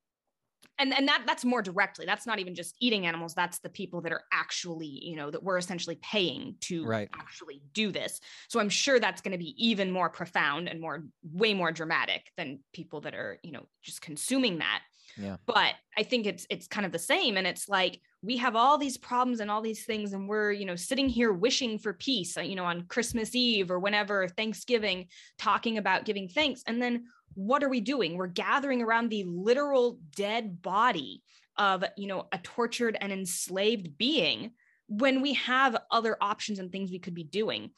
and 0.79 0.97
and 0.97 1.07
that 1.07 1.25
that's 1.27 1.45
more 1.45 1.61
directly 1.61 2.07
that's 2.07 2.27
not 2.27 2.39
even 2.39 2.55
just 2.55 2.77
eating 2.81 3.07
animals 3.07 3.35
that's 3.35 3.59
the 3.59 3.69
people 3.69 4.01
that 4.01 4.13
are 4.13 4.23
actually 4.33 4.87
you 4.87 5.17
know 5.17 5.31
that 5.31 5.43
we're 5.43 5.59
essentially 5.59 5.99
paying 6.03 6.55
to 6.61 6.85
right. 6.87 7.11
actually 7.15 7.61
do 7.75 7.93
this. 7.93 8.19
So 8.49 8.59
i'm 8.59 8.71
sure 8.71 8.99
that's 8.99 9.21
going 9.21 9.33
to 9.33 9.39
be 9.39 9.55
even 9.59 9.91
more 9.91 10.09
profound 10.09 10.69
and 10.69 10.81
more 10.81 11.05
way 11.31 11.53
more 11.53 11.73
dramatic 11.73 12.31
than 12.39 12.61
people 12.73 13.03
that 13.03 13.15
are 13.15 13.39
you 13.43 13.53
know 13.53 13.67
just 13.83 14.01
consuming 14.01 14.59
that. 14.59 14.81
Yeah. 15.19 15.37
But 15.45 15.75
i 15.97 16.03
think 16.05 16.25
it's 16.25 16.47
it's 16.49 16.69
kind 16.69 16.87
of 16.87 16.93
the 16.93 16.99
same. 16.99 17.37
And 17.37 17.47
it's 17.47 17.69
like 17.69 18.01
we 18.23 18.37
have 18.37 18.57
all 18.57 18.79
these 18.79 18.97
problems 18.97 19.41
and 19.41 19.51
all 19.51 19.63
these 19.63 19.85
things 19.85 20.13
and 20.13 20.29
we're 20.29 20.51
you 20.51 20.65
know 20.65 20.77
sitting 20.77 21.09
here 21.09 21.33
wishing 21.33 21.79
for 21.79 21.93
peace 21.93 22.37
uh, 22.37 22.41
you 22.41 22.57
know 22.57 22.65
on 22.65 22.83
christmas 22.87 23.35
eve 23.35 23.71
or 23.71 23.79
whenever 23.79 24.27
thanksgiving 24.29 25.07
talking 25.39 25.79
about 25.79 26.05
giving 26.05 26.29
thanks 26.29 26.63
and 26.67 26.83
then 26.83 27.05
what 27.39 27.63
are 27.63 27.69
we 27.69 27.81
doing? 27.81 28.17
We're 28.17 28.27
gathering 28.27 28.83
around 28.83 29.11
the 29.11 29.23
literal 29.25 30.01
dead 30.17 30.61
body 30.61 31.23
of, 31.57 31.85
you 31.97 32.09
know, 32.09 32.27
a 32.33 32.39
tortured 32.39 32.97
and 33.01 33.13
enslaved 33.13 33.97
being 33.97 34.53
when 34.89 35.23
we 35.23 35.35
have 35.35 35.77
other 35.91 36.17
options 36.21 36.59
and 36.59 36.73
things 36.73 36.91
we 36.91 36.99
could 36.99 37.15
be 37.15 37.23
doing. 37.23 37.71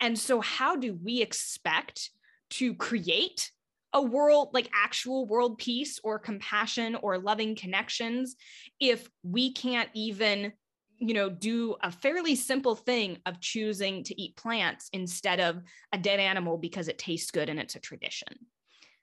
And 0.00 0.16
so, 0.16 0.40
how 0.40 0.76
do 0.76 0.94
we 0.94 1.20
expect 1.20 2.10
to 2.50 2.74
create 2.74 3.50
a 3.92 4.02
world 4.02 4.50
like 4.52 4.70
actual 4.74 5.26
world 5.26 5.58
peace 5.58 6.00
or 6.02 6.18
compassion 6.18 6.96
or 6.96 7.18
loving 7.18 7.54
connections 7.54 8.36
if 8.80 9.08
we 9.22 9.52
can't 9.52 9.90
even 9.94 10.52
you 10.98 11.14
know 11.14 11.28
do 11.28 11.74
a 11.82 11.90
fairly 11.90 12.34
simple 12.34 12.74
thing 12.74 13.18
of 13.26 13.40
choosing 13.40 14.04
to 14.04 14.20
eat 14.20 14.36
plants 14.36 14.88
instead 14.92 15.40
of 15.40 15.60
a 15.92 15.98
dead 15.98 16.20
animal 16.20 16.56
because 16.56 16.88
it 16.88 16.98
tastes 16.98 17.30
good 17.30 17.48
and 17.48 17.58
it's 17.58 17.74
a 17.74 17.80
tradition 17.80 18.28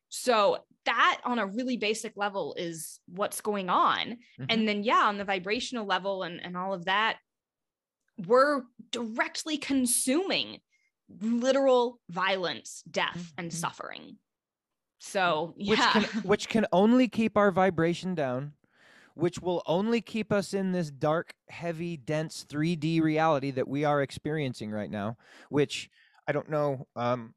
so 0.10 0.58
that 0.86 1.22
on 1.24 1.38
a 1.38 1.46
really 1.46 1.78
basic 1.78 2.18
level 2.18 2.56
is 2.58 3.00
what's 3.08 3.42
going 3.42 3.70
on. 3.70 4.08
Mm-hmm. 4.08 4.46
And 4.50 4.68
then, 4.68 4.84
yeah, 4.84 5.06
on 5.06 5.18
the 5.18 5.24
vibrational 5.24 5.86
level 5.86 6.24
and, 6.24 6.44
and 6.44 6.58
all 6.58 6.74
of 6.74 6.86
that, 6.86 7.18
we're 8.18 8.64
directly 8.92 9.58
consuming 9.58 10.60
literal 11.22 12.00
violence, 12.10 12.84
death, 12.90 13.16
mm-hmm. 13.16 13.40
and 13.40 13.54
suffering. 13.54 14.18
So, 15.00 15.54
yeah. 15.58 15.72
Which 15.72 16.10
can, 16.10 16.22
which 16.22 16.50
can 16.50 16.66
only 16.72 17.08
keep 17.08 17.38
our 17.38 17.52
vibration 17.52 18.16
down, 18.16 18.54
which 19.16 19.40
will 19.40 19.64
only 19.66 20.02
keep 20.02 20.32
us 20.32 20.54
in 20.54 20.72
this 20.72 20.92
dark, 20.92 21.34
heavy, 21.50 21.98
dense 21.98 22.46
3D 22.48 23.02
reality 23.02 23.52
that 23.52 23.68
we 23.68 23.86
are 23.86 24.02
experiencing 24.02 24.72
right 24.72 24.92
now, 24.92 25.18
which 25.50 25.90
I 26.28 26.32
don't 26.32 26.50
know. 26.50 26.88
Um, 26.96 27.34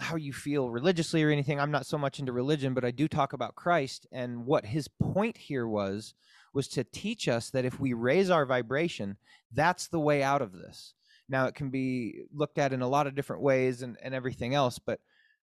how 0.00 0.16
you 0.16 0.32
feel 0.32 0.70
religiously 0.70 1.22
or 1.22 1.30
anything. 1.30 1.60
I'm 1.60 1.70
not 1.70 1.86
so 1.86 1.98
much 1.98 2.18
into 2.18 2.32
religion, 2.32 2.72
but 2.74 2.84
I 2.84 2.90
do 2.90 3.06
talk 3.06 3.32
about 3.32 3.54
Christ 3.54 4.06
and 4.10 4.46
what 4.46 4.64
his 4.64 4.88
point 4.88 5.36
here 5.36 5.68
was 5.68 6.14
was 6.52 6.68
to 6.68 6.84
teach 6.84 7.28
us 7.28 7.50
that 7.50 7.64
if 7.64 7.78
we 7.78 7.92
raise 7.92 8.30
our 8.30 8.46
vibration, 8.46 9.16
that's 9.52 9.88
the 9.88 10.00
way 10.00 10.22
out 10.22 10.42
of 10.42 10.52
this. 10.52 10.94
Now 11.28 11.46
it 11.46 11.54
can 11.54 11.70
be 11.70 12.22
looked 12.34 12.58
at 12.58 12.72
in 12.72 12.82
a 12.82 12.88
lot 12.88 13.06
of 13.06 13.14
different 13.14 13.42
ways 13.42 13.82
and, 13.82 13.96
and 14.02 14.14
everything 14.14 14.54
else, 14.54 14.78
but 14.78 15.00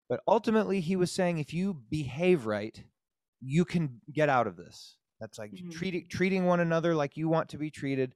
but 0.10 0.22
ultimately 0.28 0.80
he 0.80 0.96
was 0.96 1.12
saying 1.12 1.38
if 1.38 1.54
you 1.54 1.82
behave 1.89 2.46
right, 2.46 2.82
you 3.41 3.65
can 3.65 4.02
get 4.12 4.30
out 4.30 4.48
of 4.48 4.56
this. 4.56 4.98
That's 5.20 5.38
like 5.38 5.52
mm-hmm. 5.52 5.70
treating 5.70 6.08
treating 6.10 6.46
one 6.46 6.60
another 6.60 6.96
like 6.96 7.17
you 7.17 7.30
want 7.30 7.50
to 7.50 7.58
be 7.58 7.70
treated. 7.70 8.15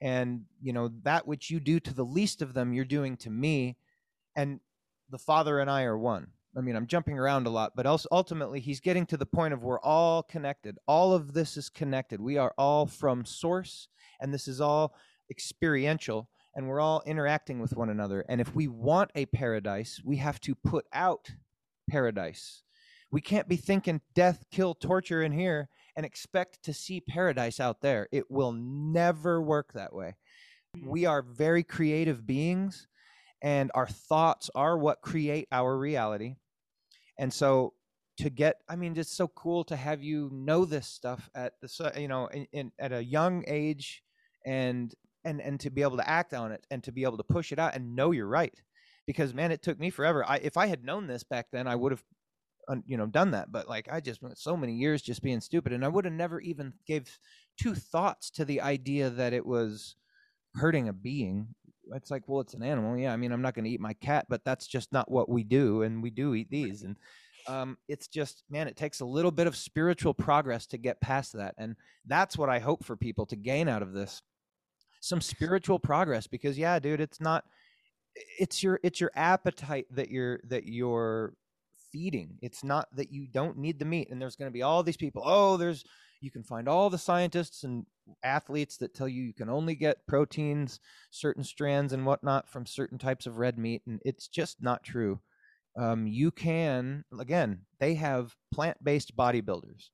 And 0.00 0.42
you 0.60 0.72
know, 0.72 0.90
that 1.02 1.26
which 1.26 1.50
you 1.50 1.60
do 1.60 1.80
to 1.80 1.94
the 1.94 2.04
least 2.04 2.42
of 2.42 2.54
them, 2.54 2.72
you're 2.72 2.84
doing 2.84 3.16
to 3.18 3.30
me. 3.30 3.76
And 4.36 4.60
the 5.10 5.18
Father 5.18 5.60
and 5.60 5.70
I 5.70 5.84
are 5.84 5.98
one. 5.98 6.28
I 6.56 6.60
mean, 6.60 6.76
I'm 6.76 6.86
jumping 6.86 7.18
around 7.18 7.46
a 7.46 7.50
lot, 7.50 7.72
but 7.74 7.86
also 7.86 8.08
ultimately, 8.12 8.60
he's 8.60 8.80
getting 8.80 9.06
to 9.06 9.16
the 9.16 9.26
point 9.26 9.54
of 9.54 9.62
we're 9.62 9.80
all 9.80 10.22
connected. 10.22 10.76
All 10.86 11.14
of 11.14 11.32
this 11.32 11.56
is 11.56 11.70
connected. 11.70 12.20
We 12.20 12.36
are 12.36 12.52
all 12.58 12.86
from 12.86 13.24
source, 13.24 13.88
and 14.20 14.34
this 14.34 14.46
is 14.46 14.60
all 14.60 14.94
experiential, 15.30 16.28
and 16.54 16.68
we're 16.68 16.80
all 16.80 17.02
interacting 17.06 17.60
with 17.60 17.76
one 17.76 17.90
another. 17.90 18.24
And 18.28 18.40
if 18.40 18.54
we 18.54 18.68
want 18.68 19.10
a 19.14 19.26
paradise, 19.26 20.00
we 20.04 20.16
have 20.16 20.40
to 20.42 20.54
put 20.54 20.86
out 20.92 21.30
paradise. 21.88 22.62
We 23.10 23.20
can't 23.20 23.48
be 23.48 23.56
thinking 23.56 24.00
death, 24.14 24.44
kill, 24.50 24.74
torture 24.74 25.22
in 25.22 25.32
here 25.32 25.68
and 25.96 26.06
expect 26.06 26.62
to 26.64 26.72
see 26.72 27.00
paradise 27.00 27.60
out 27.60 27.80
there. 27.82 28.08
It 28.12 28.30
will 28.30 28.52
never 28.52 29.40
work 29.42 29.72
that 29.74 29.92
way. 29.92 30.16
We 30.82 31.04
are 31.04 31.22
very 31.22 31.62
creative 31.62 32.26
beings 32.26 32.88
and 33.42 33.70
our 33.74 33.88
thoughts 33.88 34.48
are 34.54 34.78
what 34.78 35.02
create 35.02 35.48
our 35.50 35.76
reality 35.76 36.36
and 37.18 37.32
so 37.32 37.74
to 38.16 38.30
get 38.30 38.56
i 38.68 38.76
mean 38.76 38.96
it's 38.96 39.14
so 39.14 39.28
cool 39.28 39.64
to 39.64 39.76
have 39.76 40.02
you 40.02 40.30
know 40.32 40.64
this 40.64 40.86
stuff 40.86 41.28
at 41.34 41.54
the 41.60 41.92
you 41.98 42.08
know 42.08 42.26
in, 42.28 42.46
in, 42.52 42.72
at 42.78 42.92
a 42.92 43.04
young 43.04 43.44
age 43.46 44.02
and 44.46 44.94
and 45.24 45.40
and 45.40 45.60
to 45.60 45.70
be 45.70 45.82
able 45.82 45.96
to 45.96 46.08
act 46.08 46.34
on 46.34 46.52
it 46.52 46.66
and 46.70 46.82
to 46.82 46.92
be 46.92 47.02
able 47.02 47.16
to 47.16 47.24
push 47.24 47.52
it 47.52 47.58
out 47.58 47.74
and 47.74 47.94
know 47.94 48.10
you're 48.10 48.26
right 48.26 48.62
because 49.06 49.34
man 49.34 49.52
it 49.52 49.62
took 49.62 49.78
me 49.78 49.90
forever 49.90 50.24
i 50.28 50.36
if 50.36 50.56
i 50.56 50.66
had 50.66 50.84
known 50.84 51.06
this 51.06 51.22
back 51.22 51.46
then 51.52 51.66
i 51.66 51.74
would 51.74 51.92
have 51.92 52.02
you 52.86 52.96
know 52.96 53.06
done 53.06 53.32
that 53.32 53.50
but 53.50 53.68
like 53.68 53.88
i 53.90 54.00
just 54.00 54.22
went 54.22 54.38
so 54.38 54.56
many 54.56 54.74
years 54.74 55.02
just 55.02 55.22
being 55.22 55.40
stupid 55.40 55.72
and 55.72 55.84
i 55.84 55.88
would 55.88 56.04
have 56.04 56.14
never 56.14 56.40
even 56.40 56.72
gave 56.86 57.18
two 57.58 57.74
thoughts 57.74 58.30
to 58.30 58.44
the 58.44 58.60
idea 58.60 59.10
that 59.10 59.32
it 59.32 59.44
was 59.44 59.96
hurting 60.54 60.88
a 60.88 60.92
being 60.92 61.48
it's 61.94 62.10
like, 62.10 62.22
well, 62.26 62.40
it's 62.40 62.54
an 62.54 62.62
animal. 62.62 62.96
Yeah, 62.96 63.12
I 63.12 63.16
mean, 63.16 63.32
I'm 63.32 63.42
not 63.42 63.54
going 63.54 63.64
to 63.64 63.70
eat 63.70 63.80
my 63.80 63.94
cat, 63.94 64.26
but 64.28 64.44
that's 64.44 64.66
just 64.66 64.92
not 64.92 65.10
what 65.10 65.28
we 65.28 65.44
do, 65.44 65.82
and 65.82 66.02
we 66.02 66.10
do 66.10 66.34
eat 66.34 66.50
these. 66.50 66.82
And 66.82 66.96
um, 67.48 67.76
it's 67.88 68.08
just, 68.08 68.44
man, 68.50 68.68
it 68.68 68.76
takes 68.76 69.00
a 69.00 69.06
little 69.06 69.30
bit 69.30 69.46
of 69.46 69.56
spiritual 69.56 70.14
progress 70.14 70.66
to 70.68 70.78
get 70.78 71.00
past 71.00 71.32
that, 71.34 71.54
and 71.58 71.76
that's 72.06 72.36
what 72.36 72.48
I 72.48 72.58
hope 72.58 72.84
for 72.84 72.96
people 72.96 73.26
to 73.26 73.36
gain 73.36 73.68
out 73.68 73.82
of 73.82 73.92
this, 73.92 74.22
some 75.02 75.20
spiritual 75.20 75.78
progress. 75.78 76.26
Because 76.26 76.56
yeah, 76.56 76.78
dude, 76.78 77.00
it's 77.00 77.20
not, 77.20 77.44
it's 78.38 78.62
your 78.62 78.80
it's 78.82 79.00
your 79.00 79.10
appetite 79.14 79.86
that 79.90 80.10
you're 80.10 80.40
that 80.48 80.64
you're 80.64 81.34
feeding. 81.90 82.38
It's 82.40 82.64
not 82.64 82.88
that 82.96 83.12
you 83.12 83.26
don't 83.26 83.58
need 83.58 83.78
the 83.78 83.84
meat, 83.84 84.08
and 84.10 84.20
there's 84.20 84.36
going 84.36 84.50
to 84.50 84.52
be 84.52 84.62
all 84.62 84.82
these 84.82 84.96
people. 84.96 85.22
Oh, 85.24 85.56
there's 85.56 85.84
you 86.20 86.30
can 86.30 86.44
find 86.44 86.68
all 86.68 86.88
the 86.88 86.98
scientists 86.98 87.64
and 87.64 87.84
athletes 88.22 88.76
that 88.78 88.94
tell 88.94 89.08
you 89.08 89.22
you 89.22 89.34
can 89.34 89.50
only 89.50 89.74
get 89.74 90.06
proteins, 90.06 90.80
certain 91.10 91.42
strands 91.42 91.92
and 91.92 92.06
whatnot 92.06 92.48
from 92.48 92.64
certain 92.64 92.98
types 92.98 93.26
of 93.26 93.38
red 93.38 93.58
meat, 93.58 93.82
and 93.86 94.00
it's 94.04 94.28
just 94.28 94.62
not 94.62 94.84
true. 94.84 95.20
Um, 95.76 96.06
you 96.06 96.30
can 96.30 97.04
again, 97.18 97.62
they 97.80 97.94
have 97.94 98.34
plant-based 98.52 99.16
bodybuilders. 99.16 99.88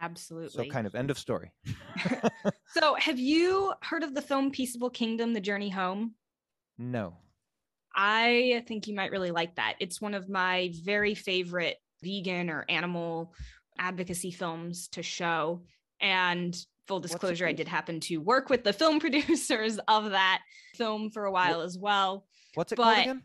Absolutely. 0.00 0.64
So 0.66 0.70
kind 0.70 0.86
of 0.86 0.94
end 0.94 1.10
of 1.10 1.18
story. 1.18 1.52
so 2.74 2.94
have 2.94 3.18
you 3.18 3.72
heard 3.82 4.02
of 4.02 4.14
the 4.14 4.22
film 4.22 4.50
Peaceable 4.50 4.90
Kingdom: 4.90 5.32
The 5.32 5.40
Journey 5.40 5.70
Home? 5.70 6.14
No. 6.78 7.16
I 7.94 8.64
think 8.66 8.86
you 8.86 8.94
might 8.94 9.10
really 9.10 9.30
like 9.30 9.56
that. 9.56 9.74
It's 9.80 10.00
one 10.00 10.14
of 10.14 10.28
my 10.28 10.72
very 10.84 11.14
favorite 11.14 11.76
vegan 12.02 12.48
or 12.48 12.64
animal 12.68 13.34
advocacy 13.78 14.30
films 14.30 14.88
to 14.88 15.02
show. 15.02 15.62
And 16.00 16.56
full 16.86 17.00
disclosure, 17.00 17.46
I 17.46 17.52
did 17.52 17.68
happen 17.68 18.00
to 18.00 18.18
work 18.18 18.48
with 18.48 18.64
the 18.64 18.72
film 18.72 19.00
producers 19.00 19.78
of 19.88 20.10
that 20.10 20.40
film 20.76 21.10
for 21.10 21.24
a 21.24 21.32
while 21.32 21.58
what, 21.58 21.66
as 21.66 21.78
well. 21.78 22.26
What's 22.54 22.72
it 22.72 22.76
but 22.76 22.84
called 22.84 22.98
again? 22.98 23.22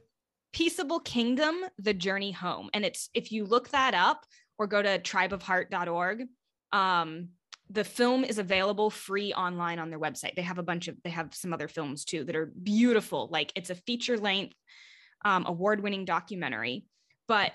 Peaceable 0.53 0.99
Kingdom, 1.01 1.55
The 1.79 1.93
Journey 1.93 2.31
Home. 2.31 2.69
And 2.73 2.85
it's 2.85 3.09
if 3.13 3.31
you 3.31 3.45
look 3.45 3.69
that 3.69 3.93
up 3.93 4.25
or 4.57 4.67
go 4.67 4.81
to 4.81 4.99
tribeofheart.org, 4.99 6.23
um, 6.71 7.29
the 7.69 7.83
film 7.83 8.23
is 8.23 8.37
available 8.37 8.89
free 8.89 9.33
online 9.33 9.79
on 9.79 9.89
their 9.89 9.99
website. 9.99 10.35
They 10.35 10.43
have 10.43 10.59
a 10.59 10.63
bunch 10.63 10.87
of 10.87 10.95
they 11.03 11.09
have 11.09 11.33
some 11.33 11.53
other 11.53 11.67
films 11.67 12.05
too 12.05 12.23
that 12.25 12.35
are 12.35 12.51
beautiful. 12.61 13.27
Like 13.31 13.51
it's 13.55 13.69
a 13.69 13.75
feature 13.75 14.17
length 14.17 14.55
um, 15.23 15.45
award-winning 15.47 16.05
documentary. 16.05 16.85
But 17.27 17.53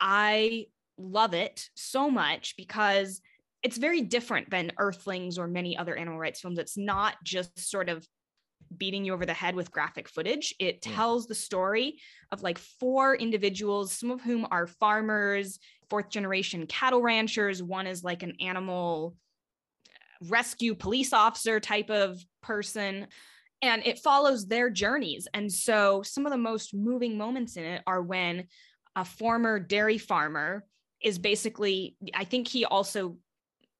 I 0.00 0.66
love 0.96 1.34
it 1.34 1.68
so 1.74 2.10
much 2.10 2.54
because 2.56 3.20
it's 3.62 3.76
very 3.76 4.00
different 4.00 4.50
than 4.50 4.72
Earthlings 4.78 5.38
or 5.38 5.46
many 5.46 5.76
other 5.76 5.94
animal 5.94 6.18
rights 6.18 6.40
films. 6.40 6.58
It's 6.58 6.78
not 6.78 7.16
just 7.22 7.58
sort 7.58 7.90
of 7.90 8.06
beating 8.74 9.04
you 9.04 9.12
over 9.12 9.26
the 9.26 9.34
head 9.34 9.54
with 9.54 9.70
graphic 9.70 10.08
footage. 10.08 10.54
It 10.58 10.80
tells 10.80 11.26
the 11.26 11.34
story 11.34 11.98
of 12.32 12.42
like 12.42 12.58
four 12.58 13.14
individuals, 13.16 13.92
some 13.92 14.10
of 14.10 14.22
whom 14.22 14.46
are 14.50 14.66
farmers, 14.66 15.58
fourth 15.90 16.08
generation 16.08 16.66
cattle 16.66 17.02
ranchers. 17.02 17.62
One 17.62 17.86
is 17.86 18.04
like 18.04 18.22
an 18.22 18.36
animal 18.40 19.16
rescue 20.28 20.74
police 20.74 21.12
officer 21.12 21.60
type 21.60 21.90
of 21.90 22.22
person. 22.42 23.06
And 23.62 23.86
it 23.86 23.98
follows 23.98 24.46
their 24.46 24.70
journeys. 24.70 25.28
And 25.34 25.52
so 25.52 26.02
some 26.02 26.26
of 26.26 26.32
the 26.32 26.38
most 26.38 26.74
moving 26.74 27.18
moments 27.18 27.56
in 27.56 27.64
it 27.64 27.82
are 27.86 28.02
when 28.02 28.44
a 28.96 29.04
former 29.04 29.58
dairy 29.58 29.98
farmer 29.98 30.64
is 31.02 31.18
basically, 31.18 31.96
I 32.14 32.24
think 32.24 32.48
he 32.48 32.64
also 32.64 33.16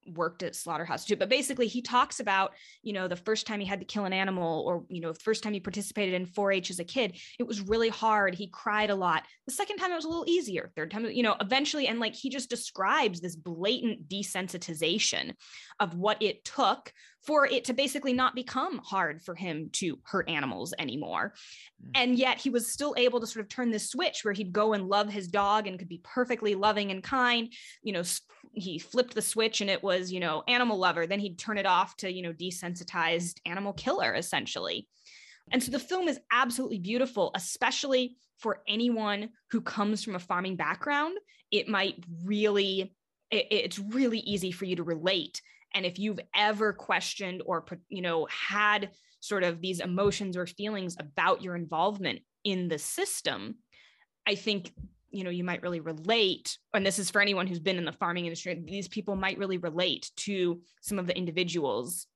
worked 0.07 0.43
at 0.43 0.57
slaughterhouse 0.57 1.05
too 1.05 1.17
but 1.17 1.29
basically 1.29 1.67
he 1.67 1.83
talks 1.83 2.21
about 2.21 2.53
you 2.83 2.93
know 2.93 3.07
the 3.07 3.17
first 3.17 3.47
time 3.47 3.61
he 3.61 3.67
had 3.67 3.81
to 3.81 3.87
kill 3.87 4.05
an 4.05 4.13
animal 4.13 4.65
or 4.67 4.85
you 4.89 5.01
know 5.01 5.13
the 5.13 5.21
first 5.21 5.43
time 5.43 5.53
he 5.53 5.61
participated 5.61 6.15
in 6.15 6.27
4-h 6.27 6.71
as 6.71 6.79
a 6.79 6.85
kid 6.85 7.19
it 7.39 7.47
was 7.47 7.61
really 7.61 7.89
hard 7.89 8.35
he 8.35 8.49
cried 8.49 8.91
a 8.91 8.95
lot 8.95 9.25
the 9.47 9.53
second 9.53 9.77
time 9.77 9.93
it 9.93 9.97
was 9.97 10.05
a 10.05 10.09
little 10.09 10.29
easier 10.29 10.71
third 10.75 10.91
time 10.91 11.05
you 11.07 11.23
know 11.23 11.37
eventually 11.41 11.87
and 11.87 12.01
like 12.01 12.15
he 12.15 12.31
just 12.31 12.51
describes 12.51 13.21
this 13.21 13.37
blatant 13.37 14.09
desensitization 14.09 15.33
of 15.79 15.95
what 15.95 16.23
it 16.23 16.45
took 16.45 16.93
for 17.23 17.47
it 17.47 17.65
to 17.67 17.75
basically 17.75 18.13
not 18.13 18.35
become 18.35 18.79
hard 18.79 19.23
for 19.23 19.35
him 19.35 19.69
to 19.73 19.99
hurt 20.05 20.29
animals 20.29 20.73
anymore. 20.79 21.35
Mm. 21.85 21.91
And 21.95 22.19
yet 22.19 22.39
he 22.39 22.51
was 22.51 22.73
still 22.73 22.95
able 22.97 23.21
to 23.21 23.27
sort 23.27 23.45
of 23.45 23.49
turn 23.49 23.71
this 23.71 23.91
switch 23.91 24.25
where 24.25 24.33
he'd 24.33 24.53
go 24.53 24.73
and 24.73 24.89
love 24.89 25.11
his 25.11 25.29
dog 25.29 25.67
and 25.67 25.79
could 25.79 25.89
be 25.89 26.01
perfectly 26.03 26.55
loving 26.55 26.91
and 26.91 27.03
kind. 27.03 27.53
You 27.83 27.93
know, 27.93 28.03
he 28.53 28.79
flipped 28.79 29.15
the 29.15 29.23
switch 29.23 29.61
and 29.61 29.71
it 29.71 29.83
was, 29.83 30.13
you 30.13 30.21
know, 30.21 30.43
animal 30.49 30.79
lover. 30.79 31.07
Then 31.07 31.21
he'd 31.21 31.39
turn 31.39 31.59
it 31.59 31.67
off 31.67 31.97
to, 31.99 32.13
you 32.13 32.23
know, 32.23 32.33
desensitized 32.33 33.39
animal 33.47 33.73
killer, 33.73 34.15
essentially. 34.15 34.89
And 35.53 35.63
so 35.63 35.71
the 35.71 35.79
film 35.79 36.09
is 36.09 36.21
absolutely 36.33 36.79
beautiful, 36.79 37.31
especially 37.35 38.17
for 38.39 38.63
anyone 38.69 39.31
who 39.51 39.61
comes 39.61 40.03
from 40.03 40.15
a 40.15 40.21
farming 40.21 40.57
background. 40.57 41.19
It 41.51 41.69
might 41.69 41.97
really, 42.25 42.95
it, 43.31 43.47
it's 43.51 43.79
really 43.79 44.21
easy 44.21 44.53
for 44.53 44.65
you 44.65 44.77
to 44.77 44.83
relate 44.83 45.41
and 45.75 45.87
if 45.87 45.99
you've 45.99 46.21
ever 46.35 46.73
questioned 46.73 47.43
or 47.47 47.65
you 47.89 48.03
know 48.03 48.27
had 48.31 48.91
sort 49.21 49.45
of 49.45 49.61
these 49.61 49.81
emotions 49.81 50.37
or 50.37 50.47
feelings 50.47 50.97
about 50.99 51.43
your 51.43 51.57
involvement 51.57 52.21
in 52.45 52.69
the 52.69 52.79
system 52.79 53.57
i 54.27 54.35
think 54.35 54.73
you 55.11 55.25
know 55.25 55.31
you 55.31 55.45
might 55.45 55.63
really 55.63 55.81
relate 55.81 56.59
and 56.75 56.85
this 56.85 56.99
is 56.99 57.11
for 57.11 57.21
anyone 57.21 57.47
who's 57.47 57.61
been 57.61 57.79
in 57.79 57.85
the 57.85 57.93
farming 57.93 58.27
industry 58.27 58.61
these 58.65 58.89
people 58.89 59.17
might 59.17 59.39
really 59.39 59.59
relate 59.59 60.11
to 60.17 60.61
some 60.81 60.99
of 60.99 61.07
the 61.07 61.17
individuals 61.17 62.07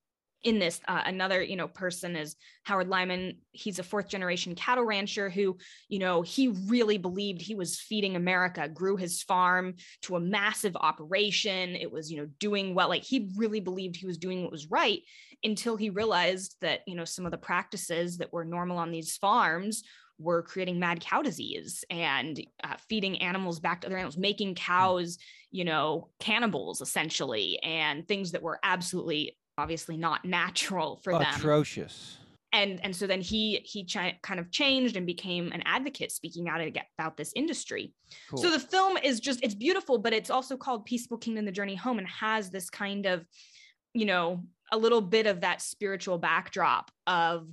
in 0.44 0.58
this. 0.58 0.80
Uh, 0.86 1.02
another 1.06 1.42
you 1.42 1.56
know 1.56 1.66
person 1.66 2.14
is 2.14 2.36
howard 2.62 2.88
lyman. 2.88 3.38
He's 3.50 3.78
a 3.78 3.82
fourth 3.82 4.08
generation 4.08 4.54
cattle 4.54 4.84
rancher 4.84 5.28
who 5.28 5.56
you 5.88 5.98
know 5.98 6.22
he 6.22 6.48
really 6.66 6.98
believed 6.98 7.40
he 7.40 7.54
was 7.54 7.80
feeding 7.80 8.14
america 8.14 8.68
grew 8.68 8.96
his 8.96 9.22
farm 9.22 9.74
to 10.02 10.16
a 10.16 10.20
massive 10.20 10.76
operation. 10.76 11.74
It 11.74 11.90
was 11.90 12.10
you 12.10 12.18
know 12.18 12.28
doing 12.38 12.74
well. 12.74 12.88
Like 12.88 13.02
he 13.02 13.30
really 13.36 13.60
believed 13.60 13.96
he 13.96 14.06
was 14.06 14.18
doing 14.18 14.42
what 14.42 14.52
was 14.52 14.70
right 14.70 15.00
until 15.42 15.76
he 15.76 15.90
realized 15.90 16.56
that 16.60 16.80
you 16.86 16.94
know 16.94 17.04
some 17.04 17.24
of 17.24 17.32
the 17.32 17.38
practices 17.38 18.18
that 18.18 18.32
were 18.32 18.44
normal 18.44 18.78
on 18.78 18.92
these 18.92 19.16
farms 19.16 19.82
were 20.18 20.42
creating 20.42 20.78
mad 20.78 21.00
cow 21.00 21.22
disease 21.22 21.84
and 21.90 22.40
uh, 22.62 22.74
feeding 22.88 23.20
animals 23.20 23.60
back 23.60 23.80
to 23.80 23.86
other 23.86 23.96
animals, 23.96 24.16
making 24.16 24.50
hmm. 24.50 24.54
cows, 24.54 25.18
you 25.50 25.64
know, 25.64 26.08
cannibals 26.20 26.80
essentially, 26.80 27.58
and 27.62 28.06
things 28.06 28.32
that 28.32 28.42
were 28.42 28.58
absolutely 28.62 29.36
obviously 29.56 29.96
not 29.96 30.24
natural 30.24 31.00
for 31.02 31.10
Atrocious. 31.10 31.32
them. 31.32 31.40
Atrocious. 31.40 32.18
And 32.52 32.80
and 32.84 32.94
so 32.94 33.08
then 33.08 33.20
he 33.20 33.60
he 33.64 33.84
kind 33.84 34.38
of 34.38 34.50
changed 34.52 34.96
and 34.96 35.04
became 35.04 35.50
an 35.50 35.62
advocate 35.66 36.12
speaking 36.12 36.48
out 36.48 36.60
about 36.96 37.16
this 37.16 37.32
industry. 37.34 37.92
Cool. 38.30 38.42
So 38.42 38.50
the 38.50 38.60
film 38.60 38.96
is 38.96 39.18
just 39.18 39.40
it's 39.42 39.56
beautiful, 39.56 39.98
but 39.98 40.12
it's 40.12 40.30
also 40.30 40.56
called 40.56 40.84
Peaceful 40.84 41.18
Kingdom: 41.18 41.46
The 41.46 41.52
Journey 41.52 41.74
Home, 41.74 41.98
and 41.98 42.06
has 42.06 42.50
this 42.50 42.70
kind 42.70 43.06
of, 43.06 43.26
you 43.92 44.06
know, 44.06 44.44
a 44.70 44.78
little 44.78 45.00
bit 45.00 45.26
of 45.26 45.40
that 45.40 45.62
spiritual 45.62 46.18
backdrop 46.18 46.92
of 47.08 47.48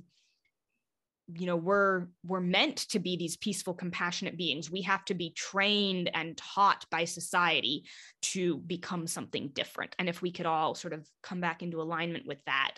you 1.36 1.46
know 1.46 1.56
we're 1.56 2.06
we're 2.24 2.40
meant 2.40 2.76
to 2.76 2.98
be 2.98 3.16
these 3.16 3.36
peaceful 3.36 3.74
compassionate 3.74 4.36
beings 4.36 4.70
we 4.70 4.82
have 4.82 5.04
to 5.04 5.14
be 5.14 5.30
trained 5.30 6.10
and 6.14 6.36
taught 6.36 6.84
by 6.90 7.04
society 7.04 7.84
to 8.20 8.58
become 8.58 9.06
something 9.06 9.48
different 9.54 9.94
and 9.98 10.08
if 10.08 10.22
we 10.22 10.30
could 10.30 10.46
all 10.46 10.74
sort 10.74 10.92
of 10.92 11.06
come 11.22 11.40
back 11.40 11.62
into 11.62 11.80
alignment 11.80 12.26
with 12.26 12.38
that 12.46 12.74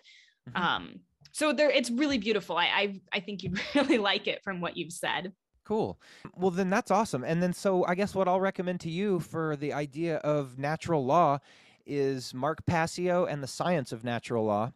mm-hmm. 0.48 0.62
um 0.62 1.00
so 1.32 1.52
there 1.52 1.70
it's 1.70 1.90
really 1.90 2.18
beautiful 2.18 2.56
I, 2.56 2.64
I 2.64 3.00
i 3.12 3.20
think 3.20 3.42
you'd 3.42 3.60
really 3.74 3.98
like 3.98 4.26
it 4.26 4.42
from 4.42 4.60
what 4.60 4.76
you've 4.76 4.92
said 4.92 5.32
Cool. 5.64 5.98
Well, 6.36 6.50
then 6.50 6.68
that's 6.68 6.90
awesome. 6.90 7.24
And 7.24 7.42
then, 7.42 7.54
so 7.54 7.86
I 7.86 7.94
guess 7.94 8.14
what 8.14 8.28
I'll 8.28 8.38
recommend 8.38 8.80
to 8.80 8.90
you 8.90 9.18
for 9.18 9.56
the 9.56 9.72
idea 9.72 10.16
of 10.16 10.58
natural 10.58 11.06
law 11.06 11.38
is 11.86 12.34
Mark 12.34 12.66
Passio 12.66 13.24
and 13.24 13.42
the 13.42 13.46
Science 13.46 13.90
of 13.90 14.04
Natural 14.04 14.44
Law. 14.44 14.72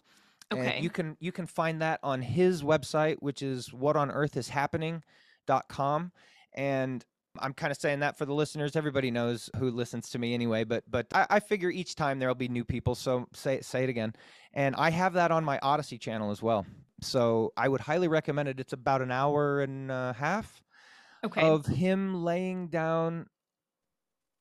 Okay. 0.53 0.77
And 0.77 0.85
you 0.85 0.91
can 0.91 1.17
you 1.21 1.33
can 1.33 1.47
find 1.47 1.83
that 1.83 2.01
on 2.03 2.23
his 2.23 2.63
website, 2.63 3.17
which 3.21 3.43
is 3.43 3.69
whatonearthishappening.com. 3.69 6.13
And 6.55 7.05
I'm 7.41 7.53
kind 7.53 7.71
of 7.71 7.77
saying 7.77 8.01
that 8.01 8.19
for 8.19 8.25
the 8.25 8.35
listeners. 8.35 8.75
Everybody 8.75 9.11
knows 9.11 9.51
who 9.59 9.71
listens 9.71 10.09
to 10.11 10.19
me 10.19 10.35
anyway, 10.35 10.65
but 10.65 10.85
but 10.91 11.07
I, 11.13 11.27
I, 11.31 11.41
figure 11.41 11.71
each 11.71 11.95
time 11.95 12.19
there'll 12.19 12.35
be 12.35 12.49
new 12.49 12.65
people. 12.65 12.95
So 12.95 13.27
say 13.35 13.61
say 13.61 13.85
it 13.85 13.91
again. 13.91 14.15
And 14.55 14.75
I 14.77 14.91
have 14.91 15.13
that 15.15 15.31
on 15.31 15.45
my 15.45 15.59
Odysee 15.63 15.99
channel 15.99 16.31
as 16.31 16.43
well. 16.43 16.67
So 17.01 17.53
I 17.57 17.69
would 17.69 17.81
highly 17.81 18.09
recommend 18.09 18.49
it. 18.49 18.59
It's 18.59 18.73
about 18.73 19.03
an 19.03 19.11
hour 19.11 19.61
and 19.61 19.91
a 19.91 20.15
half 20.19 20.63
okay. 21.25 21.43
of 21.43 21.67
him 21.67 22.25
laying 22.25 22.69
down 22.69 23.27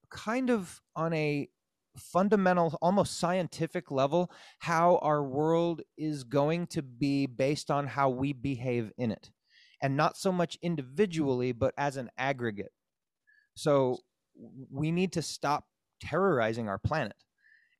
kind 0.09 0.49
of 0.49 0.81
on 0.95 1.13
a 1.13 1.49
fundamental, 1.97 2.77
almost 2.81 3.19
scientific 3.19 3.91
level, 3.91 4.31
how 4.59 4.97
our 5.01 5.23
world 5.23 5.81
is 5.97 6.23
going 6.23 6.67
to 6.67 6.81
be 6.81 7.25
based 7.25 7.71
on 7.71 7.87
how 7.87 8.09
we 8.09 8.33
behave 8.33 8.91
in 8.97 9.11
it. 9.11 9.31
And 9.81 9.95
not 9.95 10.17
so 10.17 10.31
much 10.31 10.57
individually, 10.61 11.51
but 11.51 11.73
as 11.77 11.97
an 11.97 12.09
aggregate. 12.17 12.71
So 13.53 13.99
we 14.71 14.91
need 14.91 15.13
to 15.13 15.21
stop 15.21 15.65
terrorizing 16.01 16.67
our 16.67 16.79
planet 16.79 17.15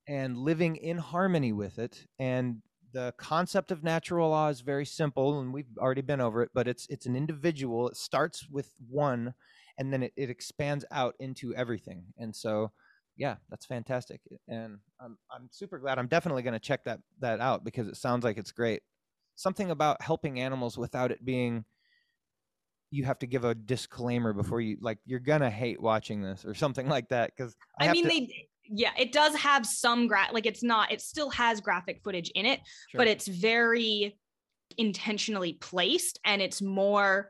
and 0.08 0.38
living 0.38 0.76
in 0.76 0.98
harmony 0.98 1.54
with 1.54 1.80
it. 1.80 2.06
And 2.20 2.62
the 2.94 3.14
concept 3.18 3.72
of 3.72 3.84
natural 3.84 4.30
law 4.30 4.50
is 4.50 4.62
very 4.62 4.86
simple, 4.86 5.40
and 5.40 5.54
we've 5.54 5.66
already 5.78 6.02
been 6.02 6.22
over 6.22 6.42
it, 6.42 6.52
but 6.54 6.68
it's 6.68 6.88
it's 6.90 7.06
an 7.06 7.16
individual. 7.16 7.90
It 7.90 7.98
starts 7.98 8.48
with 8.50 8.74
one 8.90 9.34
and 9.78 9.94
then 9.94 10.04
it, 10.04 10.14
it 10.16 10.30
expands 10.30 10.86
out 10.92 11.16
into 11.20 11.54
everything. 11.56 12.04
And 12.18 12.36
so 12.36 12.72
yeah, 13.18 13.36
that's 13.50 13.66
fantastic, 13.66 14.22
and 14.48 14.78
I'm 15.00 15.18
I'm 15.32 15.50
super 15.52 15.80
glad. 15.80 16.00
I'm 16.00 16.08
definitely 16.08 16.44
going 16.44 16.54
to 16.54 16.60
check 16.60 16.84
that 16.86 17.00
that 17.20 17.40
out 17.40 17.64
because 17.64 17.88
it 17.88 17.98
sounds 17.98 18.24
like 18.24 18.38
it's 18.38 18.52
great. 18.52 18.82
Something 19.36 19.72
about 19.72 20.02
helping 20.02 20.40
animals 20.40 20.78
without 20.78 21.12
it 21.12 21.24
being 21.26 21.66
you 22.90 23.04
have 23.04 23.20
to 23.20 23.28
give 23.28 23.44
a 23.44 23.54
disclaimer 23.54 24.34
before 24.34 24.62
you 24.62 24.78
like 24.82 24.98
you're 25.06 25.20
gonna 25.20 25.50
hate 25.50 25.82
watching 25.82 26.22
this 26.22 26.46
or 26.46 26.54
something 26.54 26.88
like 26.96 27.10
that 27.10 27.32
because 27.36 27.56
I, 27.80 27.90
I 27.90 27.92
mean 27.92 28.04
to, 28.04 28.10
they 28.10 28.48
yeah 28.64 28.92
it 28.98 29.12
does 29.12 29.36
have 29.36 29.66
some 29.66 30.08
gra- 30.08 30.30
like 30.32 30.46
it's 30.46 30.64
not 30.64 30.92
it 30.92 31.02
still 31.02 31.30
has 31.32 31.62
graphic 31.62 32.02
footage 32.04 32.32
in 32.36 32.46
it 32.46 32.62
sure. 32.90 33.00
but 33.00 33.08
it's 33.08 33.28
very 33.28 34.18
intentionally 34.78 35.54
placed 35.54 36.20
and 36.26 36.42
it's 36.42 36.62
more 36.62 37.30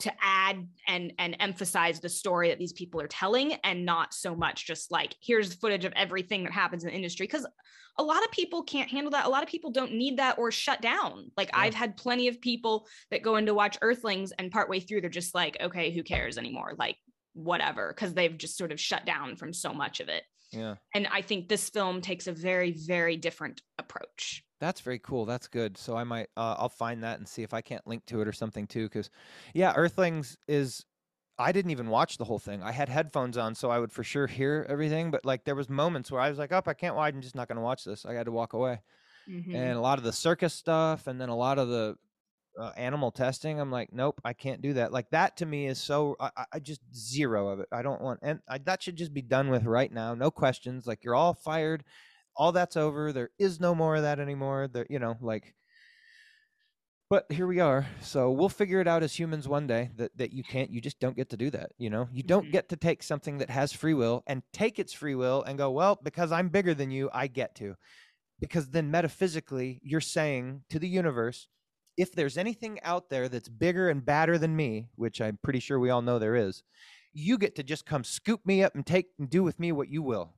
to 0.00 0.12
add 0.20 0.66
and 0.88 1.12
and 1.18 1.36
emphasize 1.40 2.00
the 2.00 2.08
story 2.08 2.48
that 2.48 2.58
these 2.58 2.72
people 2.72 3.00
are 3.00 3.06
telling 3.06 3.54
and 3.64 3.84
not 3.84 4.12
so 4.12 4.34
much 4.34 4.66
just 4.66 4.90
like 4.90 5.14
here's 5.20 5.54
footage 5.54 5.84
of 5.84 5.92
everything 5.94 6.42
that 6.44 6.52
happens 6.52 6.84
in 6.84 6.90
the 6.90 6.96
industry. 6.96 7.26
Because 7.26 7.46
a 7.98 8.02
lot 8.02 8.24
of 8.24 8.30
people 8.32 8.64
can't 8.64 8.90
handle 8.90 9.12
that. 9.12 9.26
A 9.26 9.28
lot 9.28 9.44
of 9.44 9.48
people 9.48 9.70
don't 9.70 9.92
need 9.92 10.18
that 10.18 10.36
or 10.38 10.50
shut 10.50 10.80
down. 10.82 11.30
Like 11.36 11.48
yeah. 11.48 11.60
i've 11.60 11.74
had 11.74 11.96
plenty 11.96 12.28
of 12.28 12.40
people 12.40 12.86
that 13.10 13.22
go 13.22 13.36
in 13.36 13.46
to 13.46 13.54
watch 13.54 13.78
earthlings 13.82 14.32
and 14.32 14.50
partway 14.50 14.80
through 14.80 15.00
they're 15.00 15.10
just 15.10 15.34
like 15.34 15.56
okay 15.60 15.90
who 15.92 16.02
cares 16.02 16.38
anymore? 16.38 16.74
Like 16.76 16.96
whatever 17.34 17.92
because 17.94 18.14
they've 18.14 18.38
just 18.38 18.56
sort 18.56 18.72
of 18.72 18.80
shut 18.80 19.04
down 19.06 19.36
from 19.36 19.52
so 19.52 19.72
much 19.72 20.00
of 20.00 20.08
it. 20.08 20.24
Yeah. 20.52 20.74
And 20.94 21.06
i 21.10 21.20
think 21.20 21.48
this 21.48 21.68
film 21.68 22.00
takes 22.00 22.26
a 22.26 22.32
very 22.32 22.72
very 22.72 23.16
different 23.16 23.60
approach 23.78 24.44
that's 24.60 24.80
very 24.80 24.98
cool. 24.98 25.24
That's 25.24 25.48
good. 25.48 25.76
So 25.76 25.96
I 25.96 26.04
might 26.04 26.28
uh, 26.36 26.56
I'll 26.58 26.68
find 26.68 27.02
that 27.02 27.18
and 27.18 27.28
see 27.28 27.42
if 27.42 27.54
I 27.54 27.60
can't 27.60 27.86
link 27.86 28.04
to 28.06 28.20
it 28.20 28.28
or 28.28 28.32
something 28.32 28.66
too. 28.66 28.84
Because 28.84 29.10
yeah, 29.52 29.72
Earthlings 29.74 30.36
is 30.48 30.84
I 31.38 31.52
didn't 31.52 31.72
even 31.72 31.88
watch 31.88 32.16
the 32.16 32.24
whole 32.24 32.38
thing. 32.38 32.62
I 32.62 32.72
had 32.72 32.88
headphones 32.88 33.36
on, 33.36 33.54
so 33.54 33.70
I 33.70 33.78
would 33.78 33.92
for 33.92 34.04
sure 34.04 34.26
hear 34.26 34.66
everything. 34.68 35.10
But 35.10 35.24
like 35.24 35.44
there 35.44 35.56
was 35.56 35.68
moments 35.68 36.10
where 36.10 36.20
I 36.20 36.28
was 36.28 36.38
like, 36.38 36.52
"Up, 36.52 36.64
oh, 36.66 36.70
I 36.70 36.74
can't 36.74 36.94
watch. 36.94 37.12
I'm 37.12 37.20
just 37.20 37.34
not 37.34 37.48
going 37.48 37.56
to 37.56 37.62
watch 37.62 37.84
this." 37.84 38.06
I 38.06 38.14
had 38.14 38.26
to 38.26 38.32
walk 38.32 38.52
away. 38.52 38.80
Mm-hmm. 39.28 39.54
And 39.54 39.72
a 39.72 39.80
lot 39.80 39.98
of 39.98 40.04
the 40.04 40.12
circus 40.12 40.54
stuff, 40.54 41.06
and 41.06 41.20
then 41.20 41.30
a 41.30 41.36
lot 41.36 41.58
of 41.58 41.68
the 41.68 41.96
uh, 42.60 42.70
animal 42.76 43.10
testing, 43.10 43.58
I'm 43.58 43.72
like, 43.72 43.92
"Nope, 43.92 44.20
I 44.24 44.32
can't 44.32 44.62
do 44.62 44.74
that." 44.74 44.92
Like 44.92 45.10
that 45.10 45.36
to 45.38 45.46
me 45.46 45.66
is 45.66 45.78
so. 45.78 46.16
I, 46.20 46.30
I 46.52 46.58
just 46.60 46.80
zero 46.94 47.48
of 47.48 47.60
it. 47.60 47.68
I 47.72 47.82
don't 47.82 48.00
want, 48.00 48.20
and 48.22 48.38
I, 48.48 48.58
that 48.58 48.82
should 48.82 48.96
just 48.96 49.12
be 49.12 49.22
done 49.22 49.50
with 49.50 49.64
right 49.64 49.92
now. 49.92 50.14
No 50.14 50.30
questions. 50.30 50.86
Like 50.86 51.02
you're 51.02 51.16
all 51.16 51.34
fired 51.34 51.84
all 52.36 52.52
that's 52.52 52.76
over. 52.76 53.12
There 53.12 53.30
is 53.38 53.60
no 53.60 53.74
more 53.74 53.96
of 53.96 54.02
that 54.02 54.20
anymore. 54.20 54.68
There, 54.68 54.86
you 54.88 54.98
know, 54.98 55.16
like. 55.20 55.54
But 57.10 57.30
here 57.30 57.46
we 57.46 57.60
are. 57.60 57.86
So 58.00 58.30
we'll 58.30 58.48
figure 58.48 58.80
it 58.80 58.88
out 58.88 59.02
as 59.02 59.16
humans 59.16 59.46
one 59.46 59.66
day 59.66 59.90
that, 59.96 60.16
that 60.16 60.32
you 60.32 60.42
can't, 60.42 60.70
you 60.70 60.80
just 60.80 60.98
don't 60.98 61.14
get 61.14 61.28
to 61.30 61.36
do 61.36 61.50
that. 61.50 61.70
You 61.76 61.90
know, 61.90 62.08
you 62.10 62.22
don't 62.22 62.44
mm-hmm. 62.44 62.52
get 62.52 62.70
to 62.70 62.76
take 62.76 63.02
something 63.02 63.38
that 63.38 63.50
has 63.50 63.72
free 63.72 63.94
will 63.94 64.24
and 64.26 64.42
take 64.52 64.78
its 64.78 64.92
free 64.92 65.14
will 65.14 65.42
and 65.42 65.58
go, 65.58 65.70
well, 65.70 66.00
because 66.02 66.32
I'm 66.32 66.48
bigger 66.48 66.74
than 66.74 66.90
you, 66.90 67.10
I 67.12 67.26
get 67.26 67.54
to. 67.56 67.74
Because 68.40 68.70
then 68.70 68.90
metaphysically, 68.90 69.80
you're 69.84 70.00
saying 70.00 70.62
to 70.70 70.78
the 70.78 70.88
universe, 70.88 71.46
if 71.96 72.12
there's 72.12 72.38
anything 72.38 72.80
out 72.82 73.10
there 73.10 73.28
that's 73.28 73.48
bigger 73.50 73.90
and 73.90 74.04
badder 74.04 74.38
than 74.38 74.56
me, 74.56 74.88
which 74.96 75.20
I'm 75.20 75.38
pretty 75.40 75.60
sure 75.60 75.78
we 75.78 75.90
all 75.90 76.02
know 76.02 76.18
there 76.18 76.34
is, 76.34 76.62
you 77.12 77.38
get 77.38 77.54
to 77.56 77.62
just 77.62 77.86
come 77.86 78.02
scoop 78.02 78.44
me 78.44 78.64
up 78.64 78.74
and 78.74 78.84
take 78.84 79.08
and 79.18 79.30
do 79.30 79.44
with 79.44 79.60
me 79.60 79.70
what 79.70 79.88
you 79.88 80.02
will 80.02 80.32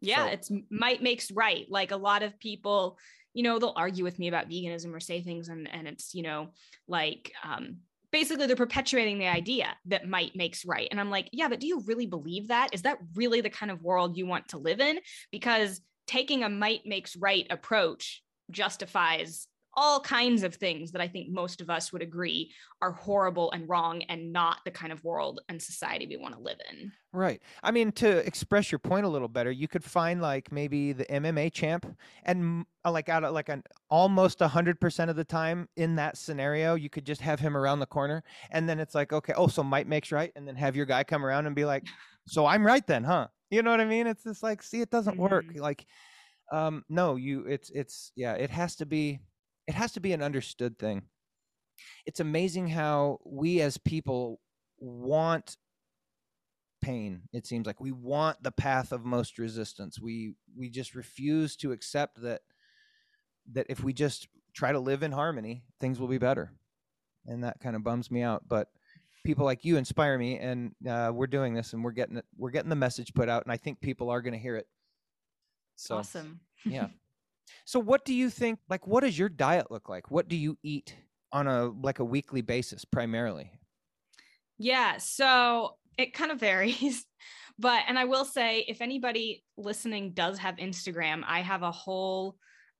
Yeah, 0.00 0.26
So- 0.26 0.32
it's 0.32 0.50
might 0.70 1.02
makes 1.02 1.30
right. 1.30 1.66
Like 1.68 1.90
a 1.90 1.96
lot 1.96 2.22
of 2.22 2.38
people, 2.38 2.98
you 3.34 3.42
know, 3.42 3.58
they'll 3.58 3.72
argue 3.76 4.04
with 4.04 4.18
me 4.18 4.28
about 4.28 4.48
veganism 4.48 4.94
or 4.94 5.00
say 5.00 5.20
things 5.22 5.48
and 5.48 5.68
and 5.72 5.86
it's, 5.88 6.14
you 6.14 6.22
know, 6.22 6.48
like 6.86 7.32
um 7.42 7.78
basically 8.10 8.46
they're 8.46 8.56
perpetuating 8.56 9.18
the 9.18 9.26
idea 9.26 9.68
that 9.86 10.08
might 10.08 10.34
makes 10.34 10.64
right. 10.64 10.88
And 10.90 10.98
I'm 10.98 11.10
like, 11.10 11.28
yeah, 11.32 11.48
but 11.48 11.60
do 11.60 11.66
you 11.66 11.80
really 11.86 12.06
believe 12.06 12.48
that? 12.48 12.70
Is 12.72 12.82
that 12.82 12.98
really 13.14 13.42
the 13.42 13.50
kind 13.50 13.70
of 13.70 13.82
world 13.82 14.16
you 14.16 14.26
want 14.26 14.48
to 14.48 14.58
live 14.58 14.80
in? 14.80 14.98
Because 15.30 15.80
taking 16.06 16.42
a 16.42 16.48
might 16.48 16.86
makes 16.86 17.16
right 17.16 17.46
approach 17.50 18.22
justifies 18.50 19.46
all 19.78 20.00
kinds 20.00 20.42
of 20.42 20.56
things 20.56 20.90
that 20.90 21.00
I 21.00 21.06
think 21.06 21.28
most 21.28 21.60
of 21.60 21.70
us 21.70 21.92
would 21.92 22.02
agree 22.02 22.52
are 22.82 22.90
horrible 22.90 23.52
and 23.52 23.68
wrong 23.68 24.02
and 24.08 24.32
not 24.32 24.58
the 24.64 24.72
kind 24.72 24.92
of 24.92 25.04
world 25.04 25.40
and 25.48 25.62
society 25.62 26.04
we 26.08 26.16
want 26.16 26.34
to 26.34 26.40
live 26.40 26.58
in. 26.72 26.90
Right. 27.12 27.40
I 27.62 27.70
mean, 27.70 27.92
to 27.92 28.26
express 28.26 28.72
your 28.72 28.80
point 28.80 29.06
a 29.06 29.08
little 29.08 29.28
better, 29.28 29.52
you 29.52 29.68
could 29.68 29.84
find 29.84 30.20
like 30.20 30.50
maybe 30.50 30.92
the 30.92 31.04
MMA 31.04 31.52
champ, 31.52 31.86
and 32.24 32.66
uh, 32.84 32.90
like 32.90 33.08
out 33.08 33.22
of 33.22 33.32
like 33.32 33.48
an 33.48 33.62
almost 33.88 34.40
a 34.40 34.48
hundred 34.48 34.80
percent 34.80 35.10
of 35.10 35.16
the 35.16 35.24
time 35.24 35.68
in 35.76 35.94
that 35.94 36.18
scenario, 36.18 36.74
you 36.74 36.90
could 36.90 37.06
just 37.06 37.20
have 37.20 37.38
him 37.38 37.56
around 37.56 37.78
the 37.78 37.86
corner, 37.86 38.24
and 38.50 38.68
then 38.68 38.80
it's 38.80 38.96
like, 38.96 39.12
okay, 39.12 39.32
oh, 39.36 39.46
so 39.46 39.62
might 39.62 39.86
makes 39.86 40.10
right, 40.10 40.32
and 40.34 40.46
then 40.46 40.56
have 40.56 40.74
your 40.74 40.86
guy 40.86 41.04
come 41.04 41.24
around 41.24 41.46
and 41.46 41.54
be 41.54 41.64
like, 41.64 41.84
so 42.26 42.46
I'm 42.46 42.66
right 42.66 42.86
then, 42.88 43.04
huh? 43.04 43.28
You 43.50 43.62
know 43.62 43.70
what 43.70 43.80
I 43.80 43.84
mean? 43.84 44.08
It's 44.08 44.24
just 44.24 44.42
like, 44.42 44.60
see, 44.60 44.80
it 44.80 44.90
doesn't 44.90 45.16
work. 45.16 45.46
Mhm. 45.46 45.60
Like, 45.60 45.86
um, 46.50 46.84
no, 46.88 47.14
you, 47.16 47.46
it's, 47.46 47.70
it's, 47.70 48.10
yeah, 48.16 48.34
it 48.34 48.50
has 48.50 48.76
to 48.76 48.86
be, 48.86 49.20
it 49.68 49.74
has 49.74 49.92
to 49.92 50.00
be 50.00 50.12
an 50.12 50.22
understood 50.22 50.78
thing. 50.78 51.02
It's 52.06 52.20
amazing 52.20 52.68
how 52.68 53.18
we 53.24 53.60
as 53.60 53.76
people 53.76 54.40
want 54.78 55.56
pain 56.80 57.22
it 57.32 57.46
seems 57.46 57.66
like. 57.66 57.80
We 57.80 57.92
want 57.92 58.42
the 58.42 58.50
path 58.50 58.92
of 58.92 59.04
most 59.04 59.38
resistance. 59.38 60.00
We 60.00 60.34
we 60.56 60.70
just 60.70 60.94
refuse 60.94 61.54
to 61.56 61.72
accept 61.72 62.22
that 62.22 62.40
that 63.52 63.66
if 63.68 63.84
we 63.84 63.92
just 63.92 64.26
try 64.54 64.72
to 64.72 64.80
live 64.80 65.02
in 65.02 65.12
harmony 65.12 65.64
things 65.80 66.00
will 66.00 66.08
be 66.08 66.18
better. 66.18 66.50
And 67.26 67.44
that 67.44 67.60
kind 67.60 67.76
of 67.76 67.84
bums 67.84 68.10
me 68.10 68.22
out 68.22 68.48
but 68.48 68.68
people 69.22 69.44
like 69.44 69.64
you 69.64 69.76
inspire 69.76 70.16
me 70.16 70.38
and 70.38 70.72
uh, 70.88 71.10
we're 71.12 71.26
doing 71.26 71.52
this 71.52 71.74
and 71.74 71.84
we're 71.84 71.90
getting 71.90 72.16
it 72.16 72.24
we're 72.38 72.50
getting 72.50 72.70
the 72.70 72.76
message 72.76 73.12
put 73.12 73.28
out 73.28 73.44
and 73.44 73.52
i 73.52 73.56
think 73.58 73.80
people 73.80 74.08
are 74.08 74.22
going 74.22 74.32
to 74.32 74.38
hear 74.38 74.56
it. 74.56 74.66
So 75.76 75.96
awesome. 75.96 76.40
yeah 76.64 76.86
so 77.64 77.78
what 77.78 78.04
do 78.04 78.14
you 78.14 78.30
think 78.30 78.58
like 78.68 78.86
what 78.86 79.02
does 79.02 79.18
your 79.18 79.28
diet 79.28 79.70
look 79.70 79.88
like 79.88 80.10
what 80.10 80.28
do 80.28 80.36
you 80.36 80.56
eat 80.62 80.94
on 81.32 81.46
a 81.46 81.66
like 81.66 81.98
a 81.98 82.04
weekly 82.04 82.40
basis 82.40 82.84
primarily 82.84 83.50
Yeah, 84.58 84.98
so 84.98 85.76
it 85.96 86.12
kind 86.12 86.30
of 86.30 86.40
varies. 86.40 87.04
But, 87.60 87.82
and 87.88 87.98
I 87.98 88.04
will 88.04 88.24
say, 88.24 88.64
if 88.68 88.80
anybody 88.80 89.42
listening 89.56 90.12
does 90.12 90.38
have 90.38 90.58
Instagram, 90.58 91.24
I 91.26 91.40
have 91.40 91.64
a 91.64 91.72
whole 91.72 92.36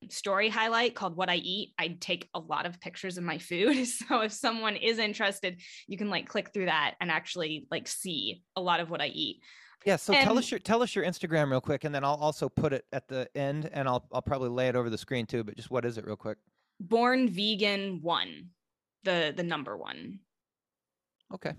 story 0.08 0.48
highlight 0.48 0.94
called 0.94 1.16
What 1.16 1.28
I 1.28 1.34
Eat. 1.34 1.70
I 1.76 1.96
take 2.00 2.28
a 2.32 2.38
lot 2.38 2.64
of 2.64 2.80
pictures 2.80 3.18
of 3.18 3.24
my 3.24 3.38
food. 3.38 3.76
So 3.88 4.20
if 4.20 4.32
someone 4.32 4.76
is 4.76 5.00
interested, 5.00 5.60
you 5.88 5.98
can 5.98 6.10
like 6.10 6.28
click 6.28 6.52
through 6.54 6.66
that 6.66 6.94
and 7.00 7.10
actually 7.10 7.66
like 7.72 7.88
see 7.88 8.44
a 8.54 8.60
lot 8.60 8.78
of 8.78 8.88
what 8.88 9.00
I 9.00 9.08
eat. 9.08 9.40
Yeah, 9.84 9.96
so 9.96 10.12
tell 10.12 10.38
us 10.38 10.50
your 10.50 10.60
tell 10.60 10.82
us 10.82 10.94
your 10.94 11.04
Instagram 11.04 11.50
real 11.50 11.60
quick, 11.60 11.84
and 11.84 11.94
then 11.94 12.04
I'll 12.04 12.16
also 12.16 12.48
put 12.48 12.72
it 12.72 12.84
at 12.92 13.08
the 13.08 13.28
end, 13.34 13.70
and 13.72 13.88
I'll 13.88 14.06
I'll 14.12 14.22
probably 14.22 14.48
lay 14.48 14.68
it 14.68 14.76
over 14.76 14.90
the 14.90 14.98
screen 14.98 15.24
too. 15.24 15.44
But 15.44 15.56
just 15.56 15.70
what 15.70 15.84
is 15.84 15.98
it, 15.98 16.06
real 16.06 16.16
quick? 16.16 16.38
Born 16.80 17.28
vegan 17.28 18.00
one, 18.02 18.50
the 19.04 19.32
the 19.36 19.42
number 19.42 19.76
one. 19.76 20.20
Okay. 21.34 21.52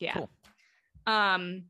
yeah 0.00 0.14
Cool. 0.14 0.30
um 1.06 1.64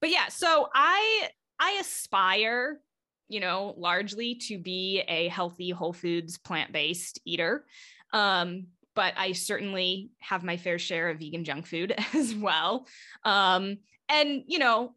but 0.00 0.10
yeah 0.10 0.26
so 0.28 0.68
i 0.74 1.28
i 1.60 1.78
aspire 1.80 2.80
you 3.28 3.38
know 3.38 3.72
largely 3.76 4.34
to 4.48 4.58
be 4.58 5.02
a 5.06 5.28
healthy 5.28 5.70
whole 5.70 5.92
foods 5.92 6.38
plant-based 6.38 7.20
eater 7.24 7.64
um 8.12 8.66
but 8.96 9.14
i 9.16 9.30
certainly 9.30 10.10
have 10.18 10.42
my 10.42 10.56
fair 10.56 10.78
share 10.80 11.08
of 11.08 11.20
vegan 11.20 11.44
junk 11.44 11.66
food 11.66 11.94
as 12.14 12.34
well 12.34 12.88
um 13.24 13.78
and 14.08 14.42
you 14.48 14.58
know 14.58 14.92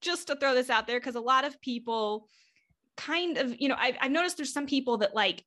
just 0.00 0.28
to 0.28 0.36
throw 0.36 0.54
this 0.54 0.70
out 0.70 0.86
there 0.86 1.00
because 1.00 1.14
a 1.14 1.20
lot 1.20 1.44
of 1.44 1.60
people 1.60 2.28
kind 2.96 3.38
of 3.38 3.54
you 3.60 3.68
know 3.68 3.76
I've, 3.78 3.96
I've 4.00 4.10
noticed 4.10 4.36
there's 4.36 4.52
some 4.52 4.66
people 4.66 4.98
that 4.98 5.14
like 5.14 5.44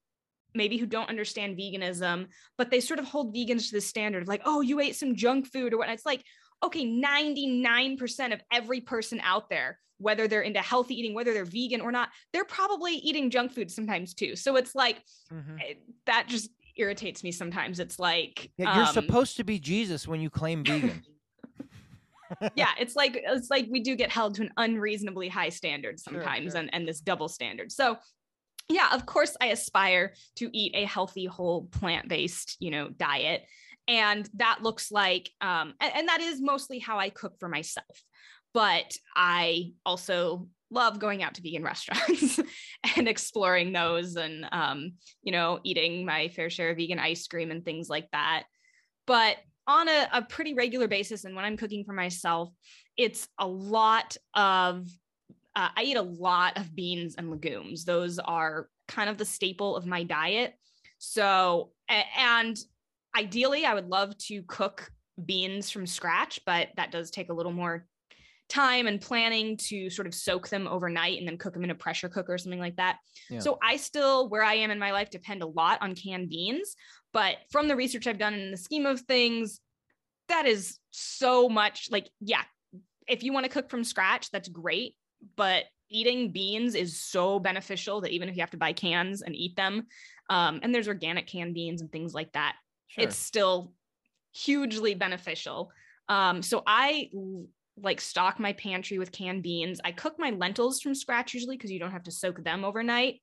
maybe 0.53 0.77
who 0.77 0.85
don't 0.85 1.09
understand 1.09 1.57
veganism 1.57 2.27
but 2.57 2.71
they 2.71 2.79
sort 2.79 2.99
of 2.99 3.05
hold 3.05 3.35
vegans 3.35 3.69
to 3.69 3.75
the 3.75 3.81
standard 3.81 4.23
of 4.23 4.27
like 4.27 4.41
oh 4.45 4.61
you 4.61 4.79
ate 4.79 4.95
some 4.95 5.15
junk 5.15 5.47
food 5.47 5.73
or 5.73 5.77
what 5.77 5.89
it's 5.89 6.05
like 6.05 6.23
okay 6.63 6.85
99% 6.85 8.33
of 8.33 8.41
every 8.51 8.81
person 8.81 9.19
out 9.23 9.49
there 9.49 9.79
whether 9.99 10.27
they're 10.27 10.41
into 10.41 10.59
healthy 10.59 10.95
eating 10.95 11.13
whether 11.13 11.33
they're 11.33 11.45
vegan 11.45 11.81
or 11.81 11.91
not 11.91 12.09
they're 12.33 12.45
probably 12.45 12.93
eating 12.93 13.29
junk 13.29 13.51
food 13.51 13.69
sometimes 13.69 14.13
too. 14.13 14.35
So 14.35 14.55
it's 14.55 14.73
like 14.73 15.01
eh, 15.31 15.73
that 16.05 16.27
just 16.27 16.49
irritates 16.75 17.23
me 17.23 17.31
sometimes. 17.31 17.79
It's 17.79 17.99
like 17.99 18.49
Yeah, 18.57 18.75
you're 18.75 18.85
um, 18.85 18.93
supposed 18.93 19.37
to 19.37 19.43
be 19.43 19.59
Jesus 19.59 20.07
when 20.07 20.21
you 20.21 20.29
claim 20.29 20.63
vegan. 20.63 21.03
yeah 22.55 22.69
it's 22.79 22.95
like 22.95 23.19
it's 23.21 23.49
like 23.49 23.67
we 23.69 23.79
do 23.79 23.95
get 23.95 24.11
held 24.11 24.35
to 24.35 24.43
an 24.43 24.51
unreasonably 24.57 25.29
high 25.29 25.49
standard 25.49 25.99
Sure, 25.99 26.13
sometimes 26.13 26.51
sure. 26.53 26.61
and 26.61 26.73
and 26.73 26.87
this 26.87 26.99
double 26.99 27.27
standard. 27.27 27.71
So 27.71 27.97
yeah 28.71 28.89
of 28.93 29.05
course 29.05 29.35
i 29.41 29.47
aspire 29.47 30.13
to 30.35 30.47
eat 30.55 30.73
a 30.75 30.85
healthy 30.85 31.25
whole 31.25 31.65
plant-based 31.71 32.57
you 32.59 32.71
know 32.71 32.89
diet. 32.89 33.43
And 33.87 34.29
that 34.35 34.59
looks 34.61 34.91
like 34.91 35.29
um 35.41 35.73
and, 35.81 35.91
and 35.95 36.07
that 36.09 36.21
is 36.21 36.41
mostly 36.41 36.79
how 36.79 36.99
i 36.99 37.09
cook 37.09 37.39
for 37.39 37.49
myself. 37.49 38.03
But 38.53 38.95
i 39.15 39.71
also 39.85 40.47
love 40.71 40.99
going 40.99 41.23
out 41.23 41.33
to 41.33 41.41
vegan 41.41 41.63
restaurants 41.73 42.39
and 42.95 43.07
exploring 43.07 43.73
those 43.73 44.15
and 44.15 44.45
um 44.51 44.91
you 45.23 45.31
know 45.31 45.59
eating 45.63 46.05
my 46.05 46.27
fair 46.27 46.51
share 46.51 46.69
of 46.69 46.77
vegan 46.77 46.99
ice 46.99 47.27
cream 47.27 47.49
and 47.51 47.65
things 47.65 47.89
like 47.89 48.07
that. 48.11 48.43
But 49.07 49.37
on 49.69 49.87
a, 49.87 50.09
a 50.13 50.21
pretty 50.23 50.53
regular 50.53 50.87
basis 50.87 51.23
and 51.23 51.35
when 51.35 51.45
i'm 51.45 51.55
cooking 51.55 51.85
for 51.85 51.93
myself 51.93 52.49
it's 52.97 53.27
a 53.39 53.47
lot 53.47 54.17
of 54.35 54.87
uh, 55.55 55.69
i 55.75 55.83
eat 55.83 55.97
a 55.97 56.01
lot 56.01 56.57
of 56.57 56.75
beans 56.75 57.15
and 57.17 57.31
legumes. 57.31 57.85
Those 57.85 58.19
are 58.19 58.67
kind 58.87 59.09
of 59.09 59.17
the 59.17 59.25
staple 59.25 59.75
of 59.75 59.85
my 59.85 60.03
diet. 60.03 60.53
So 60.97 61.71
and 61.87 62.57
ideally 63.17 63.65
i 63.65 63.73
would 63.73 63.87
love 63.87 64.15
to 64.17 64.43
cook 64.43 64.91
beans 65.25 65.71
from 65.71 65.87
scratch 65.87 66.39
but 66.45 66.67
that 66.77 66.91
does 66.91 67.09
take 67.09 67.29
a 67.29 67.33
little 67.33 67.51
more 67.51 67.87
time 68.49 68.87
and 68.87 69.01
planning 69.01 69.57
to 69.57 69.89
sort 69.89 70.07
of 70.07 70.13
soak 70.13 70.49
them 70.49 70.67
overnight 70.67 71.17
and 71.17 71.27
then 71.27 71.37
cook 71.37 71.53
them 71.53 71.63
in 71.63 71.71
a 71.71 71.75
pressure 71.75 72.09
cooker 72.09 72.33
or 72.33 72.37
something 72.37 72.59
like 72.59 72.75
that. 72.75 72.97
Yeah. 73.29 73.39
so 73.39 73.57
i 73.63 73.77
still 73.77 74.29
where 74.29 74.43
i 74.43 74.55
am 74.55 74.71
in 74.71 74.79
my 74.79 74.91
life 74.91 75.09
depend 75.09 75.41
a 75.41 75.47
lot 75.47 75.79
on 75.81 75.95
canned 75.95 76.29
beans 76.29 76.75
but 77.13 77.37
from 77.51 77.67
the 77.67 77.75
research 77.75 78.07
I've 78.07 78.17
done 78.17 78.33
in 78.33 78.51
the 78.51 78.57
scheme 78.57 78.85
of 78.85 79.01
things, 79.01 79.59
that 80.27 80.45
is 80.45 80.77
so 80.91 81.49
much 81.49 81.89
like, 81.91 82.07
yeah, 82.19 82.43
if 83.07 83.23
you 83.23 83.33
want 83.33 83.45
to 83.45 83.51
cook 83.51 83.69
from 83.69 83.83
scratch, 83.83 84.29
that's 84.31 84.47
great. 84.47 84.95
But 85.35 85.65
eating 85.89 86.31
beans 86.31 86.75
is 86.75 87.01
so 87.01 87.39
beneficial 87.39 88.01
that 88.01 88.11
even 88.11 88.29
if 88.29 88.35
you 88.35 88.41
have 88.41 88.51
to 88.51 88.57
buy 88.57 88.73
cans 88.73 89.21
and 89.21 89.35
eat 89.35 89.55
them, 89.55 89.87
um, 90.29 90.59
and 90.61 90.73
there's 90.73 90.87
organic 90.87 91.27
canned 91.27 91.55
beans 91.55 91.81
and 91.81 91.91
things 91.91 92.13
like 92.13 92.31
that, 92.33 92.55
Sure. 92.87 93.03
it's 93.03 93.17
still 93.17 93.73
hugely 94.33 94.93
beneficial. 94.93 95.71
Um, 96.07 96.41
so 96.41 96.63
I 96.65 97.09
like 97.81 98.01
stock 98.01 98.39
my 98.39 98.53
pantry 98.53 98.99
with 98.99 99.11
canned 99.11 99.43
beans. 99.43 99.79
I 99.83 99.91
cook 99.91 100.15
my 100.19 100.31
lentils 100.31 100.81
from 100.81 100.95
scratch 100.95 101.33
usually 101.33 101.57
because 101.57 101.71
you 101.71 101.79
don't 101.79 101.91
have 101.91 102.03
to 102.03 102.11
soak 102.11 102.43
them 102.43 102.63
overnight. 102.65 103.21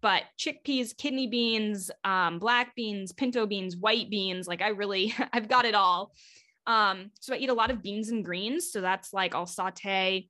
But 0.00 0.22
chickpeas, 0.38 0.96
kidney 0.96 1.26
beans, 1.26 1.90
um, 2.04 2.38
black 2.38 2.74
beans, 2.76 3.12
pinto 3.12 3.46
beans, 3.46 3.76
white 3.76 4.10
beans, 4.10 4.46
like 4.46 4.62
I 4.62 4.68
really, 4.68 5.14
I've 5.32 5.48
got 5.48 5.64
it 5.64 5.74
all. 5.74 6.12
Um, 6.66 7.10
so 7.18 7.34
I 7.34 7.38
eat 7.38 7.50
a 7.50 7.54
lot 7.54 7.70
of 7.70 7.82
beans 7.82 8.10
and 8.10 8.24
greens. 8.24 8.70
So 8.70 8.80
that's 8.80 9.12
like 9.12 9.34
I'll 9.34 9.46
saute 9.46 10.28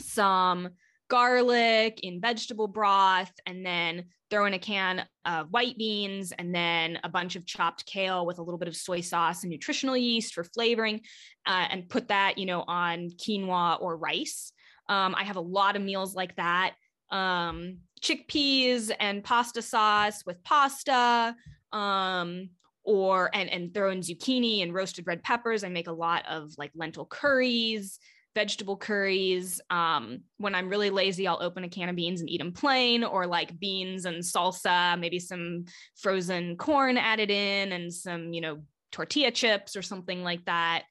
some 0.00 0.70
garlic 1.12 2.00
in 2.02 2.20
vegetable 2.22 2.66
broth 2.66 3.32
and 3.44 3.66
then 3.66 4.04
throw 4.30 4.46
in 4.46 4.54
a 4.54 4.58
can 4.58 5.04
of 5.26 5.46
white 5.50 5.76
beans 5.76 6.32
and 6.38 6.54
then 6.54 6.98
a 7.04 7.08
bunch 7.08 7.36
of 7.36 7.44
chopped 7.44 7.84
kale 7.84 8.24
with 8.24 8.38
a 8.38 8.42
little 8.42 8.56
bit 8.56 8.66
of 8.66 8.74
soy 8.74 9.02
sauce 9.02 9.42
and 9.42 9.50
nutritional 9.50 9.94
yeast 9.94 10.32
for 10.32 10.42
flavoring 10.42 11.02
uh, 11.44 11.66
and 11.70 11.86
put 11.90 12.08
that 12.08 12.38
you 12.38 12.46
know 12.46 12.64
on 12.66 13.10
quinoa 13.22 13.78
or 13.82 13.98
rice 13.98 14.52
um, 14.88 15.14
i 15.18 15.22
have 15.22 15.36
a 15.36 15.40
lot 15.40 15.76
of 15.76 15.82
meals 15.82 16.14
like 16.14 16.34
that 16.36 16.72
um, 17.10 17.76
chickpeas 18.02 18.90
and 19.00 19.22
pasta 19.24 19.62
sauce 19.62 20.22
with 20.26 20.42
pasta 20.44 21.34
um, 21.72 22.48
or 22.84 23.30
and 23.32 23.48
and 23.50 23.72
throw 23.72 23.90
in 23.90 24.00
zucchini 24.00 24.62
and 24.62 24.74
roasted 24.74 25.06
red 25.06 25.22
peppers 25.22 25.64
i 25.64 25.68
make 25.68 25.86
a 25.86 25.92
lot 25.92 26.24
of 26.28 26.52
like 26.58 26.70
lentil 26.74 27.06
curries 27.06 27.98
vegetable 28.34 28.76
curries. 28.76 29.60
Um, 29.70 30.20
when 30.38 30.54
I'm 30.54 30.68
really 30.68 30.90
lazy, 30.90 31.26
I'll 31.26 31.42
open 31.42 31.64
a 31.64 31.68
can 31.68 31.88
of 31.88 31.96
beans 31.96 32.20
and 32.20 32.30
eat 32.30 32.38
them 32.38 32.52
plain, 32.52 33.04
or 33.04 33.26
like 33.26 33.58
beans 33.58 34.04
and 34.04 34.22
salsa, 34.22 34.98
maybe 34.98 35.18
some 35.18 35.66
frozen 35.96 36.56
corn 36.56 36.96
added 36.96 37.30
in, 37.30 37.72
and 37.72 37.92
some, 37.92 38.32
you 38.32 38.40
know, 38.40 38.62
tortilla 38.90 39.30
chips 39.30 39.76
or 39.76 39.82
something 39.82 40.22
like 40.22 40.44
that. 40.46 40.84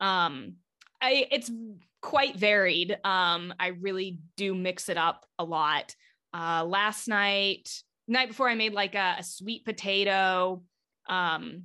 Um, 0.00 0.54
I 1.00 1.26
it's 1.30 1.50
quite 2.00 2.36
varied. 2.36 2.96
Um, 3.04 3.52
I 3.58 3.68
really 3.80 4.18
do 4.36 4.54
mix 4.54 4.88
it 4.88 4.96
up 4.96 5.26
a 5.38 5.44
lot. 5.44 5.94
Uh, 6.32 6.64
last 6.64 7.08
night, 7.08 7.70
night 8.08 8.28
before, 8.28 8.48
I 8.48 8.54
made 8.54 8.72
like 8.72 8.94
a, 8.94 9.16
a 9.18 9.22
sweet 9.22 9.64
potato, 9.64 10.62
um, 11.08 11.64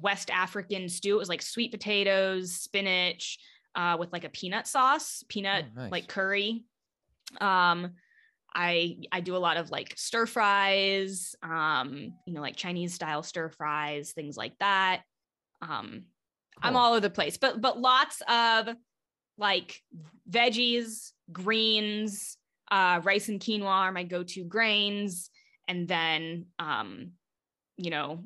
West 0.00 0.30
African 0.30 0.88
stew. 0.88 1.14
It 1.14 1.18
was 1.18 1.28
like 1.28 1.42
sweet 1.42 1.70
potatoes, 1.70 2.52
spinach, 2.54 3.38
uh, 3.74 3.96
with 3.98 4.12
like 4.12 4.24
a 4.24 4.28
peanut 4.28 4.66
sauce, 4.66 5.22
peanut 5.28 5.66
Oh, 5.68 5.80
nice. 5.82 5.90
like 5.92 6.08
curry. 6.08 6.64
Um, 7.40 7.92
I 8.54 8.96
I 9.12 9.20
do 9.20 9.36
a 9.36 9.38
lot 9.38 9.58
of 9.58 9.70
like 9.70 9.92
stir 9.96 10.24
fries, 10.26 11.36
um, 11.42 12.14
you 12.26 12.32
know, 12.32 12.40
like 12.40 12.56
Chinese 12.56 12.94
style 12.94 13.22
stir 13.22 13.50
fries, 13.50 14.12
things 14.12 14.36
like 14.38 14.54
that. 14.58 15.02
Um, 15.60 16.06
I'm 16.60 16.74
all 16.74 16.92
over 16.92 17.00
the 17.00 17.10
place, 17.10 17.36
but 17.36 17.60
but 17.60 17.78
lots 17.78 18.22
of 18.26 18.70
like 19.36 19.80
veggies, 20.28 21.12
greens, 21.30 22.37
uh, 22.70 23.00
rice 23.04 23.28
and 23.28 23.40
quinoa 23.40 23.66
are 23.66 23.92
my 23.92 24.04
go-to 24.04 24.44
grains, 24.44 25.30
and 25.68 25.88
then 25.88 26.46
um, 26.58 27.12
you 27.76 27.90
know, 27.90 28.24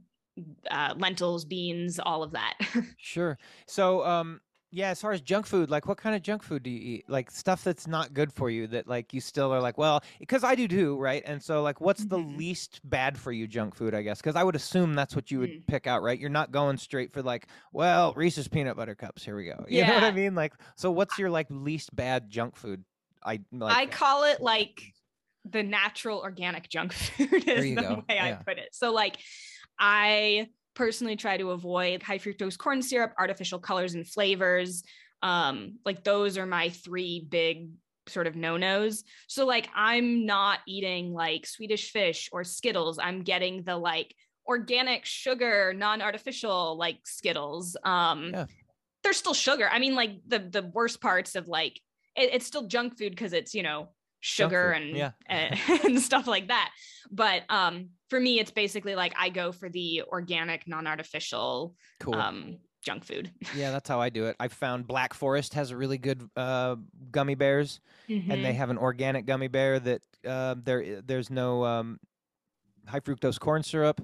uh, 0.71 0.95
lentils, 0.99 1.45
beans, 1.45 2.01
all 2.01 2.23
of 2.23 2.33
that. 2.33 2.59
Sure. 2.97 3.39
So, 3.67 4.05
um, 4.05 4.41
yeah, 4.71 4.89
as 4.89 5.01
far 5.01 5.13
as 5.13 5.21
junk 5.21 5.47
food, 5.47 5.69
like 5.69 5.87
what 5.87 5.99
kind 5.99 6.17
of 6.17 6.23
junk 6.23 6.43
food 6.43 6.63
do 6.63 6.71
you 6.71 6.79
eat? 6.97 7.09
Like 7.09 7.31
stuff 7.31 7.63
that's 7.63 7.87
not 7.87 8.15
good 8.15 8.33
for 8.33 8.49
you 8.49 8.67
that 8.69 8.87
like 8.89 9.13
you 9.13 9.21
still 9.21 9.53
are 9.53 9.61
like, 9.61 9.77
well, 9.77 10.03
because 10.19 10.45
I 10.45 10.55
do 10.55 10.67
too, 10.67 10.97
right? 10.99 11.23
And 11.27 11.43
so, 11.43 11.63
like, 11.63 11.81
what's 11.81 12.07
the 12.07 12.19
Mhm. 12.19 12.19
least 12.19 12.81
bad 12.85 13.19
for 13.19 13.33
you 13.33 13.47
junk 13.47 13.75
food, 13.75 13.95
I 13.95 14.01
guess? 14.03 14.21
Because 14.23 14.37
I 14.37 14.45
would 14.45 14.57
assume 14.57 14.95
that's 14.95 15.15
what 15.15 15.31
you 15.31 15.41
would 15.41 15.53
Mm. 15.53 15.67
pick 15.67 15.87
out, 15.87 16.03
right? 16.03 16.19
You're 16.19 16.31
not 16.31 16.53
going 16.53 16.79
straight 16.79 17.13
for 17.13 17.23
like, 17.23 17.49
well, 17.73 18.15
Reese's 18.15 18.49
peanut 18.49 18.77
butter 18.77 18.95
cups. 18.95 19.25
Here 19.25 19.37
we 19.37 19.45
go. 19.45 19.67
You 19.69 19.85
know 19.85 19.93
what 19.95 20.05
I 20.05 20.11
mean? 20.11 20.35
Like, 20.35 20.55
so 20.77 20.91
what's 20.91 21.19
your 21.19 21.29
like 21.31 21.49
least 21.51 21.95
bad 21.95 22.31
junk 22.31 22.57
food? 22.57 22.85
I 23.25 23.41
like. 23.53 23.77
I 23.77 23.87
call 23.87 24.25
it 24.25 24.41
like 24.41 24.83
the 25.45 25.63
natural 25.63 26.19
organic 26.21 26.69
junk 26.69 26.93
food 26.93 27.49
is 27.49 27.65
the 27.65 27.75
go. 27.75 28.05
way 28.09 28.19
I 28.19 28.33
put 28.47 28.59
it. 28.59 28.69
So 28.73 28.93
like 28.93 29.17
I 29.79 30.49
personally 30.75 31.17
try 31.17 31.37
to 31.37 31.51
avoid 31.51 32.03
high 32.03 32.19
fructose 32.19 32.57
corn 32.57 32.83
syrup, 32.83 33.13
artificial 33.19 33.59
colors 33.59 33.95
and 33.95 34.07
flavors. 34.09 34.83
Um, 35.23 35.79
like 35.85 36.03
those 36.05 36.39
are 36.39 36.47
my 36.47 36.71
three 36.71 37.27
big 37.29 37.69
sort 38.09 38.27
of 38.27 38.35
no-nos. 38.35 39.05
So 39.29 39.47
like 39.47 39.69
I'm 39.75 40.27
not 40.27 40.59
eating 40.67 41.13
like 41.13 41.47
Swedish 41.47 41.91
fish 41.93 42.29
or 42.33 42.43
Skittles. 42.45 42.99
I'm 42.99 43.23
getting 43.23 43.63
the 43.63 43.77
like 43.77 44.15
organic 44.49 45.05
sugar, 45.05 45.73
non-artificial 45.77 46.77
like 46.77 46.99
Skittles. 47.05 47.77
Um 47.85 48.31
Yeah. 48.33 48.47
they're 49.05 49.13
still 49.13 49.35
sugar. 49.35 49.69
I 49.71 49.79
mean, 49.79 49.95
like 49.95 50.13
the 50.27 50.39
the 50.41 50.63
worst 50.63 51.01
parts 51.01 51.37
of 51.37 51.47
like 51.47 51.81
it, 52.17 52.31
it's 52.35 52.47
still 52.47 52.67
junk 52.67 52.97
food 52.99 53.11
because 53.11 53.33
it's 53.33 53.55
you 53.55 53.63
know 53.63 53.89
sugar 54.21 54.71
and, 54.71 54.97
yeah. 54.97 55.11
and 55.27 55.59
and 55.85 56.01
stuff 56.01 56.27
like 56.27 56.49
that. 56.49 56.71
But 57.11 57.43
um, 57.49 57.91
for 58.09 58.19
me, 58.21 58.39
it's 58.39 58.51
basically 58.53 58.95
like 58.95 59.15
I 59.19 59.29
go 59.29 59.53
for 59.53 59.69
the 59.69 60.03
organic, 60.11 60.67
non-artificial 60.69 61.75
cool. 62.01 62.15
um, 62.15 62.59
junk 62.85 63.05
food. 63.05 63.31
yeah, 63.57 63.71
that's 63.71 63.89
how 63.89 64.01
I 64.01 64.09
do 64.11 64.27
it. 64.27 64.37
I 64.41 64.49
found 64.49 64.87
Black 64.87 65.13
Forest 65.15 65.55
has 65.55 65.71
a 65.71 65.77
really 65.77 65.99
good 65.99 66.23
uh, 66.37 66.77
gummy 67.11 67.35
bears. 67.35 67.81
and 68.09 68.23
Mm-hmm. 68.23 68.43
they 68.43 68.53
have 68.55 68.71
an 68.71 68.79
organic 68.79 69.27
gummy 69.27 69.49
bear 69.49 69.79
that 69.81 70.03
uh, 70.27 70.55
there 70.63 71.01
there's 71.03 71.31
no 71.31 71.65
um, 71.65 71.99
high 72.87 73.01
fructose 73.01 73.39
corn 73.39 73.63
syrup 73.63 74.01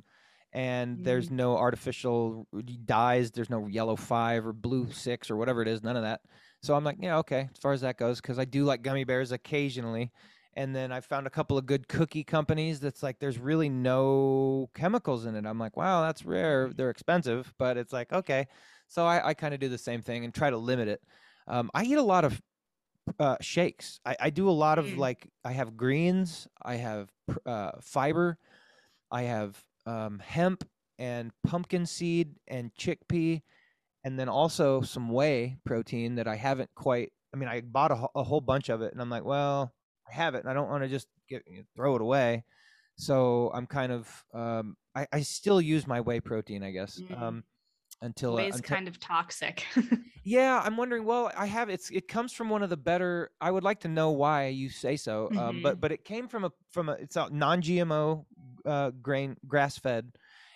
and 0.52 1.04
there's 1.04 1.28
Mm. 1.28 1.32
no 1.32 1.56
artificial 1.58 2.46
dyes 2.86 3.30
there's 3.30 3.50
no 3.50 3.66
yellow 3.66 3.96
five 3.96 4.46
or 4.46 4.52
blue 4.54 4.90
six 4.90 5.30
or 5.30 5.36
whatever 5.36 5.60
it 5.60 5.68
is 5.68 5.82
none 5.82 5.94
of 5.96 6.02
that 6.04 6.20
so 6.62 6.74
i'm 6.74 6.84
like 6.84 6.96
yeah 7.00 7.18
okay 7.18 7.48
as 7.52 7.58
far 7.60 7.72
as 7.72 7.80
that 7.80 7.98
goes 7.98 8.20
because 8.20 8.38
i 8.38 8.44
do 8.44 8.64
like 8.64 8.82
gummy 8.82 9.04
bears 9.04 9.32
occasionally 9.32 10.10
and 10.54 10.74
then 10.74 10.90
i 10.92 11.00
found 11.00 11.26
a 11.26 11.30
couple 11.30 11.56
of 11.58 11.66
good 11.66 11.88
cookie 11.88 12.24
companies 12.24 12.80
that's 12.80 13.02
like 13.02 13.18
there's 13.18 13.38
really 13.38 13.68
no 13.68 14.68
chemicals 14.74 15.26
in 15.26 15.34
it 15.34 15.46
i'm 15.46 15.58
like 15.58 15.76
wow 15.76 16.02
that's 16.02 16.24
rare 16.24 16.70
they're 16.74 16.90
expensive 16.90 17.52
but 17.58 17.76
it's 17.76 17.92
like 17.92 18.12
okay 18.12 18.46
so 18.86 19.06
i, 19.06 19.28
I 19.28 19.34
kind 19.34 19.54
of 19.54 19.60
do 19.60 19.68
the 19.68 19.78
same 19.78 20.02
thing 20.02 20.24
and 20.24 20.34
try 20.34 20.50
to 20.50 20.58
limit 20.58 20.88
it 20.88 21.02
um, 21.46 21.70
i 21.74 21.84
eat 21.84 21.94
a 21.94 22.02
lot 22.02 22.24
of 22.24 22.40
uh, 23.18 23.36
shakes. 23.40 24.00
I, 24.04 24.16
I 24.20 24.30
do 24.30 24.48
a 24.48 24.52
lot 24.52 24.78
of 24.78 24.86
Mm. 24.86 24.98
like 24.98 25.28
I 25.44 25.52
have 25.52 25.76
greens, 25.76 26.48
I 26.62 26.76
have 26.76 27.10
uh, 27.46 27.72
fiber, 27.80 28.38
I 29.10 29.22
have 29.22 29.62
um, 29.86 30.18
hemp 30.18 30.64
and 30.98 31.32
pumpkin 31.46 31.86
seed 31.86 32.36
and 32.46 32.74
chickpea, 32.74 33.42
and 34.08 34.18
then 34.18 34.30
also 34.30 34.80
some 34.80 35.10
whey 35.10 35.58
protein 35.66 36.14
that 36.14 36.26
I 36.26 36.34
haven't 36.36 36.70
quite. 36.74 37.12
I 37.34 37.36
mean, 37.36 37.46
I 37.50 37.60
bought 37.60 37.90
a, 37.90 38.06
a 38.14 38.24
whole 38.24 38.40
bunch 38.40 38.70
of 38.70 38.80
it, 38.80 38.90
and 38.94 39.02
I'm 39.02 39.10
like, 39.10 39.22
well, 39.24 39.74
I 40.10 40.14
have 40.14 40.34
it, 40.34 40.40
and 40.40 40.48
I 40.50 40.54
don't 40.54 40.70
want 40.70 40.82
to 40.82 40.88
just 40.88 41.06
get 41.28 41.42
throw 41.76 41.94
it 41.94 42.00
away. 42.00 42.44
So 42.96 43.50
I'm 43.52 43.66
kind 43.66 43.92
of 43.92 44.24
um, 44.32 44.76
I, 44.94 45.06
I 45.12 45.20
still 45.20 45.60
use 45.60 45.86
my 45.86 46.00
whey 46.00 46.20
protein, 46.20 46.62
I 46.62 46.70
guess, 46.70 46.98
Mm. 46.98 47.22
um, 47.22 47.44
until 48.00 48.32
uh, 48.32 48.36
Whey's 48.36 48.54
until, 48.54 48.76
kind 48.76 48.88
of 48.88 48.98
toxic. 48.98 49.66
yeah, 50.24 50.58
I'm 50.64 50.78
wondering. 50.78 51.04
Well, 51.04 51.30
I 51.36 51.44
have 51.44 51.68
it's. 51.68 51.90
It 51.90 52.08
comes 52.08 52.32
from 52.32 52.48
one 52.48 52.62
of 52.62 52.70
the 52.70 52.78
better. 52.78 53.30
I 53.42 53.50
would 53.50 53.62
like 53.62 53.80
to 53.80 53.88
know 53.88 54.12
why 54.12 54.46
you 54.46 54.70
say 54.70 54.96
so. 54.96 55.28
Um, 55.36 55.60
but 55.62 55.76
Mhm. 55.76 55.80
but 55.82 55.92
it 55.92 56.04
came 56.06 56.28
from 56.28 56.44
a 56.44 56.52
from 56.70 56.88
a. 56.88 56.92
It's 56.92 57.16
a 57.16 57.28
non-GMO, 57.30 58.24
uh, 58.64 58.90
grain 59.02 59.36
grass-fed, 59.46 60.12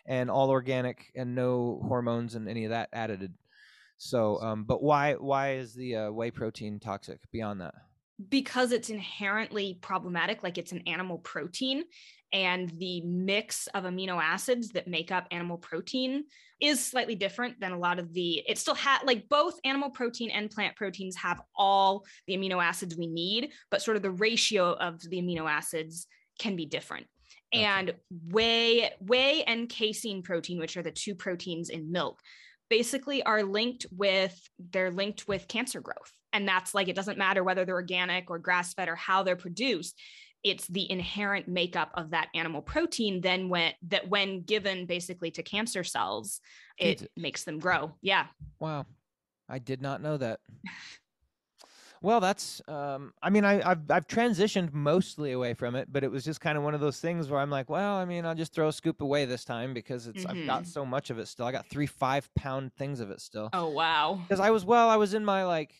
and 0.06 0.30
all 0.30 0.48
organic 0.48 1.12
and 1.14 1.34
no 1.34 1.82
hormones 1.86 2.34
and 2.34 2.48
any 2.48 2.64
of 2.64 2.70
that 2.70 2.88
added. 2.94 3.34
So, 4.04 4.40
um, 4.42 4.64
but 4.64 4.82
why 4.82 5.14
why 5.14 5.54
is 5.54 5.74
the 5.74 5.96
uh, 5.96 6.10
whey 6.10 6.30
protein 6.30 6.80
toxic 6.80 7.20
beyond 7.30 7.60
that? 7.60 7.74
because 8.28 8.72
it's 8.72 8.90
inherently 8.90 9.78
problematic 9.80 10.42
like 10.42 10.58
it's 10.58 10.72
an 10.72 10.82
animal 10.86 11.18
protein 11.18 11.84
and 12.32 12.70
the 12.78 13.00
mix 13.02 13.66
of 13.68 13.84
amino 13.84 14.22
acids 14.22 14.68
that 14.70 14.86
make 14.86 15.10
up 15.10 15.26
animal 15.30 15.56
protein 15.56 16.24
is 16.60 16.84
slightly 16.84 17.14
different 17.14 17.58
than 17.60 17.72
a 17.72 17.78
lot 17.78 17.98
of 17.98 18.12
the 18.12 18.42
it 18.46 18.58
still 18.58 18.74
had 18.74 19.00
like 19.04 19.28
both 19.28 19.54
animal 19.64 19.90
protein 19.90 20.30
and 20.30 20.50
plant 20.50 20.76
proteins 20.76 21.16
have 21.16 21.40
all 21.56 22.04
the 22.26 22.36
amino 22.36 22.62
acids 22.62 22.96
we 22.96 23.06
need 23.06 23.50
but 23.70 23.82
sort 23.82 23.96
of 23.96 24.02
the 24.02 24.10
ratio 24.10 24.72
of 24.74 25.00
the 25.08 25.20
amino 25.20 25.50
acids 25.50 26.06
can 26.38 26.54
be 26.54 26.66
different 26.66 27.06
and 27.52 27.92
whey 28.30 28.90
whey 29.00 29.42
and 29.44 29.68
casein 29.68 30.22
protein 30.22 30.58
which 30.58 30.76
are 30.76 30.82
the 30.82 30.90
two 30.90 31.14
proteins 31.14 31.70
in 31.70 31.90
milk 31.90 32.20
basically 32.72 33.22
are 33.22 33.42
linked 33.42 33.84
with 33.90 34.48
they're 34.70 34.90
linked 34.90 35.28
with 35.28 35.46
cancer 35.46 35.82
growth 35.82 36.12
and 36.32 36.48
that's 36.48 36.74
like 36.74 36.88
it 36.88 36.96
doesn't 36.96 37.18
matter 37.18 37.44
whether 37.44 37.66
they're 37.66 37.74
organic 37.74 38.30
or 38.30 38.38
grass 38.38 38.72
fed 38.72 38.88
or 38.88 38.96
how 38.96 39.22
they're 39.22 39.36
produced 39.36 40.00
it's 40.42 40.66
the 40.68 40.90
inherent 40.90 41.46
makeup 41.46 41.90
of 41.94 42.12
that 42.12 42.28
animal 42.34 42.62
protein 42.62 43.20
then 43.20 43.50
when 43.50 43.72
that 43.88 44.08
when 44.08 44.40
given 44.40 44.86
basically 44.86 45.30
to 45.30 45.42
cancer 45.42 45.84
cells 45.84 46.40
it, 46.78 47.02
it. 47.02 47.10
makes 47.14 47.44
them 47.44 47.58
grow 47.58 47.92
yeah 48.00 48.24
Wow, 48.62 48.86
I 49.48 49.58
did 49.58 49.82
not 49.82 50.00
know 50.00 50.16
that. 50.16 50.38
Well, 52.02 52.20
that's. 52.20 52.60
Um, 52.68 53.14
I 53.22 53.30
mean, 53.30 53.44
I, 53.44 53.60
I've 53.68 53.90
I've 53.90 54.06
transitioned 54.06 54.72
mostly 54.72 55.32
away 55.32 55.54
from 55.54 55.74
it, 55.76 55.92
but 55.92 56.02
it 56.04 56.10
was 56.10 56.24
just 56.24 56.40
kind 56.40 56.58
of 56.58 56.64
one 56.64 56.74
of 56.74 56.80
those 56.80 57.00
things 57.00 57.28
where 57.28 57.40
I'm 57.40 57.50
like, 57.50 57.70
well, 57.70 57.94
I 57.94 58.04
mean, 58.04 58.26
I'll 58.26 58.34
just 58.34 58.52
throw 58.52 58.68
a 58.68 58.72
scoop 58.72 59.00
away 59.00 59.24
this 59.24 59.44
time 59.44 59.72
because 59.72 60.06
it's 60.08 60.26
I've 60.26 60.44
got 60.44 60.64
Mhm. 60.64 60.66
so 60.66 60.84
much 60.84 61.10
of 61.10 61.18
it 61.18 61.26
still. 61.28 61.46
I 61.46 61.52
got 61.52 61.66
three 61.70 61.86
five 61.86 62.28
pound 62.34 62.74
things 62.74 63.00
of 63.00 63.10
it 63.10 63.20
still. 63.20 63.48
oh 63.52 63.70
wow 63.70 64.18
Because 64.28 64.40
I 64.40 64.50
was 64.50 64.64
well, 64.64 64.88
I 64.88 64.96
was 64.96 65.14
in 65.14 65.24
my 65.24 65.44
like. 65.44 65.74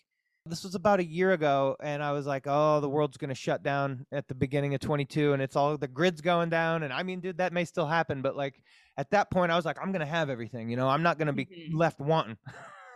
This 0.45 0.65
was 0.65 0.75
about 0.75 0.99
a 0.99 1.05
year 1.05 1.31
ago, 1.33 1.77
and 1.81 2.03
I 2.03 2.11
was 2.11 2.27
like, 2.27 2.47
"Oh, 2.49 2.81
the 2.81 2.89
world's 2.89 3.17
gonna 3.17 3.33
shut 3.33 3.63
down 3.63 4.07
at 4.11 4.27
the 4.27 4.35
beginning 4.35 4.75
of 4.75 4.81
22, 4.81 5.35
and 5.35 5.41
it's 5.41 5.55
all 5.55 5.79
the 5.79 5.87
grid's 5.87 6.21
going 6.21 6.49
down." 6.51 6.83
And 6.83 6.93
I 6.93 7.05
mean, 7.05 7.21
dude, 7.21 7.39
that 7.39 7.53
may 7.53 7.65
still 7.65 7.87
happen, 7.87 8.23
but 8.23 8.35
like 8.37 8.61
at 8.97 9.11
that 9.13 9.31
point, 9.31 9.53
I 9.53 9.57
was 9.57 9.65
like, 9.65 9.79
"I'm 9.81 9.93
gonna 9.93 10.05
have 10.05 10.31
everything, 10.31 10.69
you 10.69 10.77
know. 10.77 10.89
I'm 10.89 11.05
not 11.05 11.17
gonna 11.19 11.33
be 11.33 11.47
Mhm. 11.47 11.75
left 11.75 12.01
wanting." 12.01 12.39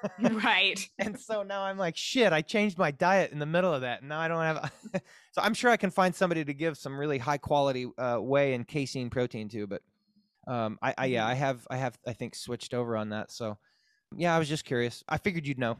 right 0.20 0.88
and 0.98 1.18
so 1.18 1.42
now 1.42 1.62
I'm 1.62 1.78
like, 1.78 1.96
shit, 1.96 2.32
I 2.32 2.42
changed 2.42 2.78
my 2.78 2.90
diet 2.90 3.32
in 3.32 3.38
the 3.38 3.46
middle 3.46 3.72
of 3.72 3.82
that. 3.82 4.00
And 4.00 4.08
now 4.08 4.18
I 4.18 4.28
don't 4.28 4.42
have. 4.42 4.72
so 5.32 5.40
I'm 5.42 5.54
sure 5.54 5.70
I 5.70 5.76
can 5.76 5.90
find 5.90 6.14
somebody 6.14 6.44
to 6.44 6.54
give 6.54 6.76
some 6.76 6.98
really 6.98 7.18
high 7.18 7.38
quality 7.38 7.86
uh, 7.98 8.18
whey 8.18 8.54
and 8.54 8.66
casein 8.66 9.10
protein 9.10 9.48
to. 9.50 9.66
But 9.66 9.82
um, 10.46 10.78
I, 10.82 10.94
I, 10.96 11.06
yeah. 11.06 11.26
I 11.26 11.34
have, 11.34 11.66
I 11.70 11.76
have, 11.76 11.98
I 12.06 12.12
think 12.12 12.34
switched 12.34 12.74
over 12.74 12.96
on 12.96 13.10
that. 13.10 13.32
So 13.32 13.58
yeah, 14.16 14.34
I 14.34 14.38
was 14.38 14.48
just 14.48 14.64
curious. 14.64 15.02
I 15.08 15.18
figured 15.18 15.46
you'd 15.46 15.58
know. 15.58 15.76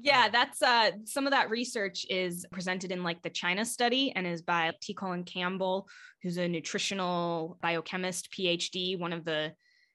yeah 0.00 0.28
that's 0.28 0.62
uh 0.62 0.92
some 1.04 1.26
of 1.26 1.32
that 1.32 1.50
research 1.50 2.06
is 2.08 2.46
presented 2.52 2.92
in 2.92 3.02
like 3.02 3.20
the 3.22 3.30
china 3.30 3.64
study 3.64 4.12
and 4.14 4.28
is 4.28 4.42
by 4.42 4.72
t 4.80 4.94
colin 4.94 5.24
campbell 5.24 5.88
who's 6.22 6.36
a 6.36 6.46
nutritional 6.46 7.58
biochemist 7.60 8.28
phd 8.30 8.96
one 9.00 9.12
of 9.12 9.24
the 9.24 9.52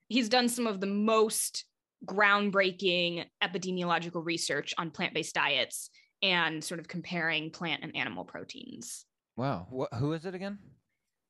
he's 0.09 0.27
done 0.27 0.49
some 0.49 0.67
of 0.67 0.81
the 0.81 0.87
most 0.87 1.63
groundbreaking 2.05 3.25
epidemiological 3.43 4.25
research 4.25 4.73
on 4.77 4.91
plant-based 4.91 5.35
diets 5.35 5.89
and 6.21 6.63
sort 6.63 6.79
of 6.79 6.87
comparing 6.87 7.51
plant 7.51 7.83
and 7.83 7.95
animal 7.95 8.23
proteins 8.23 9.05
wow. 9.35 9.67
What, 9.69 9.93
who 9.95 10.13
is 10.13 10.25
it 10.25 10.35
again? 10.35 10.59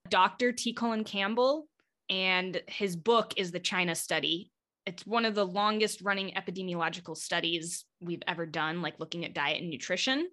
dr 0.09 0.51
t 0.53 0.73
colin 0.73 1.03
campbell 1.03 1.67
and 2.09 2.61
his 2.67 2.95
book 2.95 3.33
is 3.37 3.51
the 3.51 3.59
china 3.59 3.95
study 3.95 4.51
it's 4.85 5.05
one 5.05 5.25
of 5.25 5.35
the 5.35 5.45
longest 5.45 6.01
running 6.01 6.31
epidemiological 6.31 7.15
studies 7.15 7.85
we've 8.01 8.23
ever 8.27 8.45
done, 8.45 8.81
like 8.81 8.99
looking 8.99 9.25
at 9.25 9.33
diet 9.33 9.61
and 9.61 9.69
nutrition. 9.69 10.27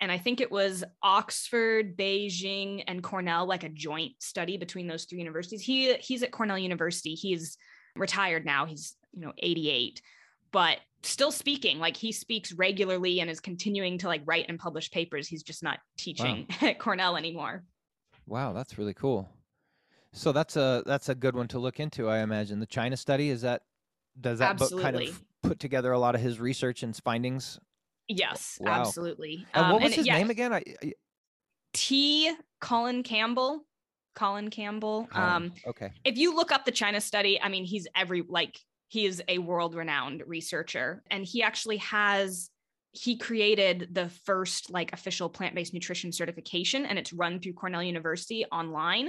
And 0.00 0.10
I 0.10 0.18
think 0.18 0.40
it 0.40 0.50
was 0.50 0.82
Oxford, 1.02 1.96
Beijing, 1.96 2.82
and 2.86 3.02
Cornell, 3.02 3.46
like 3.46 3.64
a 3.64 3.68
joint 3.68 4.12
study 4.20 4.56
between 4.56 4.88
those 4.88 5.04
three 5.04 5.18
universities. 5.18 5.62
He 5.62 5.94
he's 5.94 6.22
at 6.22 6.32
Cornell 6.32 6.58
University. 6.58 7.14
He's 7.14 7.56
retired 7.96 8.44
now. 8.44 8.66
He's 8.66 8.96
you 9.12 9.20
know 9.20 9.32
88, 9.38 10.02
but 10.50 10.78
still 11.02 11.32
speaking. 11.32 11.78
Like 11.78 11.96
he 11.96 12.12
speaks 12.12 12.52
regularly 12.52 13.20
and 13.20 13.30
is 13.30 13.40
continuing 13.40 13.98
to 13.98 14.08
like 14.08 14.22
write 14.24 14.46
and 14.48 14.58
publish 14.58 14.90
papers. 14.90 15.28
He's 15.28 15.42
just 15.42 15.62
not 15.62 15.78
teaching 15.96 16.46
wow. 16.48 16.56
at 16.68 16.78
Cornell 16.78 17.16
anymore. 17.16 17.64
Wow, 18.26 18.52
that's 18.52 18.78
really 18.78 18.94
cool. 18.94 19.28
So 20.12 20.32
that's 20.32 20.56
a 20.56 20.82
that's 20.86 21.08
a 21.08 21.14
good 21.14 21.34
one 21.34 21.48
to 21.48 21.58
look 21.58 21.80
into. 21.80 22.08
I 22.08 22.18
imagine 22.18 22.60
the 22.60 22.66
China 22.66 22.96
study 22.96 23.30
is 23.30 23.42
that 23.42 23.62
does 24.20 24.38
that 24.40 24.50
absolutely. 24.50 24.82
book 24.82 24.92
kind 24.92 25.08
of 25.08 25.22
put 25.42 25.58
together 25.58 25.92
a 25.92 25.98
lot 25.98 26.14
of 26.14 26.20
his 26.20 26.38
research 26.38 26.82
and 26.82 26.94
findings? 26.96 27.58
Yes, 28.08 28.58
wow. 28.60 28.80
absolutely. 28.80 29.46
And 29.54 29.66
um, 29.66 29.72
what 29.72 29.82
was 29.82 29.92
and 29.92 29.94
his 29.94 30.06
yeah, 30.06 30.18
name 30.18 30.30
again? 30.30 30.52
I, 30.52 30.62
I, 30.82 30.92
T. 31.72 32.34
Colin 32.60 33.02
Campbell. 33.02 33.64
Colin 34.14 34.50
Campbell. 34.50 35.08
Um, 35.12 35.52
okay. 35.66 35.90
If 36.04 36.18
you 36.18 36.34
look 36.34 36.52
up 36.52 36.66
the 36.66 36.70
China 36.70 37.00
study, 37.00 37.40
I 37.40 37.48
mean, 37.48 37.64
he's 37.64 37.88
every 37.96 38.22
like 38.28 38.60
he 38.92 39.06
is 39.06 39.22
a 39.26 39.38
world-renowned 39.38 40.22
researcher, 40.26 41.02
and 41.10 41.24
he 41.24 41.42
actually 41.42 41.78
has 41.78 42.50
he 42.90 43.16
created 43.16 43.88
the 43.90 44.10
first 44.26 44.70
like 44.70 44.92
official 44.92 45.30
plant-based 45.30 45.72
nutrition 45.72 46.12
certification, 46.12 46.84
and 46.84 46.98
it's 46.98 47.10
run 47.10 47.40
through 47.40 47.54
Cornell 47.54 47.82
University 47.82 48.44
online. 48.52 49.08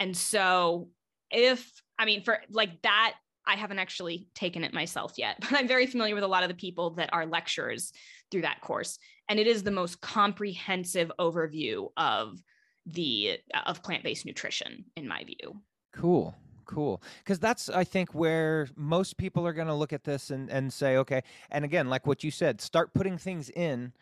And 0.00 0.16
so, 0.16 0.88
if 1.30 1.70
I 1.98 2.06
mean, 2.06 2.22
for 2.22 2.38
like 2.48 2.80
that 2.80 3.16
I 3.46 3.56
haven't 3.56 3.80
actually 3.80 4.28
taken 4.34 4.64
it 4.64 4.72
myself 4.72 5.12
yet, 5.18 5.36
but 5.40 5.52
I'm 5.52 5.68
very 5.68 5.86
familiar 5.86 6.14
with 6.14 6.24
a 6.24 6.28
lot 6.28 6.42
of 6.42 6.48
the 6.48 6.54
people 6.54 6.94
that 6.94 7.10
are 7.12 7.26
lecturers 7.26 7.92
through 8.30 8.42
that 8.42 8.62
course. 8.62 8.98
And 9.28 9.38
it 9.38 9.46
is 9.46 9.62
the 9.62 9.70
most 9.70 10.00
comprehensive 10.00 11.12
overview 11.20 11.90
of 11.98 12.38
the 12.86 13.40
of 13.66 13.82
plant-based 13.82 14.24
nutrition 14.24 14.86
in 14.96 15.06
my 15.06 15.22
view. 15.24 15.60
Cool. 15.92 16.34
Cool. 16.68 17.02
Because 17.24 17.38
that's, 17.40 17.70
I 17.70 17.82
think, 17.82 18.14
where 18.14 18.68
most 18.76 19.16
people 19.16 19.46
are 19.46 19.54
going 19.54 19.68
to 19.68 19.74
look 19.74 19.92
at 19.92 20.04
this 20.04 20.30
and, 20.30 20.50
and 20.50 20.70
say, 20.70 20.98
okay. 20.98 21.22
And 21.50 21.64
again, 21.64 21.88
like 21.88 22.06
what 22.06 22.22
you 22.22 22.30
said, 22.30 22.60
start 22.60 22.92
putting 22.92 23.16
things 23.16 23.48
in 23.48 23.92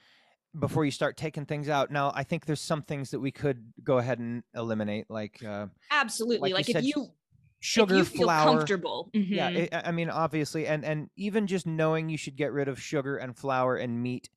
before 0.59 0.85
you 0.85 0.91
start 0.91 1.17
taking 1.17 1.47
things 1.47 1.69
out. 1.69 1.91
Now, 1.91 2.13
I 2.15 2.25
think 2.25 2.45
there's 2.45 2.61
some 2.61 2.83
things 2.83 3.11
that 3.13 3.21
we 3.21 3.31
could 3.31 3.73
go 3.85 3.99
ahead 3.99 4.19
and 4.19 4.43
eliminate, 4.55 5.09
like 5.09 5.43
uh, 5.45 5.67
absolutely. 5.91 6.53
Like, 6.53 6.67
like 6.67 6.69
you 6.69 6.73
if 6.73 6.77
said, 6.77 6.85
you 6.85 7.09
sugar, 7.61 7.95
if 7.95 8.13
you 8.13 8.19
feel 8.19 8.29
flour. 8.29 8.57
comfortable. 8.57 9.11
Mm-hmm. 9.15 9.35
Yeah, 9.35 9.49
it, 9.49 9.69
I 9.73 9.93
mean, 9.93 10.11
obviously, 10.11 10.67
and 10.67 10.85
and 10.85 11.11
even 11.17 11.47
just 11.47 11.67
knowing 11.67 12.09
you 12.09 12.17
should 12.17 12.37
get 12.37 12.53
rid 12.53 12.69
of 12.69 12.81
sugar 12.81 13.17
and 13.17 13.37
flour 13.37 13.77
and 13.77 14.03
meat, 14.03 14.29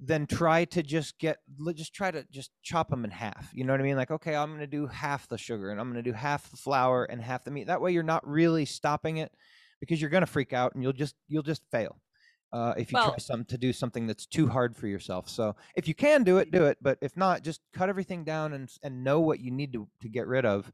then 0.00 0.26
try 0.26 0.64
to 0.64 0.82
just 0.82 1.18
get 1.18 1.38
just 1.74 1.94
try 1.94 2.10
to 2.10 2.24
just 2.30 2.50
chop 2.62 2.88
them 2.88 3.04
in 3.04 3.10
half. 3.10 3.50
You 3.52 3.64
know 3.64 3.72
what 3.72 3.80
I 3.80 3.84
mean? 3.84 3.96
Like, 3.96 4.10
okay, 4.10 4.34
I'm 4.34 4.50
going 4.50 4.60
to 4.60 4.66
do 4.66 4.86
half 4.86 5.28
the 5.28 5.38
sugar 5.38 5.70
and 5.70 5.80
I'm 5.80 5.90
going 5.90 6.02
to 6.02 6.10
do 6.10 6.14
half 6.14 6.50
the 6.50 6.56
flour 6.56 7.04
and 7.04 7.20
half 7.20 7.44
the 7.44 7.50
meat. 7.50 7.66
That 7.66 7.80
way, 7.80 7.92
you're 7.92 8.02
not 8.02 8.26
really 8.26 8.64
stopping 8.64 9.18
it 9.18 9.32
because 9.80 10.00
you're 10.00 10.10
going 10.10 10.22
to 10.22 10.26
freak 10.26 10.52
out 10.52 10.74
and 10.74 10.82
you'll 10.82 10.92
just 10.92 11.14
you'll 11.26 11.42
just 11.42 11.62
fail. 11.70 12.00
Uh, 12.50 12.72
if 12.78 12.90
you 12.90 12.96
well, 12.96 13.10
try 13.10 13.18
some 13.18 13.44
to 13.44 13.58
do 13.58 13.72
something 13.72 14.06
that's 14.06 14.24
too 14.24 14.46
hard 14.46 14.74
for 14.74 14.86
yourself. 14.86 15.28
So 15.28 15.54
if 15.76 15.86
you 15.86 15.94
can 15.94 16.24
do 16.24 16.38
it, 16.38 16.50
do 16.50 16.64
it. 16.64 16.78
But 16.80 16.96
if 17.02 17.14
not, 17.16 17.42
just 17.42 17.60
cut 17.74 17.88
everything 17.88 18.24
down 18.24 18.52
and 18.52 18.70
and 18.82 19.04
know 19.04 19.20
what 19.20 19.40
you 19.40 19.50
need 19.50 19.72
to 19.72 19.88
to 20.00 20.08
get 20.08 20.26
rid 20.26 20.46
of. 20.46 20.70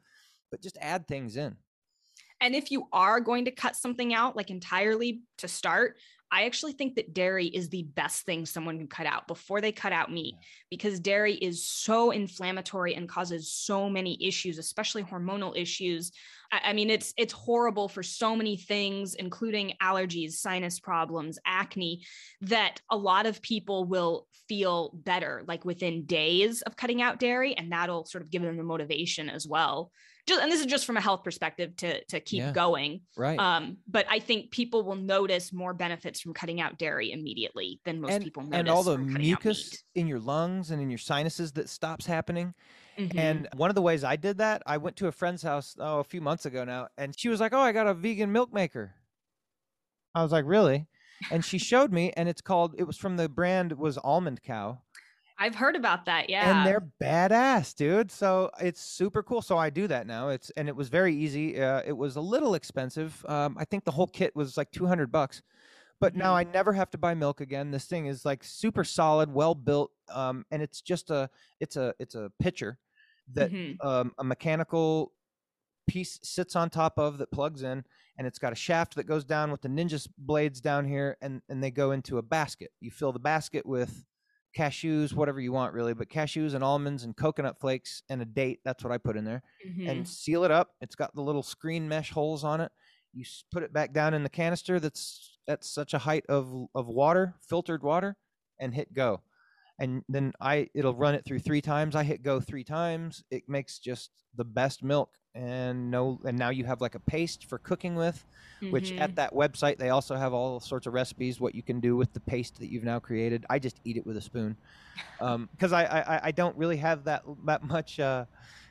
But 0.51 0.62
just 0.62 0.79
add 0.81 1.09
things 1.09 1.37
in. 1.37 1.57
And 2.41 2.55
if 2.55 2.70
you 2.70 2.89
are 2.93 3.20
going 3.20 3.47
to 3.47 3.51
cut 3.51 3.75
something 3.75 4.12
out, 4.12 4.37
like 4.37 4.51
entirely 4.51 5.22
to 5.39 5.49
start, 5.49 5.97
I 6.31 6.47
actually 6.47 6.72
think 6.72 6.97
that 6.97 7.14
dairy 7.14 7.47
is 7.47 7.68
the 7.68 7.85
best 7.85 8.25
thing 8.25 8.45
someone 8.45 8.79
can 8.79 8.89
cut 8.89 9.07
out 9.07 9.29
before 9.29 9.61
they 9.61 9.72
cut 9.72 9.93
out 9.93 10.11
meat 10.11 10.35
because 10.70 10.99
dairy 10.99 11.35
is 11.35 11.68
so 11.68 12.11
inflammatory 12.11 12.95
and 12.95 13.09
causes 13.09 13.53
so 13.53 13.89
many 13.89 14.18
issues, 14.20 14.59
especially 14.59 15.03
hormonal 15.05 15.57
issues. 15.57 16.11
I, 16.51 16.72
mean, 16.72 16.91
it's 16.91 17.14
it's 17.16 17.33
horrible 17.33 17.89
for 17.89 18.03
so 18.03 18.37
many 18.37 18.57
things, 18.57 19.14
including 19.14 19.75
allergies, 19.83 20.33
sinus 20.33 20.81
problems, 20.81 21.39
acne, 21.47 22.05
that 22.43 22.81
a 22.91 22.97
lot 22.97 23.27
of 23.27 23.43
people 23.43 23.85
will 23.85 24.27
feel 24.49 24.91
better 24.95 25.43
like 25.49 25.64
within 25.64 26.05
days 26.05 26.62
of 26.62 26.77
cutting 26.77 27.03
out 27.03 27.18
dairy, 27.18 27.57
and 27.57 27.72
that'll 27.72 28.05
sort 28.07 28.22
of 28.22 28.31
give 28.31 28.43
them 28.43 28.57
the 28.57 28.62
motivation 28.62 29.29
as 29.29 29.47
well 29.47 29.91
just 30.27 30.43
and 30.43 30.51
this 30.51 30.61
is 30.61 30.66
just 30.66 30.87
from 30.87 30.97
a 30.97 31.01
health 31.01 31.22
perspective 31.22 31.77
to 31.77 32.03
to 32.05 32.20
keep 32.20 32.41
yeah, 32.41 32.53
going. 32.53 33.01
Right. 33.16 33.39
Um 33.39 33.79
but 33.87 34.07
i 34.09 34.18
think 34.18 34.51
people 34.51 34.83
will 34.83 34.97
notice 34.97 35.53
more 35.53 35.75
benefits 35.75 36.20
from 36.20 36.35
cutting 36.35 36.61
out 36.61 36.79
dairy 36.79 37.12
immediately 37.12 37.81
than 37.85 38.01
most 38.01 38.12
and, 38.12 38.25
people 38.25 38.43
notice 38.43 38.59
and 38.59 38.68
all 38.68 38.83
the 38.83 38.99
mucus 38.99 39.83
in 39.95 40.07
your 40.07 40.20
lungs 40.20 40.70
and 40.70 40.81
in 40.81 40.91
your 40.91 40.99
sinuses 40.99 41.53
that 41.53 41.68
stops 41.68 42.07
happening. 42.07 42.55
Mm-hmm. 42.99 43.18
and 43.18 43.49
one 43.57 43.70
of 43.70 43.75
the 43.75 43.83
ways 43.83 44.05
i 44.05 44.14
did 44.14 44.39
that 44.39 44.62
i 44.66 44.77
went 44.77 44.95
to 44.97 45.09
a 45.09 45.12
friend's 45.12 45.43
house 45.43 45.75
oh 45.81 45.99
a 45.99 46.05
few 46.05 46.20
months 46.20 46.47
ago 46.47 46.62
now 46.62 46.87
and 46.97 47.18
she 47.18 47.29
was 47.29 47.41
like 47.41 47.53
oh 47.53 47.59
i 47.59 47.72
got 47.72 47.89
a 47.89 47.95
vegan 47.95 48.31
milk 48.31 48.53
maker. 48.53 48.95
I 50.14 50.22
was 50.22 50.31
like 50.31 50.45
really? 50.47 50.87
And 51.33 51.45
she 51.45 51.59
showed 51.59 51.93
me 51.93 52.12
and 52.16 52.29
it's 52.29 52.41
called 52.41 52.77
it 52.79 52.85
was 52.85 52.97
from 52.97 53.16
the 53.16 53.29
brand 53.29 53.72
was 53.72 53.99
almond 53.99 54.43
cow 54.45 54.79
I've 55.39 55.55
heard 55.55 55.76
about 55.76 56.07
that. 56.07 56.30
Yeah. 56.30 56.59
And 56.59 56.66
they're 56.66 56.89
badass, 57.03 57.74
dude. 57.74 58.11
So 58.11 58.51
it's 58.61 58.80
super 58.80 59.22
cool. 59.22 59.43
So 59.43 59.59
I 59.59 59.70
do 59.70 59.87
that 59.89 60.07
now. 60.07 60.28
It's 60.28 60.51
and 60.51 60.68
it 60.68 60.76
was 60.76 60.89
very 60.89 61.14
easy. 61.14 61.61
Uh, 61.61 61.82
it 61.85 61.93
was 61.97 62.16
a 62.16 62.20
little 62.20 62.55
expensive. 62.55 63.24
Um, 63.28 63.57
I 63.59 63.64
think 63.64 63.85
the 63.85 63.91
whole 63.91 64.07
kit 64.07 64.35
was 64.37 64.57
like 64.57 64.70
200 64.70 65.11
bucks. 65.11 65.43
But 66.01 66.12
mm-hmm. 66.12 66.20
now 66.20 66.37
I 66.37 66.45
never 66.45 66.72
have 66.72 66.91
to 66.91 66.99
buy 66.99 67.14
milk 67.14 67.41
again. 67.41 67.70
This 67.70 67.87
thing 67.87 68.07
is 68.07 68.24
like 68.24 68.45
super 68.45 68.85
solid, 68.85 69.32
well 69.32 69.55
built, 69.55 69.91
um, 70.12 70.45
and 70.51 70.62
it's 70.62 70.80
just 70.80 71.11
a 71.11 71.30
it's 71.61 71.76
a 71.76 71.95
it's 71.99 72.14
a 72.14 72.30
pitcher 72.41 72.78
that 73.32 73.51
mm-hmm. 73.51 73.87
um, 73.87 74.12
a 74.18 74.24
mechanical 74.24 75.12
piece 75.87 76.18
sits 76.22 76.57
on 76.57 76.70
top 76.70 76.99
of 76.99 77.18
that 77.18 77.30
plugs 77.30 77.62
in 77.62 77.85
and 78.16 78.26
it's 78.26 78.39
got 78.39 78.53
a 78.53 78.57
shaft 78.57 78.95
that 78.95 79.05
goes 79.05 79.24
down 79.24 79.51
with 79.51 79.61
the 79.61 79.68
ninja 79.68 80.07
blades 80.16 80.61
down 80.61 80.87
here 80.87 81.16
and 81.20 81.43
and 81.51 81.62
they 81.62 81.70
go 81.70 81.91
into 81.91 82.16
a 82.16 82.22
basket 82.22 82.70
you 82.80 82.91
fill 82.91 83.12
the 83.12 83.18
basket 83.18 83.66
with 83.66 84.03
cashews, 84.57 85.12
whatever 85.12 85.40
you 85.40 85.52
want 85.52 85.74
really, 85.74 85.94
but 85.94 86.09
cashews 86.09 86.55
and 86.55 86.62
almonds 86.62 87.05
and 87.05 87.16
coconut 87.16 87.59
flakes 87.61 88.02
and 88.09 88.22
a 88.22 88.24
date. 88.24 88.61
That's 88.64 88.82
what 88.84 88.92
I 88.92 88.98
put 88.98 89.16
in 89.16 89.24
there 89.24 89.42
mm-hmm. 89.66 89.88
and 89.88 90.09
seal 90.09 90.44
it 90.44 90.50
up. 90.50 90.70
It's 90.80 90.94
got 90.94 91.14
the 91.14 91.22
little 91.22 91.42
screen 91.42 91.88
mesh 91.88 92.11
holes 92.11 92.44
on 92.44 92.61
it. 92.61 92.70
You 93.12 93.24
put 93.52 93.62
it 93.62 93.72
back 93.72 93.92
down 93.92 94.14
in 94.14 94.22
the 94.22 94.28
canister 94.28 94.80
that's 94.80 95.38
at 95.46 95.64
such 95.64 95.94
a 95.94 95.98
height 95.98 96.24
of, 96.28 96.52
of 96.74 96.86
water, 96.86 97.34
filtered 97.48 97.82
water, 97.82 98.16
and 98.59 98.74
hit 98.74 98.92
go. 98.94 99.22
And 99.79 100.03
then 100.09 100.33
I 100.41 100.68
it'll 100.75 100.95
run 100.95 101.14
it 101.14 101.25
through 101.25 101.41
three 101.41 101.61
times. 101.61 101.97
I 101.97 102.05
hit 102.05 102.22
go 102.22 102.41
three 102.41 102.64
times. 102.64 103.25
It 103.31 103.49
makes 103.49 103.79
just 103.79 104.11
the 104.37 104.45
best 104.45 104.83
milk 104.83 105.11
and 105.35 105.91
no 105.91 106.20
and 106.25 106.39
now 106.39 106.51
you 106.51 106.64
have 106.64 106.81
like 106.81 106.95
a 106.95 107.01
paste 107.01 107.47
for 107.47 107.59
cooking 107.59 107.97
with 107.97 108.25
mm-hmm. 108.62 108.72
which 108.72 108.93
at 108.93 109.11
mm-hmm. 109.11 109.14
that 109.16 109.33
website 109.33 109.79
they 109.79 109.91
also 109.91 110.14
have 110.14 110.33
all 110.33 110.61
sorts 110.61 110.87
of 110.87 110.95
recipes 110.95 111.41
what 111.41 111.55
you 111.55 111.62
can 111.62 111.81
do 111.81 111.97
with 111.97 112.12
the 112.12 112.20
paste 112.20 112.59
that 112.61 112.70
you've 112.70 112.85
now 112.85 113.01
created 113.01 113.45
i 113.51 113.59
just 113.59 113.81
eat 113.85 113.97
it 113.97 114.07
with 114.07 114.16
a 114.16 114.20
spoon 114.20 114.57
because 115.18 115.33
um, 115.33 115.49
I, 115.72 115.85
I 115.85 116.20
i 116.25 116.31
don't 116.31 116.57
really 116.57 116.77
have 116.77 117.05
that 117.05 117.25
that 117.47 117.64
much 117.64 117.99
uh, 117.99 118.27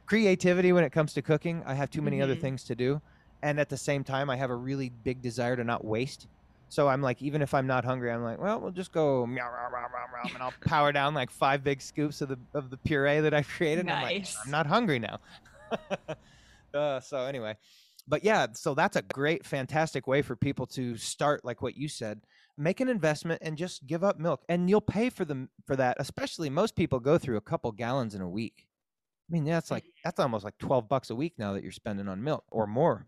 creativity 0.06 0.72
when 0.72 0.86
it 0.86 0.92
comes 0.92 1.14
to 1.14 1.22
cooking 1.22 1.64
i 1.66 1.74
have 1.74 1.90
too 1.90 2.02
many 2.02 2.18
mm-hmm. 2.18 2.24
other 2.24 2.36
things 2.36 2.64
to 2.66 2.76
do 2.76 3.02
and 3.42 3.60
at 3.60 3.68
the 3.70 3.78
same 3.78 4.04
time 4.04 4.30
i 4.30 4.38
have 4.38 4.50
a 4.50 4.56
really 4.56 4.90
big 4.90 5.22
desire 5.22 5.58
to 5.58 5.66
not 5.66 5.84
waste 5.84 6.28
so 6.70 6.88
I'm 6.88 7.02
like, 7.02 7.22
even 7.22 7.42
if 7.42 7.54
I'm 7.54 7.68
not 7.68 7.86
hungry, 7.86 8.12
I'm 8.12 8.24
like, 8.24 8.40
well, 8.40 8.60
we'll 8.60 8.72
just 8.72 8.92
go 8.92 9.26
meow, 9.26 9.50
meow, 9.52 9.70
meow, 9.72 9.88
meow, 9.92 10.34
and 10.34 10.42
I'll 10.44 10.54
power 10.66 10.92
down 10.92 11.14
like 11.14 11.30
five 11.30 11.64
big 11.64 11.82
scoops 11.82 12.22
of 12.22 12.30
the 12.30 12.40
of 12.54 12.70
the 12.70 12.78
puree 12.78 13.20
that 13.20 13.34
I 13.34 13.44
created. 13.44 13.86
Nice. 13.86 14.00
I'm 14.00 14.14
like, 14.14 14.28
I'm 14.46 14.52
not 14.52 14.68
hungry 14.68 15.00
now. 15.00 15.20
Uh, 16.74 17.00
so 17.00 17.26
anyway, 17.26 17.56
but 18.08 18.24
yeah, 18.24 18.48
so 18.54 18.74
that's 18.74 18.96
a 18.96 19.02
great, 19.02 19.46
fantastic 19.46 20.08
way 20.08 20.22
for 20.22 20.36
people 20.36 20.66
to 20.66 20.98
start, 20.98 21.46
like 21.46 21.62
what 21.62 21.78
you 21.78 21.88
said, 21.88 22.22
make 22.58 22.80
an 22.80 22.90
investment 22.90 23.42
and 23.44 23.58
just 23.58 23.86
give 23.86 24.04
up 24.04 24.20
milk, 24.20 24.44
and 24.50 24.70
you'll 24.70 24.82
pay 24.82 25.10
for 25.10 25.24
them 25.24 25.50
for 25.66 25.76
that. 25.76 25.98
Especially 26.00 26.50
most 26.50 26.76
people 26.76 27.00
go 27.00 27.18
through 27.18 27.38
a 27.38 27.42
couple 27.42 27.72
gallons 27.72 28.16
in 28.16 28.22
a 28.22 28.30
week. 28.30 28.68
I 29.30 29.34
mean, 29.34 29.46
that's 29.46 29.72
like 29.72 29.86
that's 30.04 30.20
almost 30.20 30.44
like 30.44 30.58
twelve 30.58 30.90
bucks 30.90 31.10
a 31.10 31.16
week 31.16 31.34
now 31.38 31.54
that 31.54 31.64
you're 31.64 31.72
spending 31.72 32.08
on 32.08 32.24
milk 32.24 32.44
or 32.52 32.68
more. 32.68 33.08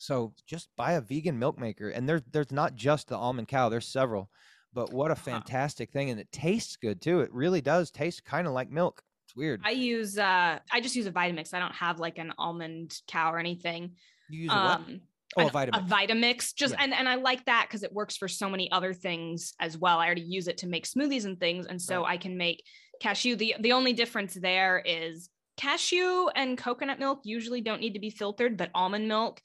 So 0.00 0.32
just 0.46 0.70
buy 0.78 0.92
a 0.92 1.00
vegan 1.02 1.38
milk 1.38 1.58
maker, 1.58 1.90
and 1.90 2.08
there's 2.08 2.22
there's 2.32 2.50
not 2.50 2.74
just 2.74 3.08
the 3.08 3.16
almond 3.16 3.48
cow. 3.48 3.68
There's 3.68 3.86
several, 3.86 4.30
but 4.72 4.94
what 4.94 5.10
a 5.10 5.14
fantastic 5.14 5.92
thing, 5.92 6.08
and 6.08 6.18
it 6.18 6.32
tastes 6.32 6.76
good 6.76 7.02
too. 7.02 7.20
It 7.20 7.30
really 7.34 7.60
does 7.60 7.90
taste 7.90 8.24
kind 8.24 8.46
of 8.46 8.54
like 8.54 8.70
milk. 8.70 9.02
It's 9.26 9.36
weird. 9.36 9.60
I 9.62 9.72
use 9.72 10.16
uh 10.16 10.58
I 10.72 10.80
just 10.80 10.96
use 10.96 11.04
a 11.06 11.12
Vitamix. 11.12 11.52
I 11.52 11.58
don't 11.58 11.74
have 11.74 12.00
like 12.00 12.16
an 12.16 12.32
almond 12.38 12.98
cow 13.08 13.30
or 13.30 13.38
anything. 13.38 13.92
You 14.30 14.44
use 14.44 14.52
a 14.52 14.54
what? 14.54 14.76
Um, 14.76 15.00
oh, 15.36 15.48
a 15.48 15.50
Vitamix. 15.50 15.76
A 15.76 15.82
Vitamix. 15.82 16.54
Just 16.54 16.72
yeah. 16.72 16.84
and, 16.84 16.94
and 16.94 17.06
I 17.06 17.16
like 17.16 17.44
that 17.44 17.66
because 17.68 17.82
it 17.82 17.92
works 17.92 18.16
for 18.16 18.26
so 18.26 18.48
many 18.48 18.72
other 18.72 18.94
things 18.94 19.52
as 19.60 19.76
well. 19.76 19.98
I 19.98 20.06
already 20.06 20.22
use 20.22 20.48
it 20.48 20.56
to 20.58 20.66
make 20.66 20.86
smoothies 20.86 21.26
and 21.26 21.38
things. 21.38 21.66
And 21.66 21.80
so 21.80 22.04
right. 22.04 22.12
I 22.12 22.16
can 22.16 22.38
make 22.38 22.64
cashew. 23.02 23.36
The 23.36 23.56
the 23.60 23.72
only 23.72 23.92
difference 23.92 24.32
there 24.32 24.82
is 24.82 25.28
cashew 25.58 26.28
and 26.34 26.56
coconut 26.56 26.98
milk 26.98 27.20
usually 27.24 27.60
don't 27.60 27.82
need 27.82 27.92
to 27.92 28.00
be 28.00 28.08
filtered, 28.08 28.56
but 28.56 28.70
almond 28.74 29.06
milk 29.06 29.42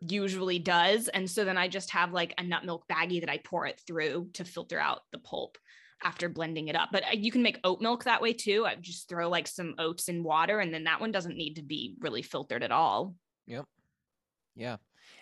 usually 0.00 0.58
does. 0.58 1.08
And 1.08 1.30
so 1.30 1.44
then 1.44 1.58
I 1.58 1.68
just 1.68 1.90
have 1.90 2.12
like 2.12 2.34
a 2.38 2.42
nut 2.42 2.64
milk 2.64 2.84
baggie 2.90 3.20
that 3.20 3.30
I 3.30 3.38
pour 3.38 3.66
it 3.66 3.80
through 3.86 4.30
to 4.34 4.44
filter 4.44 4.78
out 4.78 5.00
the 5.12 5.18
pulp 5.18 5.58
after 6.02 6.28
blending 6.28 6.68
it 6.68 6.76
up. 6.76 6.90
But 6.92 7.04
uh, 7.04 7.10
you 7.14 7.32
can 7.32 7.42
make 7.42 7.58
oat 7.64 7.80
milk 7.80 8.04
that 8.04 8.22
way 8.22 8.32
too. 8.32 8.64
I 8.66 8.76
just 8.76 9.08
throw 9.08 9.28
like 9.28 9.48
some 9.48 9.74
oats 9.78 10.08
in 10.08 10.22
water 10.22 10.60
and 10.60 10.72
then 10.72 10.84
that 10.84 11.00
one 11.00 11.10
doesn't 11.12 11.36
need 11.36 11.54
to 11.54 11.62
be 11.62 11.96
really 12.00 12.22
filtered 12.22 12.62
at 12.62 12.70
all. 12.72 13.14
Yep. 13.46 13.64
Yeah. 14.54 14.76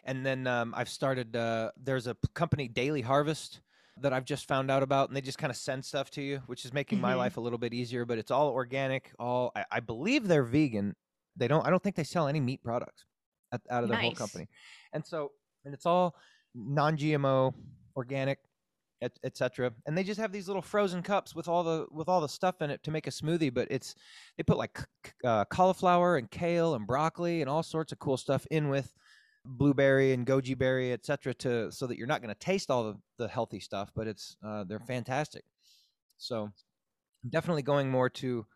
And 0.05 0.24
then 0.24 0.47
um, 0.47 0.74
I've 0.77 0.89
started, 0.89 1.35
uh, 1.37 1.70
there's 1.83 2.07
a 2.07 2.16
company, 2.35 2.68
Daily 2.68 3.03
Harvest, 3.03 3.61
that 4.03 4.12
I've 4.12 4.27
just 4.27 4.47
found 4.47 4.70
out 4.70 4.83
about, 4.83 5.09
and 5.09 5.16
they 5.16 5.22
just 5.22 5.39
kind 5.39 5.51
of 5.51 5.57
send 5.57 5.83
stuff 5.83 6.11
to 6.11 6.22
you, 6.22 6.43
which 6.47 6.66
is 6.66 6.72
making 6.74 7.01
my 7.01 7.14
Mhm. 7.14 7.16
life 7.16 7.37
a 7.39 7.41
little 7.41 7.59
bit 7.59 7.72
easier. 7.72 8.05
But 8.05 8.18
it's 8.18 8.31
all 8.31 8.51
organic. 8.51 9.11
All 9.18 9.53
I, 9.57 9.64
I 9.70 9.81
believe 9.81 10.29
they're 10.29 10.43
vegan. 10.43 10.95
They 11.35 11.49
don't. 11.49 11.66
I 11.66 11.70
don't 11.70 11.83
think 11.83 11.97
they 11.97 12.05
sell 12.05 12.29
any 12.29 12.41
meat 12.41 12.62
products 12.62 13.07
at, 13.53 13.61
out 13.71 13.83
of 13.85 13.89
their 13.89 13.99
whole 13.99 14.13
company. 14.13 14.49
And 14.93 15.05
so, 15.05 15.33
and 15.65 15.75
it's 15.75 15.87
all 15.87 16.15
non-GMO, 16.55 17.53
organic, 17.97 18.39
et, 19.03 19.13
et 19.25 19.37
cetera. 19.37 19.73
And 19.87 19.97
they 19.97 20.05
just 20.05 20.21
have 20.21 20.33
these 20.33 20.47
little 20.47 20.63
frozen 20.63 21.03
cups 21.03 21.35
with 21.35 21.49
all 21.49 21.63
the 21.63 21.87
with 21.91 22.09
all 22.09 22.21
the 22.21 22.29
stuff 22.29 22.63
in 22.63 22.71
it 22.71 22.83
to 22.85 22.91
make 22.91 23.07
a 23.07 23.11
smoothie. 23.11 23.53
But 23.53 23.69
it's 23.71 23.95
they 24.37 24.43
put 24.43 24.57
like 24.57 24.79
uh, 25.25 25.45
cauliflower 25.47 26.17
and 26.17 26.31
kale 26.31 26.75
and 26.75 26.87
broccoli 26.87 27.41
and 27.41 27.51
all 27.51 27.63
sorts 27.63 27.93
of 27.93 27.99
cool 27.99 28.17
stuff 28.17 28.47
in 28.51 28.69
with 28.69 28.93
blueberry 29.45 30.13
and 30.13 30.27
goji 30.27 30.57
berry, 30.57 30.93
et 30.93 31.05
cetera, 31.05 31.35
to 31.35 31.71
so 31.71 31.87
that 31.87 31.99
you're 31.99 32.07
not 32.07 32.23
going 32.23 32.35
to 32.35 32.39
taste 32.41 32.71
all 32.71 32.85
the, 32.85 32.97
the 33.19 33.29
healthy 33.29 33.61
stuff, 33.61 33.93
but 33.95 34.07
it's 34.07 34.37
uh, 34.45 34.65
they're 34.65 34.81
fantastic. 34.81 35.45
So 36.19 36.51
I'm 37.23 37.31
definitely 37.31 37.63
going 37.63 37.91
more 37.91 38.09
to 38.11 38.47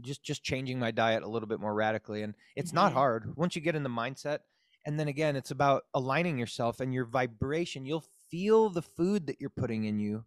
just 0.00 0.22
just 0.22 0.42
changing 0.42 0.78
my 0.78 0.90
diet 0.90 1.22
a 1.22 1.28
little 1.28 1.48
bit 1.48 1.60
more 1.60 1.74
radically, 1.74 2.22
and 2.22 2.34
it's 2.56 2.72
not 2.72 2.90
Mhm. 2.90 2.94
hard 2.94 3.36
once 3.36 3.56
you 3.56 3.62
get 3.62 3.76
in 3.76 3.82
the 3.82 3.88
mindset. 3.90 4.40
And 4.84 5.00
then 5.00 5.08
again, 5.08 5.34
it's 5.34 5.50
about 5.50 5.84
aligning 5.94 6.38
yourself 6.38 6.78
and 6.80 6.94
your 6.94 7.06
vibration. 7.06 7.84
You'll 7.86 8.04
feel 8.30 8.70
the 8.70 8.82
food 8.82 9.26
that 9.26 9.40
you're 9.40 9.50
putting 9.50 9.84
in 9.84 9.98
you, 9.98 10.24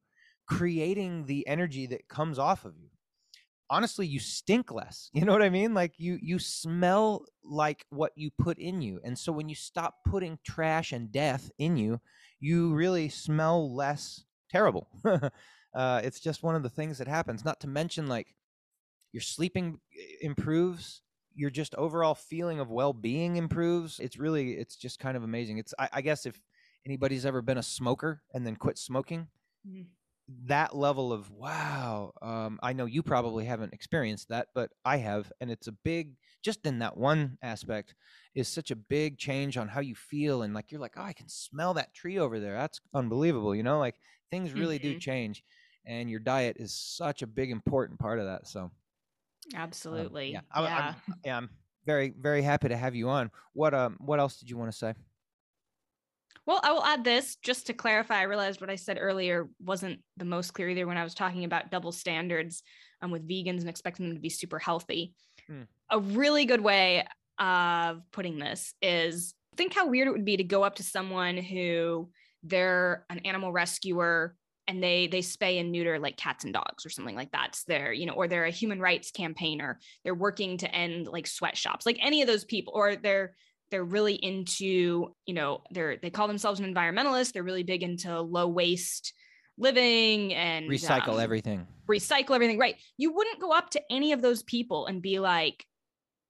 creating 0.48 1.26
the 1.26 1.48
energy 1.48 1.88
that 1.88 2.08
comes 2.10 2.38
off 2.38 2.66
of 2.66 2.78
you 2.78 2.90
honestly 3.70 4.08
you 4.08 4.20
stink 4.20 4.72
less 4.72 5.10
you 5.14 5.24
know 5.26 5.32
what 5.32 5.42
i 5.44 5.50
mean 5.50 5.74
like 5.74 5.94
you 5.98 6.18
you 6.22 6.40
smell 6.40 7.26
like 7.44 7.86
what 7.90 8.12
you 8.16 8.32
put 8.40 8.58
in 8.58 8.82
you 8.82 9.00
and 9.04 9.18
so 9.18 9.32
when 9.32 9.50
you 9.50 9.56
stop 9.56 9.96
putting 10.06 10.38
trash 10.44 10.92
and 10.92 11.12
death 11.12 11.52
in 11.58 11.78
you 11.78 12.00
you 12.40 12.74
really 12.74 13.10
smell 13.10 13.74
less 13.76 14.24
terrible 14.50 14.88
uh, 15.06 16.02
it's 16.04 16.20
just 16.20 16.42
one 16.42 16.56
of 16.56 16.64
the 16.64 16.70
things 16.70 16.98
that 16.98 17.08
happens 17.08 17.46
not 17.46 17.60
to 17.60 17.68
mention 17.68 18.08
like 18.08 18.36
your 19.12 19.22
sleeping 19.22 19.80
improves 20.22 21.02
your 21.36 21.50
just 21.50 21.76
overall 21.76 22.16
feeling 22.16 22.60
of 22.60 22.70
well-being 22.70 23.38
improves 23.38 24.00
it's 24.00 24.18
really 24.18 24.54
it's 24.54 24.76
just 24.76 25.00
kind 25.00 25.16
of 25.16 25.24
amazing 25.24 25.58
it's 25.58 25.74
i, 25.80 25.90
I 25.94 26.02
guess 26.02 26.26
if 26.26 26.42
anybody's 26.86 27.26
ever 27.26 27.42
been 27.42 27.58
a 27.58 27.64
smoker 27.64 28.24
and 28.34 28.46
then 28.46 28.56
quit 28.56 28.78
smoking 28.78 29.28
Mhm. 29.64 29.90
that 30.46 30.76
level 30.76 31.12
of 31.12 31.32
wow 31.32 32.14
um, 32.22 32.60
i 32.62 32.72
know 32.72 32.86
you 32.86 33.02
probably 33.02 33.46
haven't 33.46 33.74
experienced 33.74 34.30
that 34.30 34.50
but 34.54 34.70
i 34.86 34.98
have 34.98 35.32
and 35.42 35.50
it's 35.50 35.66
a 35.68 35.72
big 35.72 36.14
just 36.44 36.66
in 36.68 36.80
that 36.80 36.96
one 36.96 37.36
aspect 37.42 37.96
is 38.36 38.48
such 38.48 38.70
a 38.70 38.76
big 38.76 39.18
change 39.18 39.58
on 39.58 39.68
how 39.68 39.80
you 39.82 39.96
feel 39.96 40.44
and 40.44 40.54
like 40.54 40.72
you're 40.72 40.80
like 40.82 40.94
oh 40.98 41.02
i 41.02 41.14
can 41.14 41.28
smell 41.28 41.74
that 41.74 41.96
tree 41.96 42.20
over 42.20 42.40
there 42.40 42.54
that's 42.54 42.80
unbelievable 42.94 43.56
you 43.56 43.64
know 43.64 43.80
like 43.80 43.96
things 44.30 44.54
really 44.54 44.78
do 44.78 44.94
Mhm. 44.94 45.00
change 45.00 45.44
and 45.86 46.12
your 46.12 46.20
diet 46.20 46.58
is 46.60 46.74
such 46.74 47.24
a 47.24 47.28
big 47.28 47.50
important 47.50 48.00
part 48.00 48.20
of 48.20 48.26
that 48.26 48.46
so 48.48 48.70
um, 49.56 49.62
Absolutely. 49.62 50.32
yeah, 50.34 50.42
I, 50.52 50.64
yeah. 50.64 50.94
I'm, 51.08 51.14
yeah 51.26 51.38
i'm 51.38 51.50
very 51.86 52.14
very 52.20 52.42
happy 52.42 52.70
to 52.70 52.78
have 52.78 52.96
you 52.96 53.10
on 53.10 53.32
what 53.54 53.74
um 53.74 53.98
what 54.00 54.20
else 54.20 54.38
did 54.38 54.50
you 54.50 54.58
want 54.58 54.72
to 54.72 54.78
say 54.78 54.94
Well, 56.46 56.62
I 56.64 56.72
will 56.72 56.84
add 56.84 57.04
this 57.04 57.36
just 57.44 57.68
to 57.68 57.74
clarify. 57.74 58.20
I 58.20 58.24
realized 58.24 58.60
what 58.60 58.72
I 58.72 58.76
said 58.76 58.98
earlier 59.00 59.50
wasn't 59.64 60.00
the 60.18 60.26
most 60.26 60.54
clear 60.56 60.70
either 60.70 60.88
when 60.88 60.98
I 60.98 61.04
was 61.04 61.14
talking 61.14 61.44
about 61.46 61.70
double 61.70 61.92
standards 61.92 62.64
um, 63.02 63.12
with 63.12 63.28
vegans 63.28 63.60
and 63.60 63.70
expecting 63.70 64.08
them 64.08 64.16
to 64.16 64.22
be 64.22 64.30
super 64.30 64.58
healthy. 64.58 65.14
Hmm. 65.46 65.64
A 65.92 66.00
really 66.00 66.46
good 66.46 66.62
way 66.62 67.06
of 67.38 68.02
putting 68.12 68.40
this 68.40 68.74
is 68.82 69.36
think 69.58 69.76
how 69.76 69.88
weird 69.88 70.08
it 70.08 70.12
would 70.12 70.26
be 70.26 70.38
to 70.38 70.44
go 70.44 70.64
up 70.64 70.76
to 70.76 70.84
someone 70.84 71.38
who 71.38 72.10
they're 72.44 73.06
an 73.10 73.20
animal 73.20 73.52
rescuer 73.52 74.36
and 74.70 74.84
they 74.84 75.08
they 75.08 75.20
spay 75.20 75.60
and 75.60 75.72
neuter 75.72 75.98
like 75.98 76.16
cats 76.16 76.44
and 76.44 76.54
dogs 76.54 76.86
or 76.86 76.90
something 76.90 77.16
like 77.16 77.32
that's 77.32 77.64
their, 77.64 77.92
you 77.92 78.06
know, 78.06 78.14
or 78.14 78.28
they're 78.28 78.46
a 78.46 78.52
human 78.52 78.80
rights 78.80 79.10
campaigner. 79.10 79.80
They're 80.04 80.14
working 80.14 80.58
to 80.60 80.74
end 80.74 81.08
like 81.08 81.26
sweatshops, 81.26 81.88
like 81.88 81.98
any 82.00 82.22
of 82.22 82.28
those 82.28 82.46
people, 82.46 82.74
or 82.76 82.96
they're 82.96 83.34
they're 83.72 83.84
really 83.84 84.14
into 84.14 85.16
you 85.26 85.34
know 85.34 85.64
they're 85.72 85.98
they 85.98 86.12
call 86.12 86.28
themselves 86.28 86.60
an 86.60 86.72
environmentalist. 86.72 87.34
They're 87.34 87.44
really 87.44 87.64
big 87.64 87.82
into 87.82 88.22
low 88.22 88.48
waste 88.48 89.14
living 89.58 90.36
and 90.36 90.70
recycle 90.70 91.16
um, 91.16 91.20
everything. 91.20 91.68
recycle 91.90 92.36
everything 92.36 92.60
right. 92.60 92.76
You 92.98 93.12
wouldn't 93.12 93.42
go 93.42 93.52
up 93.52 93.72
to 93.72 93.82
any 93.90 94.12
of 94.12 94.22
those 94.22 94.44
people 94.44 94.86
and 94.86 95.02
be 95.02 95.20
like 95.20 95.66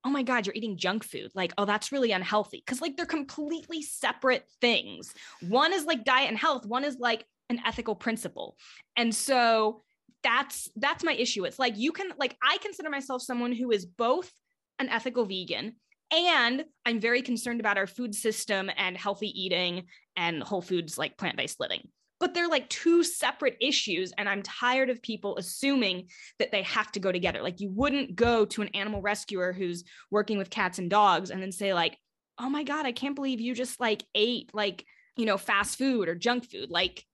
oh 0.05 0.09
my 0.09 0.23
god 0.23 0.45
you're 0.45 0.55
eating 0.55 0.77
junk 0.77 1.03
food. 1.03 1.29
Like 1.35 1.51
oh 1.57 1.65
that's 1.65 1.91
really 1.91 2.13
unhealthy. 2.13 2.63
Because 2.65 2.79
like 2.79 2.95
they're 2.95 3.05
completely 3.05 3.81
separate 3.81 4.45
things. 4.61 5.13
One 5.41 5.73
is 5.73 5.83
like 5.83 6.05
diet 6.05 6.29
and 6.29 6.37
health. 6.37 6.65
One 6.65 6.85
is 6.85 6.97
like 6.99 7.25
an 7.49 7.61
ethical 7.65 7.95
principle. 7.95 8.55
And 8.95 9.13
so 9.13 9.81
that's 10.23 10.69
that's 10.75 11.03
my 11.03 11.13
issue. 11.13 11.45
It's 11.45 11.59
like 11.59 11.77
you 11.77 11.91
can 11.91 12.11
like 12.17 12.37
i 12.43 12.57
consider 12.57 12.89
myself 12.89 13.21
someone 13.21 13.51
who 13.51 13.71
is 13.71 13.85
both 13.85 14.31
an 14.79 14.89
ethical 14.89 15.25
vegan 15.25 15.75
and 16.11 16.63
i'm 16.85 16.99
very 16.99 17.21
concerned 17.21 17.59
about 17.59 17.77
our 17.77 17.85
food 17.85 18.15
system 18.15 18.69
and 18.77 18.97
healthy 18.97 19.27
eating 19.27 19.83
and 20.15 20.41
whole 20.41 20.61
foods 20.61 20.97
like 20.97 21.17
plant-based 21.17 21.59
living. 21.59 21.81
But 22.19 22.33
they're 22.33 22.49
like 22.49 22.67
two 22.69 23.03
separate 23.03 23.57
issues 23.61 24.11
and 24.17 24.27
i'm 24.27 24.41
tired 24.41 24.89
of 24.89 25.01
people 25.01 25.37
assuming 25.37 26.07
that 26.39 26.51
they 26.51 26.63
have 26.63 26.91
to 26.93 26.99
go 26.99 27.11
together. 27.11 27.41
Like 27.41 27.59
you 27.59 27.71
wouldn't 27.71 28.15
go 28.15 28.45
to 28.45 28.61
an 28.61 28.69
animal 28.69 29.01
rescuer 29.01 29.53
who's 29.53 29.83
working 30.11 30.37
with 30.37 30.49
cats 30.49 30.79
and 30.79 30.89
dogs 30.89 31.29
and 31.29 31.41
then 31.41 31.51
say 31.51 31.73
like 31.73 31.97
oh 32.41 32.49
my 32.49 32.63
god 32.63 32.85
i 32.85 32.91
can't 32.93 33.15
believe 33.15 33.41
you 33.41 33.53
just 33.53 33.79
like 33.79 34.03
ate 34.15 34.49
like 34.53 34.85
you 35.19 35.25
know 35.25 35.37
fast 35.37 35.77
food 35.77 36.07
or 36.07 36.15
junk 36.15 36.49
food. 36.49 36.69
Like 36.69 37.05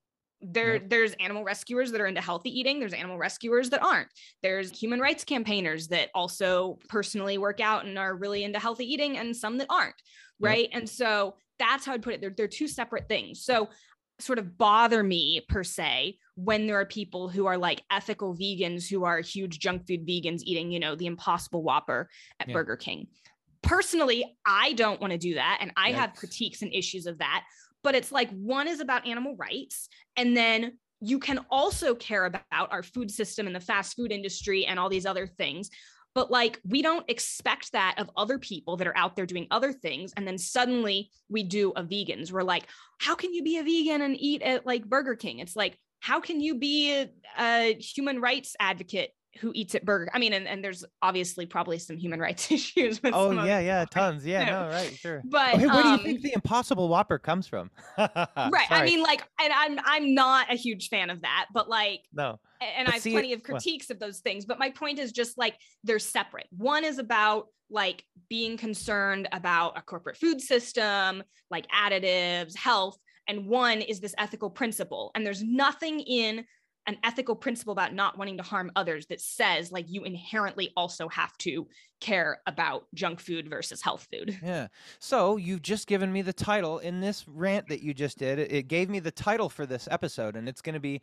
there 0.53 0.79
there's 0.79 1.13
animal 1.19 1.43
rescuers 1.43 1.91
that 1.91 2.01
are 2.01 2.07
into 2.07 2.21
healthy 2.21 2.49
eating. 2.57 2.79
There's 2.79 2.93
animal 2.93 3.17
rescuers 3.17 3.69
that 3.71 3.83
aren't. 3.83 4.09
There's 4.43 4.77
human 4.77 4.99
rights 4.99 5.23
campaigners 5.23 5.87
that 5.89 6.09
also 6.13 6.79
personally 6.89 7.37
work 7.37 7.59
out 7.59 7.85
and 7.85 7.97
are 7.97 8.15
really 8.15 8.43
into 8.43 8.59
healthy 8.59 8.85
eating 8.91 9.17
and 9.17 9.35
some 9.35 9.57
that 9.57 9.67
aren't 9.69 9.95
right? 10.41 10.67
And 10.73 10.87
so 10.89 11.35
that's 11.59 11.85
how 11.85 11.93
i'd 11.93 12.01
put 12.01 12.13
it. 12.13 12.19
They're, 12.21 12.33
they're 12.35 12.47
two 12.47 12.67
separate 12.67 13.07
things. 13.07 13.43
So 13.45 13.69
sort 14.19 14.37
of 14.39 14.57
bother 14.57 15.01
me 15.01 15.41
per 15.47 15.63
se 15.63 16.17
when 16.35 16.67
there 16.67 16.77
are 16.79 16.85
people 16.85 17.29
who 17.29 17.45
are 17.45 17.57
like 17.57 17.81
ethical 17.89 18.35
vegans 18.35 18.89
who 18.89 19.05
are 19.05 19.19
huge 19.19 19.59
junk 19.59 19.87
food 19.87 20.05
vegans 20.05 20.41
eating 20.43 20.71
you 20.71 20.79
know 20.79 20.95
the 20.95 21.05
impossible 21.05 21.63
whopper 21.63 22.09
at 22.39 22.47
Yeah. 22.49 22.53
burger 22.53 22.75
king. 22.77 23.07
Personally 23.61 24.37
i 24.45 24.73
don't 24.73 25.01
want 25.01 25.11
to 25.11 25.17
do 25.17 25.33
that 25.35 25.57
and 25.61 25.71
i 25.75 25.91
have 25.91 26.13
critiques 26.13 26.61
and 26.61 26.73
issues 26.73 27.07
of 27.07 27.17
that 27.17 27.43
but 27.85 27.95
it's 27.95 28.11
like 28.11 28.29
one 28.31 28.67
is 28.67 28.79
about 28.79 29.07
animal 29.07 29.35
rights 29.37 29.87
and 30.17 30.35
then 30.35 30.73
you 31.01 31.19
can 31.19 31.45
also 31.51 31.93
care 31.93 32.25
about 32.25 32.41
our 32.51 32.81
food 32.81 33.11
system 33.11 33.45
and 33.45 33.55
the 33.55 33.59
fast 33.59 33.95
food 33.95 34.11
industry 34.11 34.65
and 34.65 34.79
all 34.79 34.89
these 34.89 35.05
other 35.05 35.27
things. 35.27 35.69
But 36.15 36.31
like 36.31 36.59
we 36.67 36.81
don't 36.81 37.07
expect 37.09 37.73
that 37.73 37.95
of 37.99 38.09
other 38.17 38.39
people 38.39 38.75
that 38.77 38.87
are 38.87 38.97
out 38.97 39.15
there 39.15 39.27
doing 39.27 39.45
other 39.51 39.71
things 39.71 40.13
and 40.17 40.27
then 40.27 40.39
suddenly 40.39 41.11
we 41.29 41.43
do 41.43 41.73
a 41.75 41.83
vegans. 41.83 42.31
We're 42.31 42.41
like 42.41 42.67
how 42.99 43.13
can 43.13 43.33
you 43.33 43.43
be 43.43 43.59
a 43.59 43.63
vegan 43.63 44.01
and 44.01 44.19
eat 44.19 44.41
at 44.41 44.65
like 44.65 44.89
burger 44.89 45.15
king? 45.15 45.37
It's 45.37 45.55
like 45.55 45.77
how 45.99 46.19
can 46.19 46.41
you 46.41 46.57
be 46.57 46.91
a, 46.91 47.09
a 47.37 47.75
human 47.75 48.19
rights 48.19 48.55
advocate 48.59 49.11
who 49.39 49.51
eats 49.53 49.75
at 49.75 49.83
burger 49.85 50.09
i 50.13 50.19
mean 50.19 50.33
and, 50.33 50.47
and 50.47 50.63
there's 50.63 50.85
obviously 51.01 51.45
probably 51.45 51.77
some 51.77 51.97
human 51.97 52.19
rights 52.19 52.51
issues 52.51 53.01
with 53.03 53.13
oh 53.13 53.31
yeah 53.31 53.59
yeah 53.59 53.85
tons 53.85 54.25
yeah 54.25 54.45
too. 54.45 54.51
no 54.51 54.67
right 54.69 54.93
sure 54.95 55.21
but 55.25 55.57
where 55.57 55.67
do 55.83 55.89
you 55.89 55.93
um, 55.95 55.99
think 56.03 56.21
the 56.21 56.33
Impossible 56.33 56.87
Whopper 56.89 57.17
comes 57.19 57.47
from? 57.47 57.69
right 57.97 58.67
i 58.69 58.83
mean 58.85 59.01
like 59.01 59.23
and 59.41 59.51
i'm 59.53 59.79
i'm 59.85 60.13
not 60.13 60.51
a 60.51 60.55
huge 60.55 60.89
fan 60.89 61.09
of 61.09 61.21
that 61.21 61.47
but 61.53 61.69
like 61.69 62.01
no. 62.13 62.39
and 62.61 62.85
But 62.85 62.91
I 62.91 62.95
have 62.95 63.01
see, 63.01 63.11
plenty 63.11 63.33
of 63.33 63.41
well- 63.47 63.57
critiques 63.59 63.89
of 63.89 63.99
those 63.99 64.19
things. 64.19 64.45
But 64.45 64.59
my 64.59 64.69
point 64.69 64.99
is 64.99 65.11
just 65.11 65.37
like 65.37 65.55
they're 65.83 65.99
separate. 65.99 66.47
One 66.51 66.83
is 66.83 66.97
about 66.99 67.47
like 67.69 68.03
being 68.29 68.57
concerned 68.57 69.27
about 69.31 69.77
a 69.77 69.81
corporate 69.81 70.17
food 70.17 70.39
system, 70.41 71.23
like 71.49 71.67
additives, 71.69 72.55
health, 72.55 72.97
and 73.27 73.47
one 73.47 73.81
is 73.81 73.99
this 73.99 74.15
ethical 74.17 74.49
principle. 74.49 75.11
And 75.15 75.25
there's 75.25 75.43
nothing 75.43 75.99
in 75.99 76.45
an 76.87 76.97
ethical 77.03 77.35
principle 77.35 77.71
about 77.71 77.93
not 77.93 78.17
wanting 78.17 78.37
to 78.37 78.43
harm 78.43 78.71
others 78.75 79.07
that 79.07 79.19
says 79.19 79.71
like 79.71 79.85
you 79.89 80.03
inherently 80.03 80.71
also 80.77 81.07
have 81.09 81.35
to 81.39 81.67
care 81.99 82.39
about 82.45 82.85
junk 82.93 83.19
food 83.19 83.49
versus 83.49 83.81
health 83.81 84.07
food. 84.11 84.37
Yeah. 84.45 84.67
So 84.99 85.37
you've 85.37 85.63
just 85.63 85.87
given 85.87 86.11
me 86.13 86.21
the 86.21 86.33
title 86.33 86.79
in 86.79 86.99
this 86.99 87.27
rant 87.27 87.67
that 87.69 87.81
you 87.81 87.93
just 87.93 88.19
did. 88.19 88.37
It, 88.37 88.67
gave 88.67 88.89
me 88.89 88.99
the 88.99 89.11
title 89.11 89.49
for 89.49 89.65
this 89.65 89.87
episode, 89.89 90.35
and 90.35 90.47
it's 90.47 90.61
going 90.61 90.73
to 90.73 90.79
be 90.79 91.01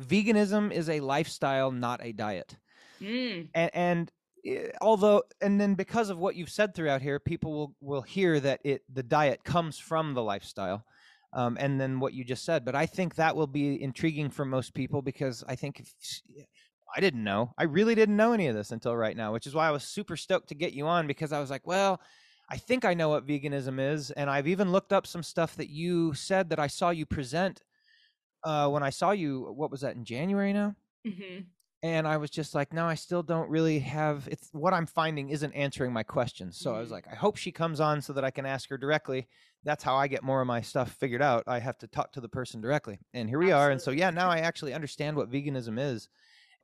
"Veganism 0.00 0.72
is 0.72 0.88
a 0.90 1.00
lifestyle, 1.00 1.70
not 1.70 2.00
a 2.02 2.12
diet." 2.12 2.56
Mm, 3.00 3.48
And, 3.54 3.70
and 3.72 4.12
eh, 4.44 4.68
although 4.80 5.22
and 5.40 5.60
then 5.60 5.74
because 5.74 6.10
of 6.10 6.18
what 6.18 6.36
you've 6.36 6.50
said 6.50 6.74
throughout 6.74 7.02
here 7.02 7.18
people 7.18 7.52
will 7.52 7.74
will 7.80 8.02
hear 8.02 8.38
that 8.40 8.60
it 8.64 8.82
the 8.92 9.02
diet 9.02 9.42
comes 9.44 9.78
from 9.78 10.14
the 10.14 10.22
lifestyle 10.22 10.84
um, 11.32 11.56
and 11.60 11.80
then 11.80 12.00
what 12.00 12.14
you 12.14 12.24
just 12.24 12.44
said 12.44 12.64
but 12.64 12.74
i 12.74 12.86
think 12.86 13.14
that 13.14 13.34
will 13.34 13.46
be 13.46 13.82
intriguing 13.82 14.30
for 14.30 14.44
most 14.44 14.74
people 14.74 15.02
because 15.02 15.44
i 15.48 15.54
think 15.54 15.80
if, 15.80 15.94
i 16.96 17.00
didn't 17.00 17.24
know. 17.24 17.54
I 17.56 17.64
really 17.64 17.94
didn't 17.94 18.16
know 18.16 18.32
any 18.32 18.48
of 18.48 18.54
this 18.54 18.70
until 18.70 18.96
right 18.96 19.16
now 19.16 19.32
which 19.32 19.46
is 19.46 19.54
why 19.54 19.68
i 19.68 19.70
was 19.70 19.84
super 19.84 20.16
stoked 20.16 20.48
to 20.48 20.54
get 20.54 20.72
you 20.72 20.86
on 20.86 21.06
because 21.06 21.32
i 21.32 21.40
was 21.40 21.50
like 21.50 21.66
well 21.66 22.00
i 22.48 22.56
think 22.56 22.84
i 22.84 22.94
know 22.94 23.08
what 23.08 23.26
veganism 23.26 23.80
is 23.80 24.10
and 24.10 24.28
i've 24.28 24.48
even 24.48 24.72
looked 24.72 24.92
up 24.92 25.06
some 25.06 25.22
stuff 25.22 25.56
that 25.56 25.70
you 25.70 26.12
said 26.14 26.50
that 26.50 26.58
i 26.58 26.66
saw 26.66 26.90
you 26.90 27.06
present 27.06 27.62
uh, 28.44 28.68
when 28.68 28.82
i 28.82 28.90
saw 28.90 29.12
you 29.12 29.52
what 29.56 29.70
was 29.70 29.80
that 29.82 29.94
in 29.96 30.04
january 30.04 30.52
now? 30.52 30.74
Hmm 31.06 31.40
and 31.82 32.06
I 32.06 32.16
was 32.16 32.30
just 32.30 32.54
like, 32.54 32.72
no, 32.72 32.86
I 32.86 32.94
still 32.94 33.22
don't 33.24 33.50
really 33.50 33.80
have 33.80 34.28
it's 34.30 34.48
what 34.52 34.72
I'm 34.72 34.86
finding 34.86 35.30
isn't 35.30 35.52
answering 35.52 35.92
my 35.92 36.02
questions. 36.04 36.58
So 36.58 36.74
I 36.74 36.80
was 36.80 36.90
Mhm. 36.90 36.92
like, 36.92 37.08
I 37.10 37.14
hope 37.16 37.36
she 37.36 37.50
comes 37.52 37.80
on 37.80 38.00
so 38.02 38.12
that 38.12 38.24
I 38.24 38.30
can 38.30 38.46
ask 38.46 38.68
her 38.70 38.78
directly. 38.78 39.28
That's 39.64 39.82
how 39.84 39.96
I 39.96 40.06
get 40.08 40.22
more 40.22 40.40
of 40.40 40.46
my 40.46 40.60
stuff 40.60 40.92
figured 40.92 41.22
out. 41.22 41.44
I 41.46 41.58
have 41.58 41.78
to 41.78 41.88
talk 41.88 42.12
to 42.12 42.20
the 42.20 42.28
person 42.28 42.60
directly. 42.60 43.00
And 43.14 43.28
here 43.28 43.38
we 43.40 43.50
are. 43.52 43.70
And 43.70 43.80
so 43.80 43.90
yeah, 43.90 44.10
now 44.10 44.30
I 44.30 44.38
actually 44.38 44.74
understand 44.74 45.16
what 45.16 45.30
veganism 45.30 45.78
is. 45.78 46.08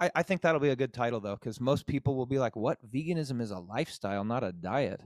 I, 0.01 0.11
I 0.17 0.23
think 0.25 0.43
that'll 0.43 0.61
be 0.61 0.71
a 0.71 0.77
good 0.77 0.95
title 0.95 1.21
though, 1.21 1.37
because 1.37 1.61
most 1.61 1.87
people 1.87 2.17
will 2.17 2.27
be 2.27 2.39
like, 2.41 2.57
What 2.57 2.79
veganism 2.91 3.41
is 3.41 3.51
a 3.53 3.59
lifestyle, 3.61 4.25
not 4.25 4.45
a 4.45 4.53
diet. 4.53 5.03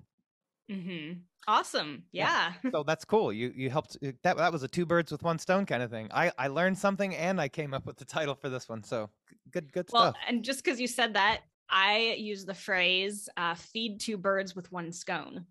Hmm 0.72 1.12
Awesome. 1.48 2.04
Yeah. 2.12 2.52
Yeah. 2.62 2.70
So 2.72 2.84
that's 2.84 3.04
cool. 3.04 3.32
You 3.32 3.52
you 3.54 3.68
helped 3.68 3.96
uh, 4.02 4.12
that 4.22 4.36
that 4.36 4.52
was 4.52 4.62
a 4.62 4.68
two 4.68 4.86
birds 4.86 5.10
with 5.10 5.22
one 5.22 5.38
stone 5.38 5.66
kind 5.66 5.82
of 5.82 5.90
thing. 5.90 6.08
I, 6.12 6.30
I 6.38 6.48
learned 6.48 6.78
something 6.78 7.14
and 7.16 7.40
I 7.40 7.48
came 7.48 7.74
up 7.74 7.84
with 7.84 7.96
the 7.96 8.04
title 8.04 8.34
for 8.34 8.48
this 8.48 8.68
one. 8.68 8.82
So 8.84 9.10
good 9.50 9.72
good 9.72 9.90
Well, 9.92 10.10
stuff. 10.10 10.16
and 10.28 10.44
just 10.44 10.62
because 10.64 10.80
you 10.80 10.86
said 10.86 11.14
that, 11.14 11.40
I 11.68 12.14
use 12.18 12.44
the 12.44 12.54
phrase 12.54 13.28
uh, 13.36 13.54
"feed 13.56 14.00
two 14.00 14.16
birds 14.16 14.54
with 14.54 14.70
one 14.70 14.92
scone." 14.92 15.46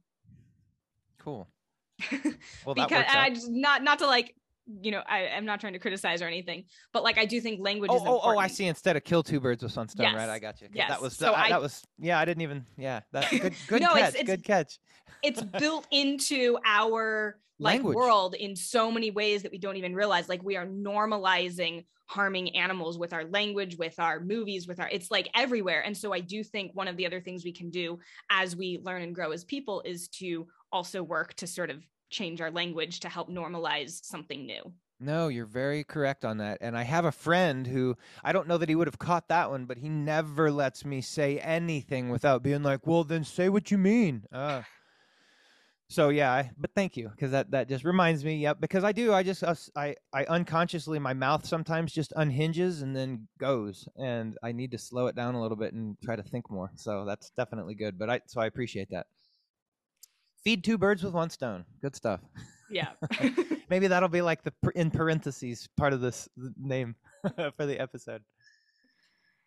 Cool. 1.19 1.47
Well 2.65 2.75
that 2.75 2.87
because. 2.87 3.05
I 3.09 3.29
just 3.29 3.49
not 3.51 3.83
not 3.83 3.99
to 3.99 4.07
like 4.07 4.33
you 4.81 4.91
know 4.91 5.01
I, 5.07 5.27
I'm 5.27 5.45
not 5.45 5.59
trying 5.59 5.73
to 5.73 5.79
criticize 5.79 6.21
or 6.21 6.27
anything, 6.27 6.65
but 6.93 7.03
like 7.03 7.17
I 7.17 7.25
do 7.25 7.41
think 7.41 7.59
language 7.61 7.89
Oh, 7.91 7.95
is 7.97 8.01
oh, 8.05 8.15
important. 8.15 8.35
oh! 8.37 8.39
I 8.39 8.47
see. 8.47 8.65
Instead 8.67 8.95
of 8.95 9.03
kill 9.03 9.23
two 9.23 9.39
birds 9.39 9.63
with 9.63 9.75
one 9.75 9.87
stone, 9.89 10.13
right? 10.15 10.29
I 10.29 10.39
got 10.39 10.61
you. 10.61 10.67
yes. 10.73 10.89
That 10.89 11.01
was 11.01 11.15
So 11.15 11.25
that, 11.25 11.37
I- 11.37 11.49
that 11.49 11.61
was 11.61 11.83
yeah. 11.99 12.19
I 12.19 12.25
didn't 12.25 12.41
even 12.41 12.65
yeah. 12.77 13.01
That 13.11 13.29
good 13.31 13.53
good 13.67 13.81
No, 13.81 13.89
catch. 13.89 13.97
it's- 13.97 14.13
it's- 14.15 14.25
good 14.27 14.43
catch. 14.43 14.79
It's 15.23 15.41
built 15.41 15.87
into 15.91 16.57
our 16.65 17.37
like 17.59 17.75
Language. 17.75 17.95
world 17.95 18.33
in 18.35 18.55
so 18.55 18.89
many 18.91 19.11
ways 19.11 19.43
that 19.43 19.51
we 19.51 19.59
don't 19.59 19.75
even 19.77 19.93
realize. 19.93 20.27
Like 20.27 20.41
we 20.43 20.57
are 20.57 20.65
normalizing 20.65 21.85
harming 22.07 22.55
animals 22.55 22.97
with 22.97 23.13
our 23.13 23.25
language, 23.25 23.77
with 23.77 23.99
our 23.99 24.19
movies, 24.19 24.67
with 24.67 24.79
our 24.79 24.89
it's 24.89 25.11
like 25.11 25.29
everywhere. 25.35 25.81
And 25.85 25.95
so 25.95 26.11
I 26.11 26.19
do 26.21 26.43
think 26.43 26.71
one 26.73 26.87
of 26.87 26.97
the 26.97 27.05
other 27.05 27.21
things 27.21 27.43
we 27.45 27.53
can 27.53 27.69
do 27.69 27.99
as 28.31 28.55
we 28.55 28.79
learn 28.83 29.01
and 29.03 29.13
grow 29.15 29.31
as 29.31 29.43
people 29.43 29.81
is 29.85 30.07
to 30.19 30.47
also 30.71 31.03
work 31.03 31.33
to 31.35 31.47
sort 31.47 31.69
of 31.69 31.83
change 32.11 32.41
our 32.41 32.51
language 32.51 32.99
to 33.01 33.09
help 33.09 33.29
normalize 33.29 34.03
something 34.03 34.45
new. 34.45 34.61
No, 34.99 35.29
you're 35.29 35.47
very 35.47 35.83
correct 35.83 36.23
on 36.23 36.37
that. 36.37 36.59
And 36.61 36.77
I 36.77 36.83
have 36.83 37.05
a 37.05 37.11
friend 37.11 37.65
who 37.65 37.97
I 38.23 38.31
don't 38.31 38.47
know 38.47 38.59
that 38.59 38.69
he 38.69 38.75
would 38.75 38.87
have 38.87 38.99
caught 38.99 39.29
that 39.29 39.49
one, 39.49 39.65
but 39.65 39.79
he 39.79 39.89
never 39.89 40.51
lets 40.51 40.85
me 40.85 41.01
say 41.01 41.39
anything 41.39 42.09
without 42.09 42.43
being 42.43 42.61
like, 42.61 42.85
"Well, 42.85 43.03
then 43.03 43.23
say 43.23 43.49
what 43.49 43.71
you 43.71 43.79
mean." 43.79 44.25
Uh, 44.31 44.61
so 45.91 46.07
yeah, 46.07 46.31
I, 46.31 46.51
but 46.57 46.71
thank 46.73 46.95
you 46.95 47.09
because 47.09 47.31
that 47.31 47.51
that 47.51 47.67
just 47.67 47.83
reminds 47.83 48.23
me. 48.23 48.37
Yep, 48.37 48.61
because 48.61 48.83
I 48.83 48.91
do. 48.91 49.11
I 49.11 49.23
just 49.23 49.43
I 49.75 49.95
I 50.13 50.23
unconsciously 50.25 50.99
my 50.99 51.13
mouth 51.13 51.45
sometimes 51.45 51.91
just 51.91 52.13
unhinges 52.15 52.81
and 52.81 52.95
then 52.95 53.27
goes, 53.39 53.89
and 53.97 54.37
I 54.41 54.51
need 54.51 54.71
to 54.71 54.77
slow 54.77 55.07
it 55.07 55.15
down 55.15 55.35
a 55.35 55.41
little 55.41 55.57
bit 55.57 55.73
and 55.73 55.97
try 56.01 56.15
to 56.15 56.23
think 56.23 56.49
more. 56.49 56.71
So 56.75 57.03
that's 57.05 57.31
definitely 57.31 57.73
good. 57.75 57.99
But 57.99 58.09
I 58.09 58.21
so 58.27 58.39
I 58.39 58.45
appreciate 58.45 58.89
that. 58.91 59.07
Feed 60.43 60.63
two 60.63 60.77
birds 60.77 61.03
with 61.03 61.13
one 61.13 61.29
stone. 61.29 61.65
Good 61.81 61.95
stuff. 61.95 62.21
Yeah. 62.69 62.89
Maybe 63.69 63.87
that'll 63.87 64.09
be 64.09 64.21
like 64.21 64.43
the 64.43 64.53
in 64.75 64.91
parentheses 64.91 65.67
part 65.77 65.93
of 65.93 66.01
this 66.01 66.27
name 66.57 66.95
for 67.57 67.65
the 67.65 67.79
episode. 67.79 68.23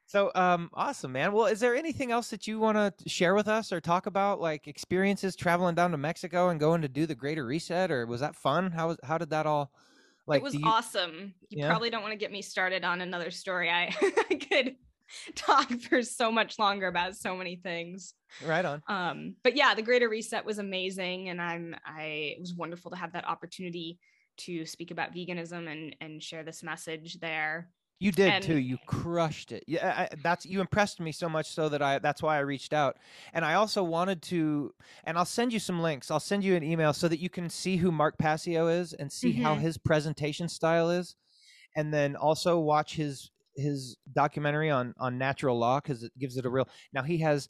So 0.06 0.30
um 0.34 0.70
awesome 0.74 1.12
man. 1.12 1.32
Well, 1.32 1.46
is 1.46 1.60
there 1.60 1.74
anything 1.74 2.12
else 2.12 2.28
that 2.30 2.46
you 2.46 2.58
want 2.60 2.76
to 2.76 3.08
share 3.08 3.34
with 3.34 3.48
us 3.48 3.72
or 3.72 3.80
talk 3.80 4.06
about 4.06 4.40
like 4.40 4.68
experiences 4.68 5.34
traveling 5.34 5.74
down 5.74 5.90
to 5.92 5.96
Mexico 5.96 6.50
and 6.50 6.60
going 6.60 6.82
to 6.82 6.88
do 6.88 7.06
the 7.06 7.14
greater 7.14 7.44
reset 7.44 7.90
or 7.90 8.06
was 8.06 8.20
that 8.20 8.36
fun? 8.36 8.70
How 8.70 8.88
was 8.88 8.98
how 9.02 9.18
did 9.18 9.30
that 9.30 9.46
all 9.46 9.72
like 10.26 10.40
it 10.40 10.44
was 10.44 10.54
you, 10.54 10.62
awesome. 10.64 11.34
You 11.48 11.60
Yeah? 11.60 11.68
probably 11.68 11.90
don't 11.90 12.02
want 12.02 12.12
to 12.12 12.18
get 12.18 12.30
me 12.32 12.42
started 12.42 12.84
on 12.84 13.00
another 13.00 13.30
story. 13.30 13.70
I, 13.70 13.94
I 14.30 14.34
could 14.36 14.76
talk 15.34 15.70
for 15.88 16.02
so 16.02 16.30
much 16.32 16.58
longer 16.58 16.86
about 16.88 17.16
so 17.16 17.36
many 17.36 17.56
things. 17.56 18.14
right 18.44 18.64
on. 18.64 18.82
Um, 18.88 19.36
but 19.42 19.56
yeah, 19.56 19.74
the 19.74 19.82
Greater 19.82 20.08
Reset 20.08 20.44
was 20.44 20.58
amazing, 20.58 21.28
and 21.28 21.40
I'm 21.40 21.74
I 21.86 22.34
it 22.36 22.40
was 22.40 22.54
wonderful 22.54 22.90
to 22.90 22.96
have 22.96 23.12
that 23.12 23.26
opportunity 23.26 23.98
to 24.38 24.66
speak 24.66 24.90
about 24.90 25.14
veganism 25.14 25.70
and 25.70 25.94
and 26.00 26.22
share 26.22 26.42
this 26.42 26.62
message 26.62 27.18
there. 27.20 27.70
You 28.00 28.10
did 28.10 28.28
And- 28.28 28.44
too. 28.44 28.58
You 28.58 28.76
crushed 28.86 29.52
it. 29.52 29.62
Yeah, 29.68 30.06
I, 30.10 30.14
that's 30.22 30.44
you 30.44 30.60
impressed 30.60 30.98
me 31.00 31.12
so 31.12 31.28
much 31.28 31.46
so 31.46 31.68
that 31.68 31.80
I 31.80 32.00
that's 32.00 32.22
why 32.22 32.36
I 32.36 32.40
reached 32.40 32.72
out. 32.72 32.96
And 33.32 33.44
I 33.44 33.54
also 33.54 33.84
wanted 33.84 34.20
to 34.22 34.74
and 35.04 35.16
I'll 35.16 35.24
send 35.24 35.52
you 35.52 35.60
some 35.60 35.80
links. 35.80 36.10
I'll 36.10 36.18
send 36.20 36.42
you 36.42 36.56
an 36.56 36.64
email 36.64 36.92
so 36.92 37.06
that 37.06 37.20
you 37.20 37.30
can 37.30 37.48
see 37.48 37.76
who 37.76 37.92
Mark 37.92 38.18
Passio 38.18 38.66
is 38.66 38.92
and 38.94 39.10
see 39.12 39.32
how 39.32 39.54
Mhm. 39.54 39.60
his 39.60 39.78
presentation 39.78 40.48
style 40.48 40.90
is. 40.90 41.14
And 41.76 41.94
then 41.94 42.16
also 42.16 42.58
watch 42.58 42.96
his 42.96 43.30
his 43.56 43.96
documentary 44.14 44.70
on 44.70 44.94
on 44.98 45.18
natural 45.18 45.58
law 45.58 45.80
cuz 45.80 46.02
it 46.02 46.12
gives 46.18 46.36
it 46.36 46.46
a 46.46 46.50
real 46.50 46.68
Now 46.92 47.02
he 47.02 47.18
has 47.18 47.48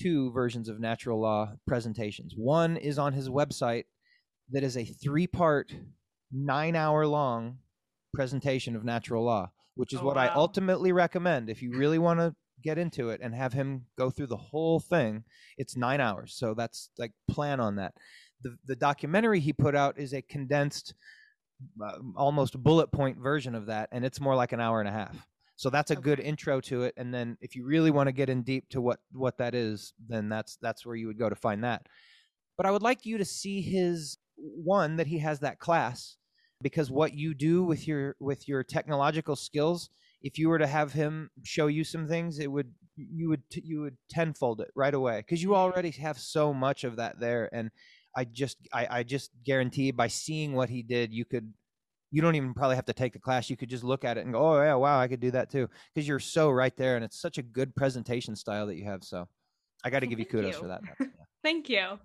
two 0.00 0.32
versions 0.32 0.68
of 0.68 0.80
natural 0.80 1.20
law 1.20 1.54
presentations. 1.66 2.34
One 2.36 2.76
is 2.76 2.98
on 2.98 3.12
his 3.12 3.28
website 3.28 3.84
that 4.50 4.62
is 4.62 4.76
a 4.76 4.84
three-part 4.84 5.72
9-hour 6.34 7.06
long 7.06 7.58
presentation 8.14 8.74
of 8.74 8.84
natural 8.84 9.22
law 9.24 9.50
which 9.74 9.92
is 9.92 10.00
Oh, 10.00 10.04
what 10.04 10.18
I 10.18 10.28
ultimately 10.28 10.92
recommend 10.92 11.48
if 11.48 11.62
you 11.62 11.72
really 11.72 11.98
want 11.98 12.20
to 12.20 12.34
get 12.62 12.78
into 12.78 13.10
it 13.10 13.20
and 13.22 13.34
have 13.34 13.52
him 13.52 13.86
go 13.98 14.10
through 14.10 14.28
the 14.28 14.36
whole 14.36 14.80
thing. 14.80 15.24
It's 15.58 15.76
nine 15.76 16.00
hours, 16.00 16.34
so 16.36 16.54
that's 16.54 16.90
like 16.98 17.12
plan 17.28 17.60
on 17.60 17.76
that. 17.76 17.94
The 18.42 18.56
the 18.66 18.76
documentary 18.76 19.40
he 19.40 19.52
put 19.52 19.74
out 19.74 19.98
is 19.98 20.12
a 20.12 20.22
condensed, 20.22 20.94
uh, 21.82 21.98
almost 22.16 22.62
bullet 22.62 22.92
point 22.92 23.18
version 23.18 23.54
of 23.54 23.66
that, 23.66 23.88
and 23.92 24.04
it's 24.04 24.20
more 24.20 24.34
like 24.34 24.52
an 24.52 24.60
hour 24.60 24.80
and 24.80 24.88
a 24.88 24.92
half. 24.92 25.26
So 25.56 25.70
that's 25.70 25.90
a 25.90 25.96
good 25.96 26.18
intro 26.18 26.60
to 26.62 26.82
it. 26.82 26.94
And 26.96 27.12
then 27.12 27.36
if 27.40 27.54
you 27.54 27.64
really 27.64 27.90
want 27.90 28.08
to 28.08 28.12
get 28.12 28.28
in 28.28 28.42
deep 28.42 28.68
to 28.70 28.80
what 28.80 29.00
what 29.12 29.38
that 29.38 29.54
is, 29.54 29.92
then 30.08 30.28
that's 30.28 30.56
that's 30.60 30.84
where 30.84 30.96
you 30.96 31.06
would 31.06 31.18
go 31.18 31.28
to 31.28 31.36
find 31.36 31.62
that. 31.64 31.86
But 32.56 32.66
I 32.66 32.70
would 32.70 32.82
like 32.82 33.06
you 33.06 33.18
to 33.18 33.24
see 33.24 33.60
his 33.60 34.18
one 34.36 34.96
that 34.96 35.06
he 35.06 35.18
has 35.18 35.40
that 35.40 35.58
class 35.58 36.16
because 36.62 36.90
what 36.90 37.14
you 37.14 37.34
do 37.34 37.64
with 37.64 37.86
your 37.86 38.16
with 38.20 38.48
your 38.48 38.62
technological 38.62 39.36
skills 39.36 39.90
if 40.22 40.38
you 40.38 40.48
were 40.48 40.58
to 40.58 40.66
have 40.66 40.92
him 40.92 41.30
show 41.42 41.66
you 41.66 41.84
some 41.84 42.06
things 42.06 42.38
it 42.38 42.50
would 42.50 42.72
you 42.96 43.28
would 43.28 43.42
you 43.50 43.80
would 43.80 43.96
tenfold 44.08 44.60
it 44.60 44.70
right 44.74 44.94
away 44.94 45.18
because 45.18 45.42
you 45.42 45.54
already 45.54 45.90
have 45.90 46.18
so 46.18 46.54
much 46.54 46.84
of 46.84 46.96
that 46.96 47.18
there 47.18 47.48
and 47.52 47.70
i 48.16 48.24
just 48.24 48.58
I, 48.72 48.86
I 48.90 49.02
just 49.02 49.30
guarantee 49.44 49.90
by 49.90 50.08
seeing 50.08 50.52
what 50.52 50.70
he 50.70 50.82
did 50.82 51.12
you 51.12 51.24
could 51.24 51.52
you 52.12 52.22
don't 52.22 52.34
even 52.36 52.54
probably 52.54 52.76
have 52.76 52.84
to 52.84 52.92
take 52.92 53.12
the 53.12 53.18
class 53.18 53.50
you 53.50 53.56
could 53.56 53.68
just 53.70 53.82
look 53.82 54.04
at 54.04 54.16
it 54.18 54.24
and 54.24 54.32
go 54.34 54.38
oh 54.40 54.62
yeah 54.62 54.74
wow 54.74 55.00
i 55.00 55.08
could 55.08 55.18
do 55.20 55.30
that 55.32 55.50
too 55.50 55.68
because 55.94 56.06
you're 56.06 56.20
so 56.20 56.50
right 56.50 56.76
there 56.76 56.94
and 56.96 57.04
it's 57.04 57.20
such 57.20 57.38
a 57.38 57.42
good 57.42 57.74
presentation 57.74 58.36
style 58.36 58.66
that 58.66 58.76
you 58.76 58.84
have 58.84 59.02
so 59.02 59.26
i 59.82 59.90
got 59.90 60.00
to 60.00 60.06
Well, 60.06 60.10
give 60.10 60.18
you 60.20 60.26
kudos 60.26 60.54
you. 60.54 60.60
for 60.60 60.68
that 60.68 60.82
Yeah, 61.00 61.06
Thank 61.42 61.68
you. 61.68 61.98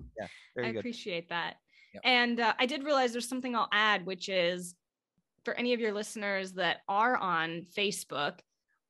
very 0.56 0.70
I 0.70 0.72
good 0.72 0.80
appreciate 0.80 1.30
that. 1.30 1.58
Yep. 1.94 2.02
And 2.06 2.40
uh, 2.40 2.54
I 2.58 2.66
did 2.66 2.84
realize 2.84 3.12
there's 3.12 3.30
something 3.30 3.56
I'll 3.56 3.70
add, 3.72 4.04
which 4.06 4.30
is 4.30 4.74
for 5.46 5.54
any 5.54 5.74
of 5.76 5.80
your 5.80 5.94
listeners 5.94 6.54
that 6.54 6.78
are 6.90 7.16
on 7.16 7.68
Facebook, 7.78 8.40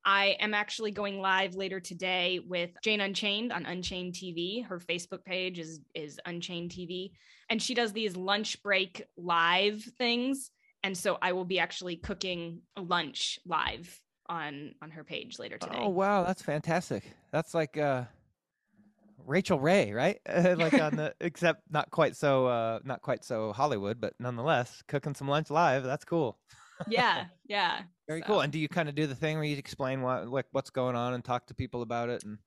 I 0.06 0.38
am 0.40 0.54
actually 0.54 0.92
going 0.92 1.20
live 1.20 1.56
later 1.56 1.82
today 1.82 2.40
with 2.40 2.70
Jane 2.82 3.02
Unchained 3.02 3.52
on 3.52 3.66
Unchained 3.66 4.14
TV. 4.14 4.66
Her 4.66 4.80
Facebook 4.80 5.26
page 5.26 5.60
is 5.60 5.82
is 5.94 6.18
Unchained 6.26 6.72
TV, 6.72 7.12
and 7.50 7.62
she 7.62 7.74
does 7.74 7.92
these 7.92 8.16
lunch 8.16 8.64
break 8.64 9.04
live 9.18 9.84
things. 9.98 10.50
And 10.84 10.98
so 10.98 11.18
I 11.22 11.34
will 11.34 11.46
be 11.46 11.60
actually 11.60 11.98
cooking 11.98 12.62
lunch 12.78 13.40
live 13.46 14.00
on 14.30 14.76
on 14.82 14.92
her 14.92 15.04
page 15.04 15.40
later 15.40 15.58
today. 15.58 15.78
Oh 15.80 15.90
wow, 15.90 16.24
that's 16.24 16.42
fantastic. 16.42 17.04
That's 17.32 17.54
like 17.54 17.78
uh 17.78 18.04
Rachael 19.26 19.60
Ray, 19.60 19.92
right? 19.92 20.20
like 20.28 20.74
on 20.74 20.96
the 20.96 21.14
except 21.22 21.62
not 21.70 21.90
quite 21.92 22.16
so 22.16 22.48
uh 22.48 22.80
not 22.84 23.02
quite 23.02 23.24
so 23.26 23.52
Hollywood, 23.54 24.00
but 24.00 24.14
nonetheless, 24.20 24.82
cooking 24.88 25.16
some 25.16 25.28
lunch 25.28 25.50
live, 25.50 25.84
that's 25.84 26.06
cool. 26.06 26.40
yeah, 26.88 27.26
yeah. 27.48 27.82
Very 28.08 28.22
So- 28.22 28.28
cool. 28.28 28.42
And 28.42 28.54
do 28.54 28.60
you 28.60 28.70
kind 28.70 28.88
of 28.88 28.96
do 28.96 29.08
the 29.08 29.16
thing 29.16 29.36
where 29.38 29.46
you 29.46 29.58
explain 29.58 30.02
what 30.02 30.28
like 30.28 30.46
what's 30.52 30.70
going 30.70 30.96
on 30.96 31.14
and 31.14 31.24
talk 31.24 31.48
to 31.48 31.54
people 31.56 31.82
about 31.82 32.10
it 32.10 32.24
and 32.24 32.38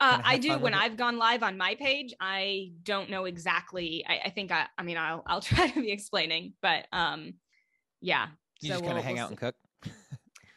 Uh, 0.00 0.20
I 0.24 0.38
do. 0.38 0.58
When? 0.58 0.74
I've 0.74 0.96
gone 0.96 1.16
live 1.16 1.42
on 1.44 1.56
my 1.56 1.76
page, 1.76 2.12
I 2.20 2.72
don't 2.82 3.08
know 3.08 3.24
exactly. 3.26 4.04
I, 4.08 4.20
I 4.26 4.30
think 4.30 4.50
I. 4.50 4.66
I 4.76 4.82
mean, 4.82 4.96
I'll 4.98 5.22
I'll 5.26 5.40
try 5.40 5.68
to 5.68 5.80
be 5.80 5.92
explaining, 5.92 6.54
but 6.60 6.86
um, 6.92 7.34
yeah. 8.02 8.26
you 8.60 8.68
just 8.68 8.82
kind 8.82 8.92
we'll- 8.94 8.98
of 8.98 9.04
hang 9.04 9.14
we'll 9.14 9.24
out 9.24 9.28
see. 9.28 9.32
and 9.32 9.40
cook? 9.40 9.54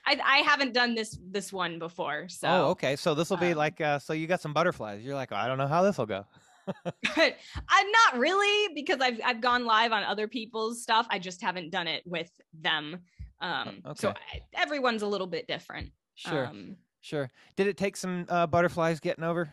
I, 0.08 0.20
I 0.24 0.38
haven't 0.39 0.74
done 0.74 0.93
this 0.93 1.18
this 1.32 1.52
one 1.52 1.80
before. 1.80 2.30
So 2.30 2.48
Oh, 2.48 2.66
okay. 2.72 2.96
So 2.96 3.16
this 3.16 3.30
will 3.30 3.38
be 3.38 3.54
um, 3.54 3.58
like 3.58 3.82
uh 3.82 3.98
so 3.98 4.14
you 4.14 4.28
got 4.28 4.39
some 4.41 4.54
butterflies. 4.54 5.04
You're 5.04 5.16
like, 5.16 5.32
oh, 5.32 5.36
I 5.36 5.48
don't 5.48 5.58
know 5.58 5.68
how 5.68 5.82
this 5.82 5.98
will 5.98 6.06
go. 6.06 6.26
but 6.66 6.84
I'm 7.70 7.91
not 7.91 8.20
really 8.20 8.74
because 8.76 9.00
I've 9.02 9.20
I've 9.26 9.41
gone 9.41 9.66
live 9.66 9.91
on 9.91 10.04
other 10.04 10.28
people's 10.28 10.84
stuff. 10.84 11.08
I 11.10 11.18
just 11.18 11.41
haven't 11.41 11.72
done 11.72 11.88
it 11.88 12.04
with 12.06 12.30
them. 12.54 13.00
Um, 13.41 13.82
so. 13.96 14.10
I, 14.10 14.41
everyone's 14.54 15.02
a 15.02 15.08
little 15.08 15.28
bit 15.28 15.48
different. 15.48 15.91
Sure. 16.16 16.48
Um, 16.48 16.78
Sure. 17.06 17.30
Did 17.56 17.68
it 17.68 17.78
take 17.78 17.96
some 17.96 18.26
uh, 18.30 18.48
butterflies 18.48 19.00
getting 19.00 19.24
over? 19.24 19.52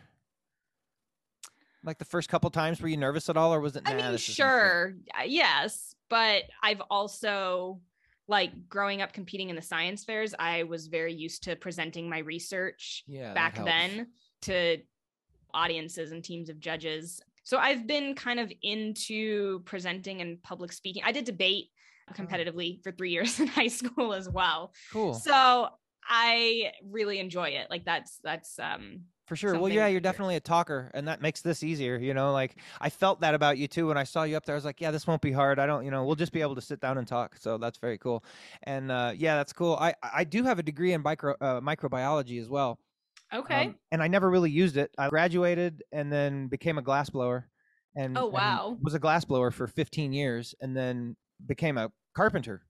Like 1.85 1.99
the 1.99 2.07
first 2.07 2.31
couple 2.31 2.49
times, 2.49 2.81
were 2.81 2.89
you 2.89 2.97
nervous 2.97 3.29
at 3.29 3.37
all, 3.37 3.53
or 3.53 3.61
was 3.61 3.77
it? 3.77 3.83
I 3.85 3.93
mean, 3.95 4.17
sure, 4.17 4.95
yes, 5.27 5.95
but 6.13 6.43
I've 6.63 6.83
also 6.91 7.81
like 8.29 8.51
growing 8.69 9.01
up 9.03 9.13
competing 9.15 9.49
in 9.49 9.57
the 9.57 9.63
science 9.63 10.05
fairs. 10.05 10.35
I 10.39 10.63
was 10.65 10.87
very 10.89 11.15
used 11.15 11.43
to 11.45 11.57
presenting 11.57 12.09
my 12.09 12.19
research 12.19 13.03
Yeah. 13.09 13.33
back 13.33 13.55
then 13.65 14.09
to 14.43 14.79
audiences 15.55 16.13
and 16.13 16.23
teams 16.23 16.49
of 16.51 16.61
judges. 16.61 17.21
So 17.45 17.57
I've 17.59 17.87
been 17.87 18.15
kind 18.15 18.39
of 18.41 18.53
into 18.63 19.61
presenting 19.65 20.21
and 20.21 20.43
public 20.43 20.71
speaking. 20.73 21.03
I 21.05 21.13
did 21.13 21.25
debate 21.25 21.67
Oh. 22.11 22.15
competitively 22.15 22.83
for 22.83 22.91
three 22.93 23.11
years 23.17 23.39
in 23.41 23.47
high 23.47 23.69
school 23.69 24.13
as 24.13 24.29
well. 24.29 24.73
Cool. 24.93 25.15
So 25.15 25.69
I 26.07 26.73
really 26.85 27.19
enjoy 27.21 27.51
it. 27.51 27.69
Like 27.71 27.85
that's 27.85 28.19
that's 28.25 28.59
um 28.59 29.03
For 29.33 29.37
sure. 29.37 29.59
Well, 29.59 29.71
yeah, 29.73 29.87
you're 29.87 30.03
definitely 30.03 30.37
a 30.37 30.41
talker, 30.41 30.91
and 30.93 31.09
that 31.09 31.23
makes 31.23 31.41
this 31.41 31.63
easier. 31.63 31.97
You 31.97 32.13
know, 32.13 32.33
like 32.33 32.57
I 32.83 32.91
felt 32.91 33.23
that 33.23 33.35
about 33.35 33.57
you 33.57 33.67
too 33.67 33.87
when 33.87 33.97
I 33.97 34.05
saw 34.05 34.25
you 34.25 34.37
up 34.37 34.45
there. 34.45 34.55
I 34.55 34.59
was 34.59 34.67
like, 34.67 34.79
yeah, 34.79 34.91
this 34.91 35.07
won't 35.07 35.23
be 35.23 35.33
hard. 35.33 35.59
I 35.59 35.65
don't, 35.65 35.87
you 35.87 35.91
know, 35.91 36.05
we'll 36.05 36.17
just 36.17 36.33
be 36.33 36.43
able 36.43 36.55
to 36.55 36.61
sit 36.61 36.81
down 36.81 36.99
and 36.99 37.09
talk. 37.09 37.39
So 37.39 37.57
that's 37.57 37.79
very 37.79 37.97
cool. 37.97 38.23
And 38.65 38.93
uh, 38.93 39.15
yeah, 39.17 39.37
that's 39.37 39.55
cool. 39.55 39.77
I 39.81 39.95
I 40.03 40.25
do 40.25 40.43
have 40.45 40.59
a 40.59 40.63
degree 40.63 40.93
in 40.93 41.03
micro 41.03 41.35
uh, 41.41 41.63
microbiology 41.63 42.43
as 42.43 42.51
well. 42.51 42.79
okay. 43.33 43.69
Um, 43.69 43.77
and 43.91 44.03
I 44.03 44.09
never 44.09 44.29
really 44.29 44.51
used 44.51 44.77
it. 44.77 44.95
I 44.99 45.09
graduated 45.09 45.83
and 45.93 46.13
then 46.13 46.49
became 46.49 46.77
a 46.77 46.83
glassblower, 46.83 47.45
and 47.97 48.19
Oh, 48.19 48.27
and 48.27 48.33
wow. 48.35 48.77
was 48.83 48.93
a 48.93 49.01
glassblower 49.01 49.51
for 49.51 49.67
15 49.67 50.13
years, 50.13 50.55
and 50.61 50.77
then 50.77 51.17
became 51.47 51.79
a 51.79 51.91
carpenter. 52.15 52.67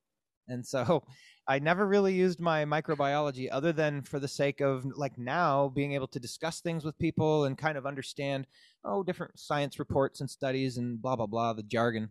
And 0.47 0.65
so 0.65 1.03
I 1.49 1.59
never 1.59 1.87
really 1.87 2.15
used 2.15 2.39
my 2.41 2.65
microbiology 2.65 3.49
other 3.51 3.73
than 3.73 4.03
for 4.03 4.21
the 4.21 4.29
sake 4.29 4.61
of 4.61 4.85
like 4.97 5.19
now 5.19 5.69
being 5.69 5.93
able 5.93 6.07
to 6.09 6.21
discuss 6.21 6.61
things 6.61 6.85
with 6.85 6.99
people 6.99 7.45
and 7.45 7.59
kind 7.59 7.77
of 7.77 7.87
understand 7.87 8.47
oh 8.85 9.03
different 9.03 9.39
science 9.39 9.79
reports 9.79 10.21
and 10.21 10.31
studies 10.31 10.79
and 10.79 11.03
blah 11.03 11.17
blah 11.17 11.27
blah 11.27 11.53
the 11.53 11.63
jargon. 11.65 12.11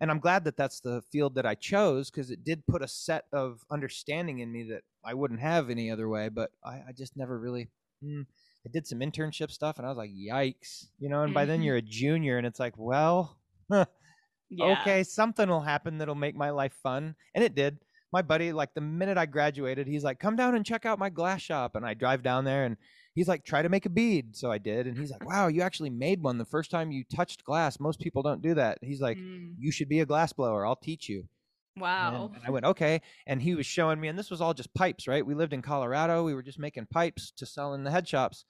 And 0.00 0.10
I'm 0.10 0.20
glad 0.20 0.44
that 0.44 0.56
that's 0.56 0.80
the 0.80 1.02
field 1.02 1.34
that 1.34 1.46
I 1.46 1.56
chose 1.56 2.10
because 2.10 2.30
it 2.30 2.44
did 2.44 2.66
put 2.66 2.82
a 2.82 2.88
set 2.88 3.24
of 3.32 3.64
understanding 3.70 4.38
in 4.38 4.52
me 4.52 4.62
that 4.70 4.84
I 5.04 5.14
wouldn't 5.14 5.40
have 5.40 5.70
any 5.70 5.90
other 5.90 6.08
way. 6.08 6.28
But 6.28 6.52
I, 6.64 6.82
I 6.88 6.92
just 6.96 7.16
never 7.16 7.36
really. 7.38 7.68
mm, 8.04 8.24
I 8.64 8.70
did 8.70 8.86
some 8.86 9.00
internship 9.00 9.50
stuff 9.50 9.78
and 9.78 9.86
I 9.86 9.88
was 9.88 9.98
like, 9.98 10.10
yikes, 10.10 10.86
you 11.00 11.08
know. 11.08 11.22
And 11.24 11.34
by 11.34 11.46
then 11.46 11.60
Mhm. 11.60 11.64
you're 11.64 11.76
a 11.76 11.82
junior, 11.82 12.38
and 12.38 12.46
it's 12.46 12.60
like, 12.60 12.74
well, 12.76 13.38
yeah. 14.50 14.76
okay, 14.82 15.02
something 15.04 15.48
will 15.48 15.60
happen 15.60 15.98
that'll 15.98 16.14
make 16.14 16.36
my 16.36 16.50
life 16.50 16.74
fun. 16.74 17.14
And 17.34 17.44
it 17.44 17.54
did. 17.54 17.78
My 18.12 18.22
buddy, 18.22 18.52
like 18.52 18.74
the 18.74 18.80
minute 18.80 19.18
I 19.18 19.26
graduated, 19.26 19.86
he's 19.86 20.04
like, 20.04 20.18
come 20.18 20.36
down 20.36 20.54
and 20.54 20.64
check 20.64 20.86
out 20.86 20.98
my 20.98 21.10
glass 21.10 21.42
shop. 21.42 21.76
And 21.76 21.84
I 21.84 21.94
drive 21.94 22.22
down 22.22 22.44
there 22.44 22.64
and 22.64 22.76
he's 23.14 23.28
like, 23.28 23.44
try 23.44 23.62
to 23.62 23.68
make 23.68 23.84
a 23.84 23.90
bead. 23.90 24.34
So 24.36 24.50
I 24.50 24.58
did. 24.58 24.86
And 24.86 24.96
he's 24.96 25.10
like, 25.10 25.24
wow, 25.28 25.48
you 25.48 25.62
actually 25.62 25.90
made 25.90 26.22
one 26.22 26.38
the 26.38 26.44
first 26.44 26.70
time 26.70 26.90
you 26.90 27.04
touched 27.14 27.44
glass. 27.44 27.78
Most 27.78 28.00
people 28.00 28.22
don't 28.22 28.42
do 28.42 28.54
that. 28.54 28.78
He's 28.82 29.00
like, 29.00 29.18
Mm, 29.18 29.54
you 29.58 29.70
should 29.72 29.88
be 29.88 30.00
a 30.00 30.06
glass 30.06 30.32
blower. 30.32 30.66
I'll 30.66 30.76
teach 30.76 31.08
you. 31.08 31.28
Wow. 31.76 32.32
And 32.34 32.42
I 32.44 32.50
went, 32.50 32.66
okay. 32.66 33.02
And 33.26 33.40
he 33.40 33.54
was 33.54 33.66
showing 33.66 34.00
me, 34.00 34.08
and 34.08 34.18
this 34.18 34.30
was 34.30 34.40
all 34.40 34.54
just 34.54 34.74
pipes, 34.74 35.06
right? 35.06 35.24
We 35.24 35.34
lived 35.34 35.52
in 35.52 35.62
Colorado. 35.62 36.24
We 36.24 36.34
were 36.34 36.42
just 36.42 36.58
making 36.58 36.86
pipes 36.86 37.30
to 37.36 37.46
sell 37.46 37.74
in 37.74 37.84
the 37.84 37.90
head 37.90 38.08
shops. 38.08 38.44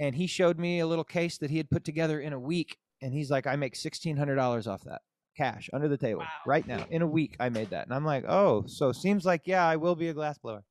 And 0.00 0.16
he 0.16 0.26
showed 0.26 0.58
me 0.58 0.80
a 0.80 0.86
little 0.86 1.04
case 1.04 1.38
that 1.38 1.50
he 1.50 1.58
had 1.58 1.70
put 1.70 1.84
together 1.84 2.20
in 2.20 2.32
a 2.32 2.40
week. 2.40 2.78
And 3.00 3.12
he's 3.12 3.30
like, 3.30 3.46
I 3.46 3.54
make 3.56 3.74
$1,600 3.74 4.66
off 4.66 4.82
that 4.84 5.02
cash 5.36 5.68
under 5.72 5.88
the 5.88 5.96
table 5.96 6.20
Wow. 6.20 6.28
right 6.46 6.66
now. 6.66 6.86
In 6.90 7.02
a 7.02 7.06
week, 7.06 7.36
I 7.40 7.48
made 7.48 7.70
that. 7.70 7.86
And 7.86 7.94
I'm 7.94 8.04
like, 8.04 8.24
oh, 8.28 8.64
so 8.66 8.92
seems 8.92 9.24
like, 9.24 9.42
yeah, 9.46 9.66
I 9.66 9.76
will 9.76 9.94
be 9.94 10.08
a 10.08 10.14
glass 10.14 10.38
blower. 10.38 10.64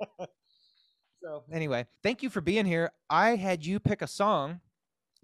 so 1.22 1.44
anyway, 1.52 1.86
thank 2.02 2.22
you 2.22 2.30
for 2.30 2.40
being 2.40 2.66
here. 2.66 2.90
I 3.08 3.36
had 3.36 3.64
you 3.64 3.78
pick 3.80 4.02
a 4.02 4.06
song 4.06 4.60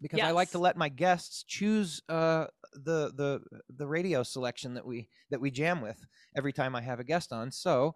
because 0.01 0.20
I 0.20 0.30
like 0.32 0.51
to 0.51 0.59
let 0.59 0.76
my 0.76 0.88
guests 0.88 1.42
choose 1.44 2.03
uh, 2.09 2.47
the 2.74 3.12
the 3.16 3.40
the 3.74 3.86
radio 3.86 4.22
selection 4.22 4.74
that 4.74 4.84
we 4.84 5.09
that 5.30 5.40
we 5.40 5.51
jam 5.51 5.80
with 5.80 6.05
every 6.36 6.53
time 6.53 6.76
I 6.76 6.82
have 6.82 7.01
a 7.01 7.05
guest 7.05 7.32
on. 7.32 7.51
So 7.51 7.94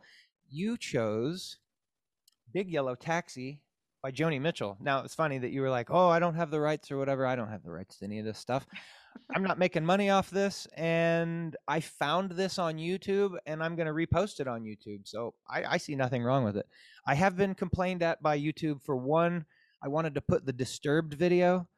you 0.48 0.76
chose 0.78 1.58
Big 2.52 2.70
Yellow 2.70 2.94
Taxi 2.94 3.62
by 4.02 4.10
Joni 4.10 4.40
Mitchell. 4.40 4.78
Now 4.80 5.00
it's 5.04 5.14
funny 5.14 5.36
that 5.38 5.50
you 5.50 5.60
were 5.60 5.68
like, 5.70 5.90
"Oh, 5.90 6.08
I 6.08 6.18
don't 6.18 6.36
have 6.36 6.50
the 6.50 6.60
rights 6.60 6.90
or 6.90 6.96
whatever. 6.96 7.26
I 7.26 7.36
don't 7.36 7.50
have 7.50 7.62
the 7.62 7.70
rights 7.70 7.98
to 7.98 8.06
any 8.06 8.18
of 8.18 8.24
this 8.24 8.38
stuff. 8.38 8.66
I'm 9.34 9.42
not 9.42 9.58
making 9.58 9.84
money 9.84 10.10
off 10.10 10.30
this." 10.30 10.66
And 10.76 11.56
I 11.68 11.80
found 11.80 12.32
this 12.32 12.58
on 12.58 12.76
YouTube, 12.76 13.36
and 13.46 13.62
I'm 13.62 13.76
going 13.76 13.86
to 13.86 13.92
repost 13.92 14.40
it 14.40 14.48
on 14.48 14.62
YouTube. 14.62 15.06
So 15.06 15.34
I, 15.48 15.64
I 15.64 15.76
see 15.76 15.94
nothing 15.94 16.22
wrong 16.22 16.44
with 16.44 16.56
it. 16.56 16.66
I 17.06 17.14
have 17.14 17.36
been 17.36 17.54
complained 17.54 18.02
at 18.02 18.22
by 18.22 18.38
YouTube 18.38 18.82
for 18.82 18.96
one. 18.96 19.46
I 19.82 19.88
wanted 19.88 20.14
to 20.14 20.20
put 20.20 20.44
the 20.44 20.52
Disturbed 20.52 21.14
video, 21.14 21.68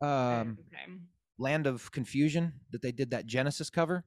um, 0.00 0.58
okay. 0.68 0.92
Land 1.38 1.66
of 1.66 1.90
Confusion, 1.90 2.52
that 2.70 2.82
they 2.82 2.92
did 2.92 3.10
that 3.10 3.26
Genesis 3.26 3.70
cover. 3.70 4.04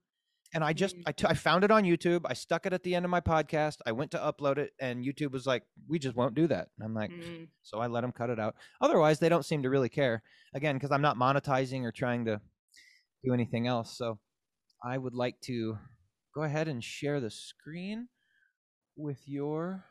And 0.55 0.63
I 0.63 0.71
just 0.71 0.95
Mm. 0.97 1.03
I, 1.07 1.11
t- 1.13 1.25
I 1.27 1.33
found 1.33 1.63
it 1.63 1.71
on 1.71 1.83
YouTube. 1.83 2.21
I 2.25 2.33
stuck 2.33 2.67
it 2.67 2.73
at 2.73 2.83
the 2.83 2.93
end 2.93 3.05
of 3.05 3.09
my 3.09 3.21
podcast. 3.21 3.77
I 3.87 3.91
went 3.91 4.11
to 4.11 4.19
upload 4.19 4.59
it, 4.59 4.73
and 4.79 5.03
YouTube 5.03 5.31
was 5.31 5.47
like, 5.47 5.63
"We 5.87 5.97
just 5.97 6.15
won't 6.15 6.35
do 6.35 6.45
that." 6.45 6.67
And 6.77 6.85
I'm 6.85 6.93
like, 6.93 7.09
Mm, 7.09 7.47
so 7.63 7.79
I 7.79 7.87
let 7.87 8.01
them 8.01 8.11
cut 8.11 8.29
it 8.29 8.39
out. 8.39 8.55
Otherwise, 8.79 9.17
they 9.17 9.29
don't 9.29 9.45
seem 9.45 9.63
to 9.63 9.71
really 9.71 9.89
care. 9.89 10.21
Again, 10.53 10.75
because 10.75 10.91
I'm 10.91 11.01
not 11.01 11.17
monetizing 11.17 11.83
or 11.85 11.91
trying 11.91 12.25
to 12.25 12.39
do 13.23 13.33
anything 13.33 13.67
else. 13.67 13.97
So 13.97 14.19
I 14.83 14.97
would 14.97 15.13
like 15.13 15.39
to 15.45 15.77
go 16.35 16.43
ahead 16.43 16.67
and 16.67 16.83
share 16.83 17.19
the 17.19 17.29
screen 17.29 18.07
with 18.95 19.19
your 19.25 19.85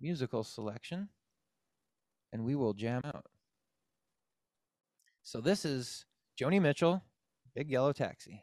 musical 0.00 0.42
selection, 0.42 1.08
and 2.32 2.44
we 2.44 2.54
will 2.54 2.74
jam 2.74 3.02
out. 3.04 3.26
So 5.22 5.40
this 5.40 5.64
is 5.64 6.04
Joni 6.40 6.60
Mitchell, 6.60 7.02
Big 7.54 7.70
Yellow 7.70 7.92
Taxi. 7.92 8.42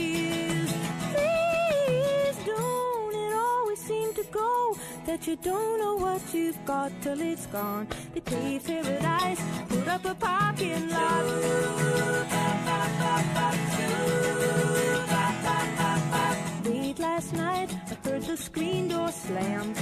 That 5.05 5.27
you 5.27 5.35
don't 5.35 5.79
know 5.79 5.95
what 5.95 6.21
you've 6.33 6.63
got 6.65 6.91
till 7.01 7.19
it's 7.21 7.45
gone. 7.47 7.87
They 8.13 8.21
paved 8.21 8.65
paradise, 8.67 9.41
put 9.69 9.87
up 9.87 10.05
a 10.05 10.15
parking 10.15 10.89
lot. 10.89 11.25
Late 16.65 16.99
last 16.99 17.33
night, 17.33 17.69
I 17.89 18.07
heard 18.07 18.23
the 18.23 18.37
screen 18.37 18.89
door 18.89 19.11
slam. 19.11 19.73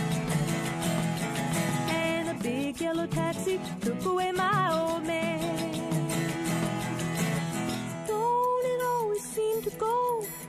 And 1.89 2.29
a 2.29 2.33
big 2.41 2.79
yellow 2.79 3.07
taxi 3.07 3.59
took 3.81 4.05
away 4.05 4.31
my 4.31 4.71
old 4.73 5.05
man. 5.05 5.48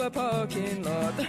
up 0.00 0.06
a 0.06 0.10
parking 0.10 0.82
lot. 0.82 1.14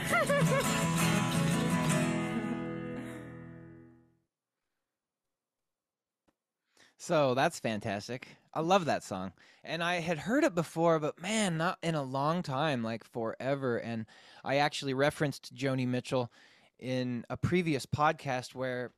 so 6.98 7.36
that's 7.36 7.60
fantastic. 7.60 8.28
I 8.54 8.62
love 8.62 8.86
that 8.86 9.04
song. 9.04 9.34
And 9.64 9.84
I 9.84 9.96
had 9.96 10.18
heard 10.20 10.44
it 10.44 10.56
before, 10.56 11.00
but 11.00 11.22
man, 11.22 11.58
not 11.58 11.78
in 11.84 11.96
a 11.96 12.04
long 12.04 12.42
time, 12.42 12.84
like 12.84 13.04
forever. 13.04 13.78
And 13.78 14.06
I 14.44 14.58
actually 14.58 14.94
referenced 14.94 15.54
Joni 15.54 15.88
Mitchell 15.88 16.32
in 16.80 17.26
a 17.30 17.38
previous 17.38 17.86
podcast 17.86 18.56
where 18.56 18.92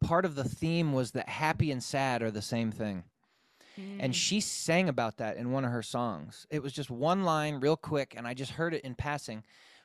part 0.00 0.24
of 0.24 0.34
the 0.34 0.44
theme 0.44 0.92
was 0.92 1.10
that 1.12 1.28
happy 1.28 1.70
and 1.72 1.82
sad 1.82 2.22
are 2.22 2.30
the 2.30 2.42
same 2.42 2.70
thing. 2.70 3.04
And 4.00 4.14
she 4.14 4.40
sang 4.40 4.88
about 4.88 5.18
that 5.18 5.36
in 5.36 5.50
one 5.50 5.64
of 5.64 5.70
her 5.72 5.82
songs. 5.82 6.46
It 6.50 6.62
was 6.62 6.72
just 6.72 6.90
one 6.90 7.24
line, 7.24 7.60
real 7.60 7.76
quick, 7.76 8.14
and 8.16 8.26
I 8.26 8.34
just 8.34 8.52
heard 8.52 8.74
it 8.74 8.84
in 8.84 8.94
passing. 8.94 9.42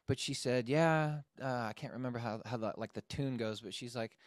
But 0.08 0.20
she 0.20 0.34
said, 0.34 0.68
"Yeah, 0.68 1.20
uh, 1.42 1.46
I 1.70 1.74
can't 1.76 1.94
remember 1.94 2.20
how 2.20 2.42
how 2.46 2.58
the, 2.58 2.74
like 2.78 2.94
the 2.94 3.02
tune 3.04 3.38
goes, 3.38 3.62
but 3.62 3.74
she's 3.74 3.96
like, 3.96 4.18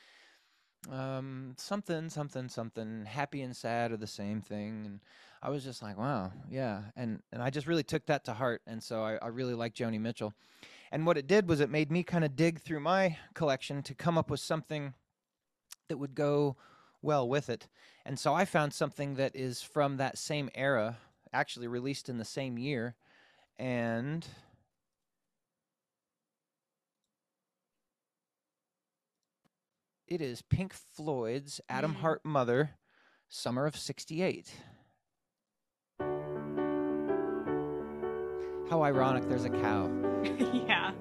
um, 0.90 1.54
something, 1.58 2.08
something, 2.08 2.48
something. 2.48 3.04
Happy 3.04 3.42
and 3.42 3.54
sad 3.54 3.92
are 3.92 3.96
the 3.96 4.06
same 4.06 4.40
thing." 4.40 4.86
And 4.86 5.00
I 5.42 5.50
was 5.50 5.64
just 5.64 5.82
like, 5.82 5.98
"Wow, 5.98 6.32
yeah." 6.50 6.82
And 6.96 7.22
and 7.32 7.42
I 7.42 7.50
just 7.50 7.66
really 7.66 7.82
took 7.84 8.06
that 8.06 8.24
to 8.24 8.34
heart, 8.34 8.62
and 8.66 8.82
so 8.82 9.02
I, 9.02 9.16
I 9.16 9.28
really 9.28 9.54
like 9.54 9.74
Joni 9.74 10.00
Mitchell. 10.00 10.32
And 10.92 11.04
what 11.04 11.18
it 11.18 11.26
did 11.26 11.48
was 11.48 11.60
it 11.60 11.68
made 11.68 11.90
me 11.90 12.02
kind 12.02 12.24
of 12.24 12.36
dig 12.36 12.60
through 12.60 12.80
my 12.80 13.18
collection 13.34 13.82
to 13.82 13.94
come 13.94 14.16
up 14.16 14.30
with 14.30 14.40
something 14.40 14.94
that 15.88 15.98
would 15.98 16.14
go 16.14 16.56
well 17.02 17.28
with 17.28 17.50
it. 17.50 17.68
And 18.07 18.20
so 18.20 18.32
I 18.34 18.44
found 18.44 18.72
something 18.72 19.16
that 19.16 19.34
is 19.34 19.62
from 19.62 19.96
that 19.96 20.16
same 20.16 20.48
era, 20.54 20.98
actually 21.32 21.66
released 21.66 22.09
in 22.09 22.18
the 22.18 22.24
same 22.24 22.57
year. 22.57 22.94
And 23.59 24.24
it 30.07 30.20
is 30.20 30.40
Pink 30.40 30.72
Floyd's 30.72 31.61
Atom 31.68 31.94
Mm. 31.94 31.96
Heart 31.96 32.24
Mother, 32.24 32.70
Summer 33.28 33.66
of 33.66 33.74
68. 33.74 34.54
How 38.70 38.82
ironic 38.84 39.28
there's 39.28 39.44
a 39.44 39.50
cow. 39.50 39.90
yeah. 40.52 40.92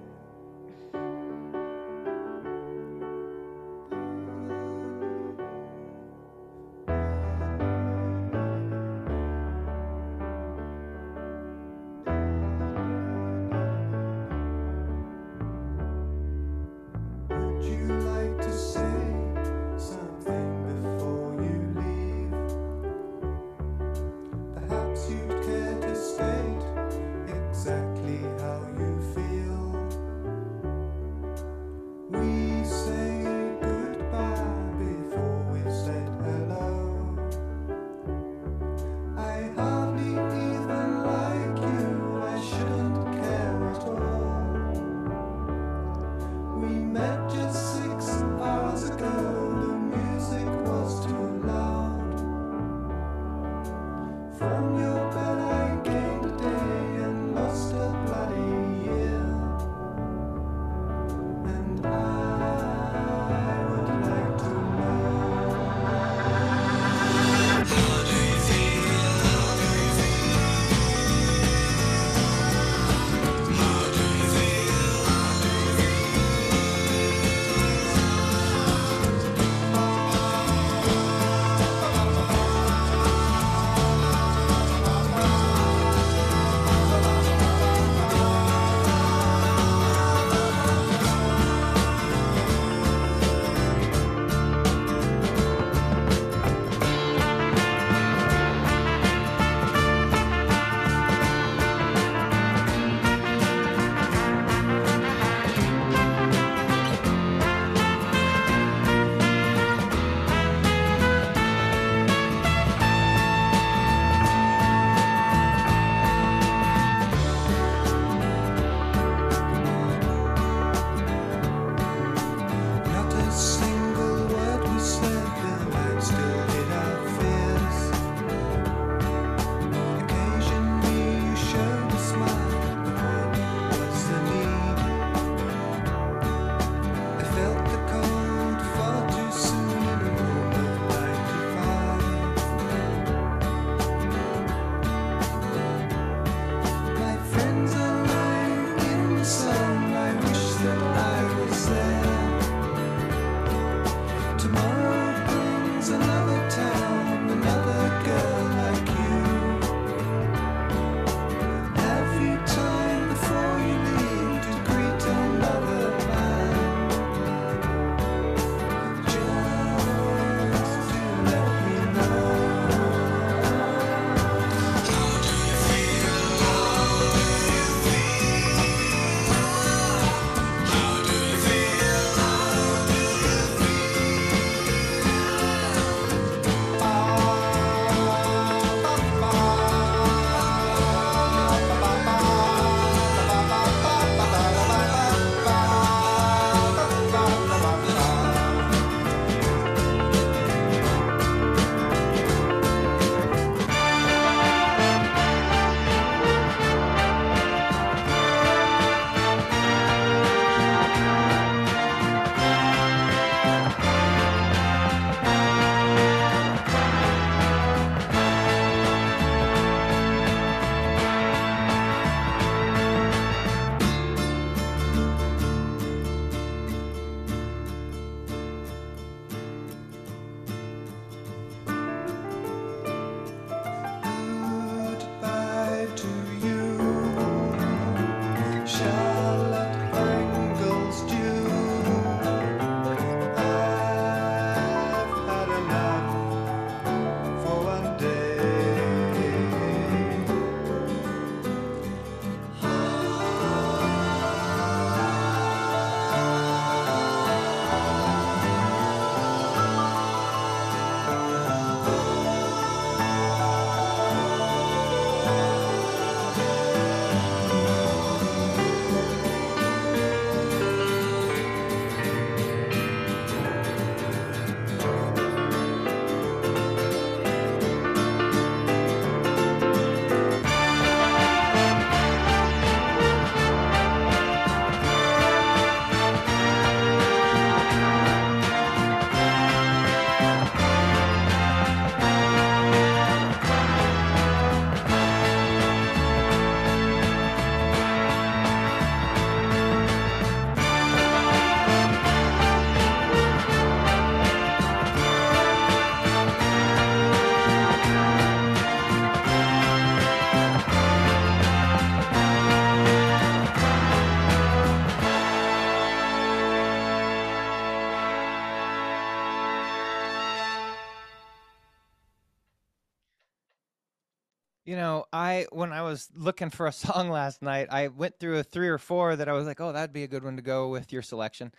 I 325.35 325.45
when 325.51 325.71
I 325.71 325.81
was 325.81 326.09
looking 326.15 326.49
for 326.49 326.67
a 326.67 326.71
song 326.85 327.09
last 327.09 327.41
night, 327.41 327.67
I 327.71 327.87
went 327.87 328.19
through 328.19 328.39
a 328.39 328.43
three 328.43 328.67
or 328.67 328.77
four 328.77 329.15
that 329.15 329.29
I 329.29 329.33
was 329.33 329.45
like, 329.45 329.61
"Oh, 329.61 329.71
that'd 329.71 329.93
be 329.93 330.03
a 330.03 330.07
good 330.07 330.23
one 330.23 330.35
to 330.35 330.41
go 330.41 330.69
with 330.69 330.91
your 330.93 331.01
selection." 331.01 331.51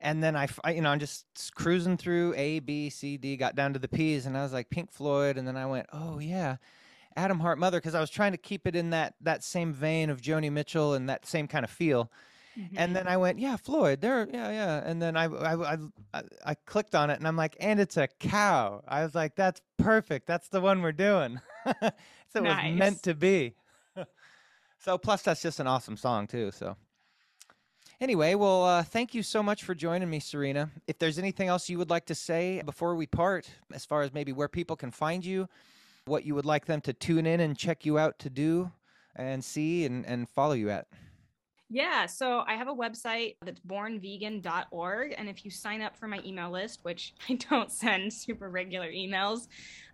And 0.00 0.22
then 0.22 0.36
I, 0.36 0.48
you 0.68 0.80
know, 0.80 0.90
I'm 0.90 1.00
just 1.00 1.26
cruising 1.54 1.96
through 1.96 2.34
A, 2.36 2.60
B, 2.60 2.88
C, 2.88 3.16
D, 3.16 3.36
got 3.36 3.56
down 3.56 3.72
to 3.72 3.80
the 3.80 3.88
P's, 3.88 4.26
and 4.26 4.36
I 4.36 4.42
was 4.42 4.52
like 4.52 4.70
Pink 4.70 4.92
Floyd, 4.92 5.36
and 5.36 5.46
then 5.46 5.56
I 5.56 5.66
went, 5.66 5.86
"Oh 5.92 6.18
yeah, 6.18 6.56
Atom 7.16 7.40
Heart 7.40 7.58
Mother," 7.58 7.78
because 7.78 7.94
I 7.94 8.00
was 8.00 8.10
trying 8.10 8.32
to 8.32 8.38
keep 8.38 8.66
it 8.66 8.76
in 8.76 8.90
that 8.90 9.14
that 9.20 9.42
same 9.42 9.72
vein 9.72 10.10
of 10.10 10.20
Joni 10.20 10.52
Mitchell 10.52 10.94
and 10.94 11.08
that 11.08 11.26
same 11.26 11.48
kind 11.48 11.64
of 11.64 11.70
feel. 11.70 12.10
And 12.76 12.94
then 12.94 13.06
I 13.06 13.16
went, 13.16 13.38
"Yeah, 13.38 13.56
Floyd, 13.56 14.00
there, 14.00 14.28
yeah, 14.32 14.50
yeah." 14.50 14.82
And 14.84 15.00
then 15.00 15.16
I, 15.16 15.24
I, 15.24 15.74
I, 16.14 16.22
I, 16.44 16.54
clicked 16.54 16.94
on 16.94 17.10
it, 17.10 17.18
and 17.18 17.28
I'm 17.28 17.36
like, 17.36 17.56
"And 17.60 17.78
it's 17.78 17.96
a 17.96 18.08
cow." 18.08 18.82
I 18.88 19.02
was 19.02 19.14
like, 19.14 19.36
"That's 19.36 19.60
perfect. 19.76 20.26
That's 20.26 20.48
the 20.48 20.60
one 20.60 20.82
we're 20.82 20.92
doing." 20.92 21.40
so 21.66 21.90
it 22.34 22.42
was 22.42 22.74
meant 22.74 23.02
to 23.04 23.14
be. 23.14 23.54
so 24.78 24.98
plus 24.98 25.22
that's 25.22 25.42
just 25.42 25.60
an 25.60 25.66
awesome 25.66 25.96
song 25.96 26.26
too. 26.26 26.50
So 26.50 26.76
anyway, 28.00 28.34
well, 28.34 28.64
uh, 28.64 28.82
thank 28.82 29.14
you 29.14 29.22
so 29.22 29.42
much 29.42 29.62
for 29.62 29.74
joining 29.74 30.10
me, 30.10 30.20
Sarina. 30.20 30.70
If 30.86 30.98
there's 30.98 31.18
anything 31.18 31.48
else 31.48 31.68
you 31.68 31.78
would 31.78 31.90
like 31.90 32.06
to 32.06 32.14
say 32.14 32.62
before 32.64 32.94
we 32.94 33.06
part, 33.06 33.48
as 33.72 33.84
far 33.84 34.02
as 34.02 34.12
maybe 34.12 34.32
where 34.32 34.48
people 34.48 34.76
can 34.76 34.90
find 34.90 35.24
you, 35.24 35.48
what 36.06 36.24
you 36.24 36.34
would 36.34 36.46
like 36.46 36.66
them 36.66 36.80
to 36.82 36.92
tune 36.92 37.26
in 37.26 37.40
and 37.40 37.56
check 37.56 37.84
you 37.84 37.98
out 37.98 38.18
to 38.20 38.30
do 38.30 38.72
and 39.14 39.44
see 39.44 39.84
and, 39.84 40.06
and 40.06 40.28
follow 40.28 40.54
you 40.54 40.70
at. 40.70 40.86
Yeah, 41.70 42.06
so 42.06 42.44
I 42.46 42.54
have 42.54 42.68
a 42.68 42.74
website 42.74 43.36
that's 43.44 43.60
bornvegan.org. 43.60 45.14
And 45.18 45.28
if 45.28 45.44
you 45.44 45.50
sign 45.50 45.82
up 45.82 45.96
for 45.96 46.08
my 46.08 46.20
email 46.24 46.50
list, 46.50 46.80
which 46.82 47.14
I 47.28 47.34
don't 47.34 47.70
send 47.70 48.12
super 48.12 48.48
regular 48.48 48.90
emails, 48.90 49.48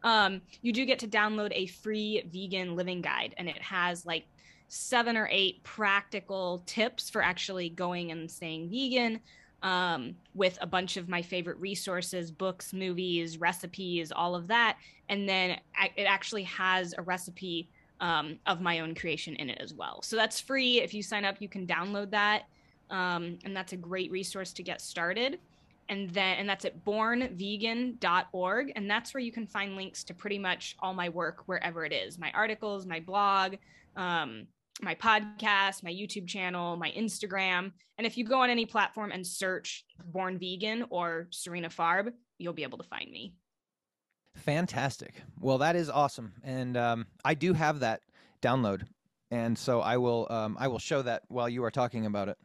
um, 0.05 0.41
you 0.63 0.73
do 0.73 0.85
get 0.85 1.01
to 1.01 1.09
download 1.09 1.51
a 1.53 1.67
free 1.67 2.23
vegan 2.33 2.77
living 2.77 3.01
guide. 3.01 3.35
And 3.39 3.49
it 3.49 3.61
has 3.61 4.07
like 4.07 4.27
seven 4.69 5.17
or 5.17 5.29
eight 5.31 5.63
practical 5.65 6.63
tips 6.67 7.11
for 7.11 7.23
actually 7.23 7.69
going 7.71 8.13
and 8.13 8.31
staying 8.31 8.71
vegan 8.71 9.21
um, 9.63 10.15
with 10.35 10.59
a 10.61 10.67
bunch 10.67 10.97
of 10.97 11.09
my 11.09 11.23
favorite 11.23 11.59
resources, 11.59 12.31
books, 12.31 12.73
movies, 12.73 13.39
recipes, 13.39 14.13
all 14.13 14.37
of 14.37 14.47
that. 14.47 14.77
And 15.09 15.29
then 15.29 15.59
it 15.97 16.05
actually 16.05 16.45
has 16.45 16.95
a 16.97 17.03
recipe 17.03 17.69
um, 18.01 18.39
of 18.47 18.61
my 18.61 18.81
own 18.81 18.95
creation 18.95 19.37
in 19.37 19.51
it 19.51 19.59
as 19.61 19.75
well. 19.75 20.03
So 20.03 20.17
that's 20.17 20.41
free. 20.41 20.81
If 20.81 20.95
you 20.95 21.03
sign 21.03 21.25
up, 21.25 21.37
you 21.41 21.49
can 21.49 21.67
download 21.67 22.11
that. 22.11 22.45
Um, 22.91 23.39
and 23.45 23.57
that's 23.57 23.73
a 23.73 23.77
great 23.77 24.11
resource 24.11 24.53
to 24.55 24.63
get 24.63 24.81
started. 24.81 25.39
And 25.89 26.11
then, 26.11 26.39
and 26.39 26.49
that's 26.49 26.65
at 26.65 26.85
bornvegan.org. 26.85 28.73
And 28.75 28.91
that's 28.91 29.15
where 29.15 29.21
you 29.21 29.33
can 29.33 29.47
find 29.47 29.77
links 29.77 30.05
to 30.05 30.15
pretty 30.15 30.39
much 30.39 30.77
all 30.81 30.95
my 30.95 31.09
work 31.09 31.43
wherever 31.47 31.85
it 31.85 31.93
is 31.93 32.19
my 32.19 32.31
articles, 32.33 32.87
my 32.87 33.01
blog, 33.01 33.57
um, 33.97 34.47
my 34.83 34.95
podcast, 34.95 35.83
my 35.83 35.93
YouTube 35.93 36.27
channel, 36.27 36.77
my 36.77 36.91
Instagram. 36.93 37.73
And 37.99 38.07
if 38.07 38.19
you 38.19 38.25
go 38.25 38.41
on 38.41 38.51
any 38.51 38.67
platform 38.67 39.13
and 39.13 39.27
search 39.27 39.85
Born 40.07 40.39
Vegan 40.39 40.87
or 40.91 41.29
Sarina 41.31 41.73
Farb, 41.73 42.13
you'll 42.39 42.55
be 42.55 42.65
able 42.65 42.79
to 42.79 42.85
find 42.85 43.11
me. 43.11 43.35
Fantastic. 44.37 45.23
Well, 45.41 45.59
that 45.59 45.77
is 45.77 45.89
awesome, 45.89 46.33
and 46.43 46.77
um, 46.77 47.07
I 47.25 47.35
do 47.35 47.53
have 47.53 47.81
that 47.81 48.03
download, 48.43 48.83
and 49.31 49.57
so 49.57 49.81
I 49.81 49.97
will 49.97 50.27
um, 50.31 50.57
I 50.59 50.69
will 50.69 50.79
show 50.79 51.03
that 51.03 51.23
while 51.29 51.49
you 51.49 51.65
are 51.65 51.71
talking 51.71 52.05
about 52.07 52.29
it, 52.29 52.37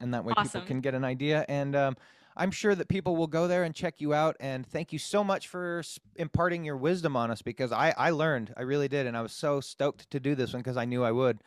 and 0.00 0.12
that 0.14 0.24
way 0.24 0.34
Awesome. 0.36 0.60
people 0.60 0.66
can 0.66 0.80
get 0.80 0.94
an 0.94 1.04
idea. 1.04 1.44
And 1.48 1.74
um, 1.76 1.96
I'm 2.36 2.50
sure 2.50 2.74
that 2.74 2.88
people 2.88 3.16
will 3.16 3.26
go 3.26 3.48
there 3.48 3.64
and 3.64 3.74
check 3.74 4.00
you 4.00 4.14
out. 4.14 4.36
And 4.40 4.66
thank 4.66 4.92
you 4.92 4.98
so 4.98 5.24
much 5.24 5.48
for 5.48 5.82
imparting 6.16 6.64
your 6.64 6.76
wisdom 6.76 7.16
on 7.16 7.30
us 7.30 7.42
because 7.42 7.72
I 7.72 7.94
I 7.96 8.10
learned 8.10 8.52
I 8.56 8.62
really 8.62 8.88
did, 8.88 9.06
and 9.06 9.16
I 9.16 9.22
was 9.22 9.32
so 9.32 9.60
stoked 9.60 10.10
to 10.10 10.20
do 10.20 10.34
this 10.34 10.52
one 10.52 10.62
because 10.62 10.76
I 10.76 10.84
knew 10.84 11.04
I 11.04 11.12
would. 11.12 11.42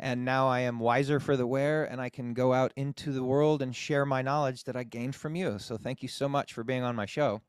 And 0.00 0.24
now 0.24 0.46
I 0.46 0.60
am 0.60 0.78
wiser 0.78 1.18
for 1.18 1.36
the 1.36 1.46
wear, 1.46 1.84
and 1.84 2.00
I 2.00 2.08
can 2.08 2.32
go 2.34 2.52
out 2.52 2.72
into 2.76 3.12
the 3.12 3.24
world 3.24 3.62
and 3.62 3.74
share 3.74 4.06
my 4.06 4.22
knowledge 4.22 4.64
that 4.64 4.76
I 4.76 4.84
gained 4.84 5.16
from 5.16 5.34
you. 5.34 5.58
So 5.58 5.76
thank 5.76 6.02
you 6.02 6.08
so 6.08 6.28
much 6.28 6.52
for 6.52 6.62
being 6.62 6.84
on 6.84 6.94
my 6.94 7.06
show. 7.06 7.40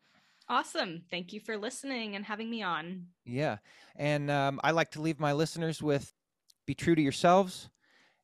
Awesome. 0.50 1.04
Thank 1.12 1.32
you 1.32 1.40
for 1.40 1.58
listening 1.58 2.16
and 2.16 2.26
having 2.26 2.50
me 2.50 2.64
on. 2.64 3.06
Yeah. 3.24 3.58
And 3.96 4.32
um, 4.32 4.60
I 4.64 4.72
like 4.72 4.92
to 4.92 5.02
leave 5.02 5.20
my 5.20 5.34
listeners 5.34 5.82
with 5.82 6.14
be 6.66 6.74
true 6.74 6.96
to 6.96 7.02
yourselves 7.02 7.70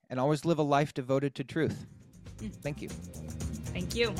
and 0.09 0.19
always 0.19 0.43
live 0.43 0.57
a 0.57 0.63
life 0.63 0.93
devoted 0.93 1.35
to 1.35 1.43
truth. 1.43 1.85
Thank 2.63 2.81
you. 2.81 2.89
Thank 2.89 3.95
you. 3.95 4.15